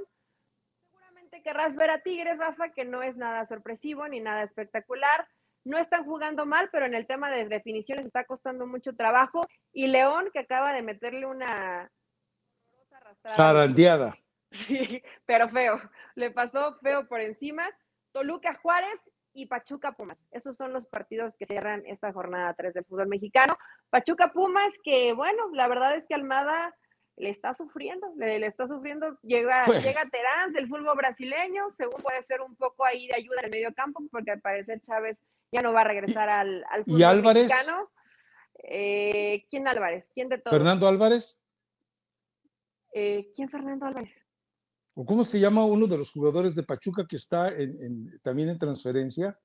querrás 1.41 1.75
ver 1.75 1.89
a 1.89 2.03
Tigres, 2.03 2.37
Rafa, 2.37 2.69
que 2.69 2.85
no 2.85 3.01
es 3.01 3.17
nada 3.17 3.47
sorpresivo 3.47 4.07
ni 4.07 4.19
nada 4.19 4.43
espectacular. 4.43 5.27
No 5.63 5.79
están 5.79 6.05
jugando 6.05 6.45
mal, 6.45 6.69
pero 6.71 6.85
en 6.85 6.93
el 6.93 7.07
tema 7.07 7.31
de 7.31 7.47
definiciones 7.47 8.05
está 8.05 8.25
costando 8.25 8.67
mucho 8.67 8.95
trabajo. 8.95 9.47
Y 9.71 9.87
León, 9.87 10.29
que 10.31 10.39
acaba 10.39 10.73
de 10.73 10.83
meterle 10.83 11.25
una 11.25 11.89
zarandeada. 13.27 14.13
Sí, 14.53 15.03
pero 15.25 15.49
feo. 15.49 15.81
Le 16.15 16.31
pasó 16.31 16.77
feo 16.81 17.07
por 17.07 17.19
encima. 17.19 17.69
Toluca 18.11 18.53
Juárez 18.61 18.99
y 19.33 19.47
Pachuca 19.47 19.93
Pumas. 19.93 20.27
Esos 20.31 20.55
son 20.55 20.73
los 20.73 20.85
partidos 20.87 21.33
que 21.37 21.45
cierran 21.45 21.83
esta 21.85 22.13
jornada 22.13 22.53
3 22.53 22.73
del 22.73 22.85
fútbol 22.85 23.07
mexicano. 23.07 23.57
Pachuca 23.89 24.31
Pumas, 24.31 24.73
que 24.83 25.13
bueno, 25.13 25.49
la 25.53 25.67
verdad 25.67 25.95
es 25.95 26.05
que 26.07 26.13
Almada 26.13 26.75
le 27.15 27.29
está 27.29 27.53
sufriendo, 27.53 28.11
le, 28.15 28.43
está 28.45 28.67
sufriendo, 28.67 29.19
llega, 29.21 29.63
pues. 29.65 29.83
llega 29.83 30.09
Terán 30.09 30.51
del 30.51 30.67
fútbol 30.67 30.95
brasileño, 30.97 31.69
según 31.71 32.01
puede 32.01 32.21
ser 32.23 32.41
un 32.41 32.55
poco 32.55 32.85
ahí 32.85 33.07
de 33.07 33.15
ayuda 33.15 33.39
en 33.39 33.45
el 33.45 33.51
medio 33.51 33.73
campo, 33.73 34.03
porque 34.11 34.31
al 34.31 34.41
parecer 34.41 34.81
Chávez 34.81 35.21
ya 35.51 35.61
no 35.61 35.73
va 35.73 35.81
a 35.81 35.85
regresar 35.85 36.29
al, 36.29 36.63
al 36.69 36.83
fútbol 36.83 36.99
¿Y 36.99 37.03
Álvarez? 37.03 37.43
mexicano. 37.49 37.91
Eh, 38.63 39.45
¿Quién 39.49 39.67
Álvarez? 39.67 40.05
¿Quién 40.13 40.29
de 40.29 40.37
todos? 40.37 40.57
¿Fernando 40.57 40.87
Álvarez? 40.87 41.43
Eh, 42.93 43.31
¿Quién 43.35 43.49
Fernando 43.49 43.85
Álvarez? 43.85 44.22
¿O 44.95 45.05
cómo 45.05 45.23
se 45.23 45.39
llama 45.39 45.65
uno 45.65 45.87
de 45.87 45.97
los 45.97 46.11
jugadores 46.11 46.55
de 46.55 46.63
Pachuca 46.63 47.05
que 47.07 47.15
está 47.15 47.51
también 48.21 48.49
en 48.49 48.57
transferencia? 48.57 49.37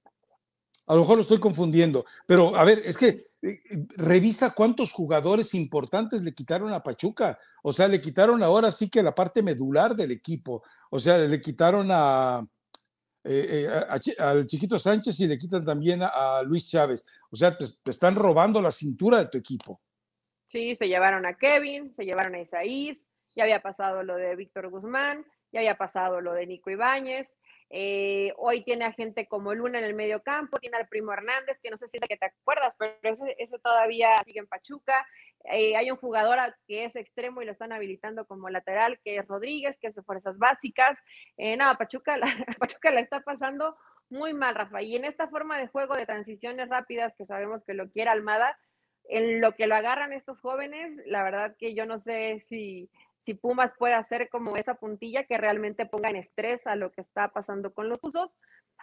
A 0.88 0.94
lo 0.94 1.00
mejor 1.00 1.16
lo 1.16 1.22
estoy 1.22 1.38
confundiendo, 1.38 2.06
pero 2.26 2.56
a 2.56 2.64
ver, 2.64 2.80
es 2.82 2.96
que 2.96 3.08
eh, 3.08 3.26
eh, 3.42 3.60
revisa 3.96 4.54
cuántos 4.54 4.90
jugadores 4.90 5.52
importantes 5.54 6.22
le 6.22 6.32
quitaron 6.32 6.72
a 6.72 6.82
Pachuca. 6.82 7.38
O 7.62 7.74
sea, 7.74 7.88
le 7.88 8.00
quitaron 8.00 8.42
ahora 8.42 8.70
sí 8.70 8.88
que 8.88 9.02
la 9.02 9.14
parte 9.14 9.42
medular 9.42 9.94
del 9.94 10.12
equipo. 10.12 10.62
O 10.90 10.98
sea, 10.98 11.18
le 11.18 11.40
quitaron 11.42 11.88
a, 11.90 12.42
eh, 13.22 13.68
al 14.18 14.46
Chiquito 14.46 14.78
Sánchez 14.78 15.20
y 15.20 15.26
le 15.26 15.38
quitan 15.38 15.62
también 15.62 16.00
a, 16.02 16.42
Luis 16.42 16.70
Chávez. 16.70 17.06
O 17.30 17.36
sea, 17.36 17.56
te, 17.56 17.64
están 17.84 18.14
robando 18.14 18.62
la 18.62 18.70
cintura 18.70 19.18
de 19.18 19.26
tu 19.26 19.36
equipo. 19.36 19.82
Sí, 20.46 20.74
se 20.74 20.88
llevaron 20.88 21.26
a 21.26 21.34
Kevin, 21.34 21.94
se 21.94 22.04
llevaron 22.06 22.34
a 22.34 22.40
Isaís, 22.40 22.98
ya 23.36 23.42
había 23.42 23.60
pasado 23.60 24.02
lo 24.02 24.16
de 24.16 24.34
Víctor 24.34 24.70
Guzmán, 24.70 25.26
ya 25.52 25.60
había 25.60 25.76
pasado 25.76 26.20
lo 26.20 26.32
de 26.32 26.46
Nico 26.46 26.70
Ibáñez. 26.70 27.36
Eh, 27.70 28.32
hoy 28.38 28.64
tiene 28.64 28.86
a 28.86 28.92
gente 28.92 29.26
como 29.26 29.54
Luna 29.54 29.78
en 29.78 29.84
el 29.84 29.94
medio 29.94 30.22
campo, 30.22 30.58
tiene 30.58 30.78
al 30.78 30.88
primo 30.88 31.12
Hernández, 31.12 31.58
que 31.62 31.70
no 31.70 31.76
sé 31.76 31.86
si 31.86 31.98
es 31.98 32.08
que 32.08 32.16
te 32.16 32.26
acuerdas, 32.26 32.74
pero 32.78 32.94
ese, 33.02 33.58
todavía 33.58 34.22
sigue 34.24 34.40
en 34.40 34.46
Pachuca. 34.46 35.06
Eh, 35.44 35.76
hay 35.76 35.90
un 35.90 35.98
jugador 35.98 36.38
que 36.66 36.84
es 36.84 36.96
extremo 36.96 37.42
y 37.42 37.44
lo 37.44 37.52
están 37.52 37.72
habilitando 37.72 38.26
como 38.26 38.48
lateral, 38.48 38.98
que 39.04 39.16
es 39.18 39.26
Rodríguez, 39.26 39.76
que 39.78 39.88
es 39.88 39.94
de 39.94 40.02
fuerzas 40.02 40.38
básicas. 40.38 40.98
Eh, 41.36 41.56
no, 41.56 41.74
Pachuca 41.76 42.16
la, 42.16 42.26
Pachuca 42.58 42.90
la 42.90 43.00
está 43.00 43.20
pasando 43.20 43.76
muy 44.08 44.32
mal, 44.32 44.54
Rafa. 44.54 44.82
Y 44.82 44.96
en 44.96 45.04
esta 45.04 45.28
forma 45.28 45.58
de 45.58 45.68
juego 45.68 45.94
de 45.94 46.06
transiciones 46.06 46.68
rápidas, 46.70 47.14
que 47.16 47.26
sabemos 47.26 47.62
que 47.64 47.74
lo 47.74 47.90
quiere 47.90 48.10
Almada, 48.10 48.58
en 49.08 49.40
lo 49.40 49.52
que 49.52 49.66
lo 49.66 49.74
agarran 49.74 50.12
estos 50.12 50.40
jóvenes, 50.40 50.92
la 51.06 51.22
verdad 51.22 51.56
que 51.58 51.74
yo 51.74 51.86
no 51.86 51.98
sé 51.98 52.40
si 52.48 52.90
si 53.28 53.34
Pumas 53.34 53.74
puede 53.78 53.92
hacer 53.92 54.30
como 54.30 54.56
esa 54.56 54.76
puntilla 54.76 55.24
que 55.24 55.36
realmente 55.36 55.84
ponga 55.84 56.08
en 56.08 56.16
estrés 56.16 56.66
a 56.66 56.76
lo 56.76 56.90
que 56.90 57.02
está 57.02 57.28
pasando 57.28 57.74
con 57.74 57.90
los 57.90 57.98
usos. 58.02 58.34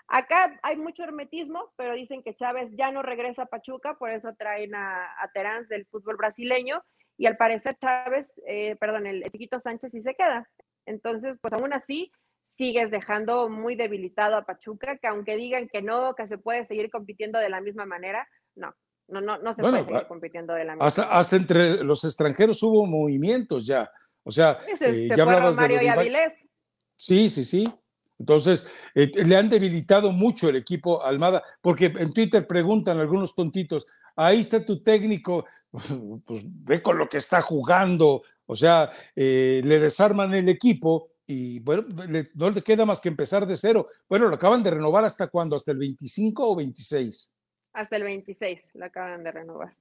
Acá 0.08 0.60
hay 0.62 0.78
mucho 0.78 1.04
hermetismo, 1.04 1.74
pero 1.76 1.96
dicen 1.96 2.22
que 2.22 2.36
Chávez 2.36 2.70
ya 2.78 2.91
no 2.91 3.02
regresa 3.02 3.41
a 3.41 3.46
Pachuca, 3.48 3.96
por 3.96 4.12
eso 4.12 4.36
traen 4.38 4.76
a, 4.76 5.06
a 5.20 5.32
Terán 5.34 5.68
del 5.68 5.88
fútbol 5.88 6.18
brasileño, 6.18 6.84
y 7.18 7.26
al 7.26 7.38
parecer 7.38 7.76
Chávez, 7.82 8.39
eh, 8.46 8.76
perdón, 8.76 9.08
el, 9.08 9.24
chiquito 9.32 9.60
Sánchez 9.60 9.91
sí 9.91 10.02
se 10.02 10.14
queda. 10.14 10.48
Entonces, 10.86 11.39
pues 11.41 11.52
aún 11.54 11.74
así, 11.74 12.12
sigues 12.56 12.91
dejando 12.91 13.50
muy 13.50 13.76
debilitado 13.76 14.38
a 14.38 14.46
Pachuca, 14.46 14.98
que 14.98 15.08
aunque 15.08 15.38
digan 15.38 15.68
que 15.70 15.82
no, 15.82 16.14
que 16.14 16.28
se 16.28 16.38
puede 16.38 16.66
seguir 16.66 16.91
compitiendo 16.91 17.39
de 17.39 17.50
la 17.50 17.62
misma 17.62 17.88
manera, 17.88 18.28
no, 18.54 18.76
no, 19.08 19.22
no, 19.22 19.39
no 19.39 19.56
se 19.56 19.64
puede 19.64 19.84
seguir 19.86 20.06
compitiendo 20.06 20.54
de 20.54 20.66
la 20.66 20.74
misma 20.74 20.86
hasta, 20.86 21.02
manera. 21.02 21.20
Hasta 21.20 21.36
entre 21.36 21.84
los 21.84 22.04
extranjeros 22.04 22.62
hubo 22.62 22.86
movimientos 22.86 23.66
ya. 23.66 23.89
O 24.26 24.32
sea, 24.32 24.60
eh, 24.82 25.08
ya 25.16 25.24
hablabas 25.24 25.56
Mario 25.56 25.80
de. 25.80 25.90
Avilés. 25.90 26.34
Sí, 26.96 27.30
sí, 27.30 27.44
sí. 27.44 27.72
Entonces, 28.18 28.68
eh, 28.96 29.12
le 29.24 29.36
han 29.36 29.50
debilitado 29.50 30.12
mucho 30.12 30.50
el 30.50 30.56
equipo 30.56 31.04
Almada, 31.04 31.44
porque 31.62 31.86
en 31.86 32.12
Twitter 32.12 32.48
preguntan 32.48 32.98
algunos 33.00 33.36
tontitos, 33.36 33.86
ahí 34.16 34.40
está 34.40 34.66
tu 34.66 34.82
técnico, 34.82 35.46
pues 36.26 36.42
ve 36.44 36.82
con 36.82 36.98
lo 36.98 37.08
que 37.08 37.18
está 37.18 37.42
jugando, 37.42 38.24
o 38.46 38.56
sea, 38.56 38.90
eh, 39.16 39.62
le 39.64 39.80
desarman 39.80 40.34
el 40.34 40.50
equipo 40.50 41.12
y 41.28 41.60
bueno, 41.60 41.84
no 42.36 42.50
le 42.50 42.62
queda 42.62 42.86
más 42.86 43.02
que 43.02 43.10
empezar 43.10 43.46
de 43.46 43.58
cero. 43.58 43.88
Bueno, 44.08 44.28
lo 44.28 44.36
acaban 44.36 44.64
de 44.64 44.72
renovar 44.72 45.04
hasta 45.04 45.28
cuándo, 45.28 45.56
hasta 45.56 45.72
el 45.72 45.80
25 45.80 46.52
o 46.52 46.56
26. 46.56 47.36
Hasta 47.74 47.96
el 47.96 48.04
26 48.04 48.72
lo 48.76 48.86
acaban 48.86 49.24
de 49.24 49.32
renovar. 49.32 49.76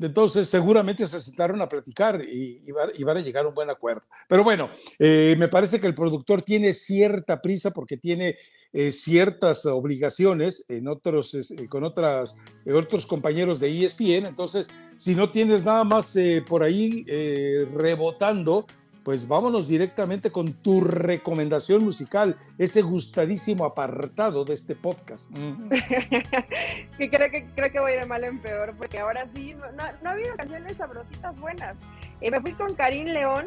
Entonces, 0.00 0.48
seguramente 0.48 1.06
se 1.08 1.20
sentaron 1.20 1.60
a 1.60 1.68
platicar 1.68 2.22
y, 2.22 2.70
van 2.72 3.16
a 3.16 3.20
llegar 3.20 3.44
a 3.44 3.48
un 3.48 3.54
buen 3.54 3.70
acuerdo. 3.70 4.02
Pero 4.28 4.44
bueno, 4.44 4.70
eh, 4.98 5.34
me 5.38 5.48
parece 5.48 5.80
que 5.80 5.86
el 5.86 5.94
productor 5.94 6.42
tiene 6.42 6.72
cierta 6.72 7.40
prisa 7.40 7.72
porque 7.72 7.96
tiene 7.96 8.36
eh, 8.72 8.92
ciertas 8.92 9.66
obligaciones 9.66 10.64
en 10.68 10.88
otros, 10.88 11.34
eh, 11.34 11.68
con 11.68 11.84
otras, 11.84 12.36
otros 12.66 13.06
compañeros 13.06 13.58
de 13.58 13.84
ESPN. 13.84 14.26
Entonces, 14.26 14.68
si 14.96 15.14
no 15.14 15.32
tienes 15.32 15.64
nada 15.64 15.84
más 15.84 16.16
por 16.46 16.62
ahí 16.62 17.04
rebotando, 17.74 18.66
pues 19.08 19.26
vámonos 19.26 19.68
directamente 19.68 20.30
con 20.30 20.52
tu 20.52 20.82
recomendación 20.82 21.82
musical, 21.82 22.36
ese 22.58 22.82
gustadísimo 22.82 23.64
apartado 23.64 24.44
de 24.44 24.52
este 24.52 24.76
podcast. 24.76 25.32
que 26.98 27.08
creo 27.08 27.30
que 27.30 27.46
creo 27.56 27.72
que 27.72 27.80
voy 27.80 27.92
de 27.92 28.04
mal 28.04 28.22
en 28.24 28.38
peor, 28.38 28.74
porque 28.76 28.98
ahora 28.98 29.26
sí, 29.34 29.54
no, 29.54 30.10
ha 30.10 30.12
habido 30.12 30.36
canciones 30.36 30.76
sabrositas 30.76 31.38
buenas. 31.38 31.74
Eh, 32.20 32.30
me 32.30 32.38
fui 32.42 32.52
con 32.52 32.74
Karim 32.74 33.06
León, 33.06 33.46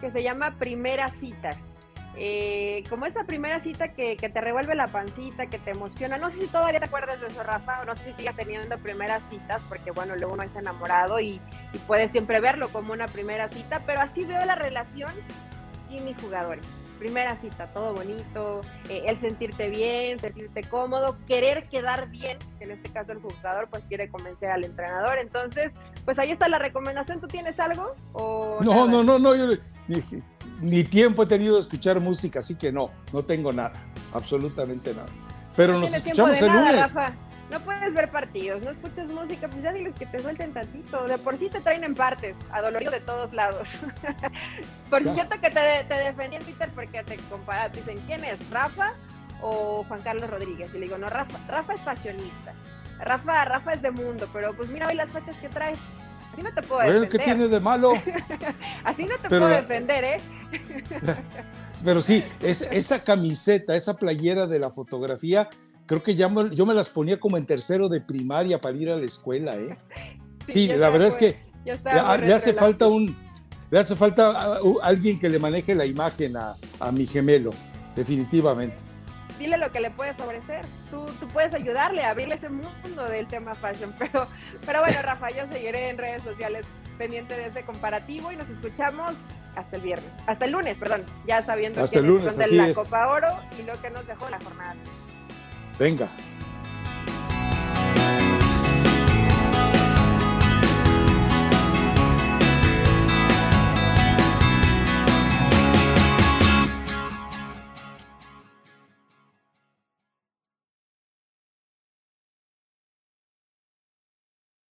que 0.00 0.12
se 0.12 0.22
llama 0.22 0.56
Primera 0.56 1.08
Cita. 1.08 1.50
Eh, 2.16 2.84
como 2.90 3.06
esa 3.06 3.24
primera 3.24 3.60
cita 3.60 3.88
que, 3.94 4.16
te 4.16 4.40
revuelve 4.40 4.74
la 4.74 4.88
pancita, 4.88 5.46
que 5.46 5.58
te 5.58 5.70
emociona. 5.70 6.18
No 6.18 6.30
sé 6.30 6.40
si 6.40 6.46
todavía 6.46 6.78
te 6.78 6.86
acuerdas 6.86 7.20
de 7.20 7.26
eso, 7.28 7.42
Rafa, 7.42 7.80
o 7.80 7.84
no 7.84 7.96
sé 7.96 8.04
si 8.04 8.12
sigas 8.14 8.36
teniendo 8.36 8.78
primeras 8.78 9.22
citas, 9.28 9.62
porque 9.68 9.90
bueno, 9.90 10.14
luego 10.16 10.34
uno 10.34 10.42
es 10.42 10.54
enamorado 10.54 11.20
y, 11.20 11.40
y 11.72 11.78
puedes 11.86 12.10
siempre 12.10 12.40
verlo 12.40 12.68
como 12.68 12.92
una 12.92 13.06
primera 13.06 13.48
cita, 13.48 13.82
pero 13.86 14.00
así 14.00 14.24
veo 14.24 14.44
la 14.44 14.54
relación 14.54 15.12
y 15.90 16.00
mis 16.00 16.20
jugadores. 16.20 16.81
Primera 17.02 17.34
cita, 17.34 17.66
todo 17.72 17.94
bonito, 17.94 18.60
eh, 18.88 19.02
el 19.08 19.20
sentirte 19.20 19.68
bien, 19.70 20.20
sentirte 20.20 20.62
cómodo, 20.62 21.16
querer 21.26 21.68
quedar 21.68 22.08
bien, 22.10 22.38
que 22.60 22.64
en 22.64 22.70
este 22.70 22.90
caso 22.90 23.10
el 23.10 23.18
jugador 23.18 23.66
pues 23.68 23.82
quiere 23.88 24.08
convencer 24.08 24.52
al 24.52 24.64
entrenador. 24.64 25.18
Entonces, 25.18 25.72
pues 26.04 26.20
ahí 26.20 26.30
está 26.30 26.48
la 26.48 26.60
recomendación. 26.60 27.20
¿Tú 27.20 27.26
tienes 27.26 27.58
algo? 27.58 27.96
O 28.12 28.58
no, 28.62 28.86
no, 28.86 29.02
no, 29.02 29.18
no, 29.18 29.34
yo 29.34 29.48
dije, 29.88 30.22
ni 30.60 30.84
tiempo 30.84 31.24
he 31.24 31.26
tenido 31.26 31.54
de 31.54 31.62
escuchar 31.62 31.98
música, 31.98 32.38
así 32.38 32.56
que 32.56 32.70
no, 32.70 32.92
no 33.12 33.24
tengo 33.24 33.50
nada, 33.50 33.82
absolutamente 34.14 34.94
nada. 34.94 35.08
Pero 35.56 35.80
nos 35.80 35.92
escuchamos 35.92 36.40
el 36.40 36.52
lunes. 36.52 36.94
No 37.52 37.60
puedes 37.60 37.92
ver 37.92 38.10
partidos, 38.10 38.62
no 38.62 38.70
escuchas 38.70 39.08
música, 39.08 39.46
pues 39.46 39.62
ya 39.62 39.72
diles 39.74 39.94
que 39.98 40.06
te 40.06 40.18
suelten 40.20 40.54
tantito. 40.54 41.04
De 41.04 41.18
por 41.18 41.36
sí 41.36 41.50
te 41.50 41.60
traen 41.60 41.84
en 41.84 41.94
partes, 41.94 42.34
adolorido 42.50 42.90
de 42.90 43.00
todos 43.00 43.30
lados. 43.34 43.68
por 44.90 45.02
cierto 45.02 45.38
que 45.38 45.50
te, 45.50 45.84
te, 45.86 45.94
defendí 45.94 46.36
en 46.36 46.44
Twitter 46.44 46.70
porque 46.74 47.02
te 47.04 47.18
comparas, 47.28 47.70
dicen, 47.72 48.00
¿quién 48.06 48.24
es? 48.24 48.38
¿Rafa 48.50 48.92
o 49.42 49.84
Juan 49.86 50.00
Carlos 50.00 50.30
Rodríguez? 50.30 50.70
Y 50.72 50.78
le 50.78 50.86
digo, 50.86 50.96
no, 50.96 51.10
Rafa, 51.10 51.38
Rafa 51.46 51.74
es 51.74 51.80
fashionista. 51.82 52.54
Rafa, 53.00 53.44
Rafa 53.44 53.74
es 53.74 53.82
de 53.82 53.90
mundo, 53.90 54.26
pero 54.32 54.54
pues 54.54 54.70
mira 54.70 54.88
hoy 54.88 54.94
las 54.94 55.10
fechas 55.10 55.36
que 55.36 55.50
traes. 55.50 55.78
Así 56.32 56.40
no 56.40 56.54
te 56.54 56.62
puedo 56.62 56.80
defender. 56.80 57.08
¿Qué 57.10 57.18
tiene 57.18 57.48
de 57.48 57.60
malo? 57.60 57.92
Así 58.84 59.04
no 59.04 59.18
te 59.18 59.28
puedo 59.28 59.48
defender, 59.48 60.04
¿eh? 60.04 60.20
Pero 61.84 62.00
sí, 62.00 62.24
es, 62.40 62.62
esa 62.62 63.04
camiseta, 63.04 63.74
esa 63.76 63.94
playera 63.94 64.46
de 64.46 64.58
la 64.58 64.70
fotografía, 64.70 65.50
creo 65.92 66.02
que 66.02 66.14
ya 66.14 66.30
yo 66.52 66.64
me 66.64 66.72
las 66.72 66.88
ponía 66.88 67.20
como 67.20 67.36
en 67.36 67.44
tercero 67.44 67.86
de 67.90 68.00
primaria 68.00 68.58
para 68.58 68.74
ir 68.78 68.88
a 68.88 68.96
la 68.96 69.04
escuela, 69.04 69.56
¿eh? 69.56 69.76
Sí, 70.46 70.66
la 70.66 70.88
verdad 70.88 71.08
es 71.08 71.16
que 71.16 71.36
le 71.64 72.32
hace 72.32 72.54
falta 72.54 72.88
un, 72.88 73.14
le 73.70 73.78
hace 73.78 73.94
falta 73.94 74.58
alguien 74.82 75.20
que 75.20 75.28
le 75.28 75.38
maneje 75.38 75.74
la 75.74 75.84
imagen 75.84 76.36
a, 76.36 76.56
a 76.80 76.90
mi 76.90 77.06
gemelo, 77.06 77.52
definitivamente 77.94 78.76
dile 79.38 79.58
lo 79.58 79.72
que 79.72 79.80
le 79.80 79.90
puedes 79.90 80.18
ofrecer. 80.20 80.64
Tú, 80.90 81.04
tú 81.18 81.26
puedes 81.28 81.52
ayudarle 81.52 82.04
a 82.04 82.10
abrirle 82.10 82.36
ese 82.36 82.48
mundo 82.48 83.04
del 83.08 83.26
tema 83.26 83.56
fashion. 83.56 83.92
Pero, 83.98 84.28
pero 84.64 84.80
bueno, 84.80 84.98
Rafa, 85.02 85.30
yo 85.30 85.50
seguiré 85.50 85.88
en 85.88 85.98
redes 85.98 86.22
sociales 86.22 86.64
pendiente 86.96 87.34
de 87.34 87.46
ese 87.46 87.64
comparativo 87.64 88.30
y 88.30 88.36
nos 88.36 88.48
escuchamos 88.48 89.12
hasta 89.56 89.76
el 89.76 89.82
viernes, 89.82 90.08
hasta 90.26 90.44
el 90.44 90.52
lunes, 90.52 90.78
perdón, 90.78 91.04
ya 91.26 91.42
sabiendo 91.42 91.82
hasta 91.82 91.98
el 91.98 92.06
lunes, 92.06 92.38
la 92.52 92.72
Copa 92.72 93.08
Oro 93.08 93.28
y 93.58 93.62
lo 93.64 93.80
que 93.82 93.90
nos 93.90 94.06
dejó 94.06 94.30
la 94.30 94.38
jornada. 94.38 94.76
Venga. 95.78 96.08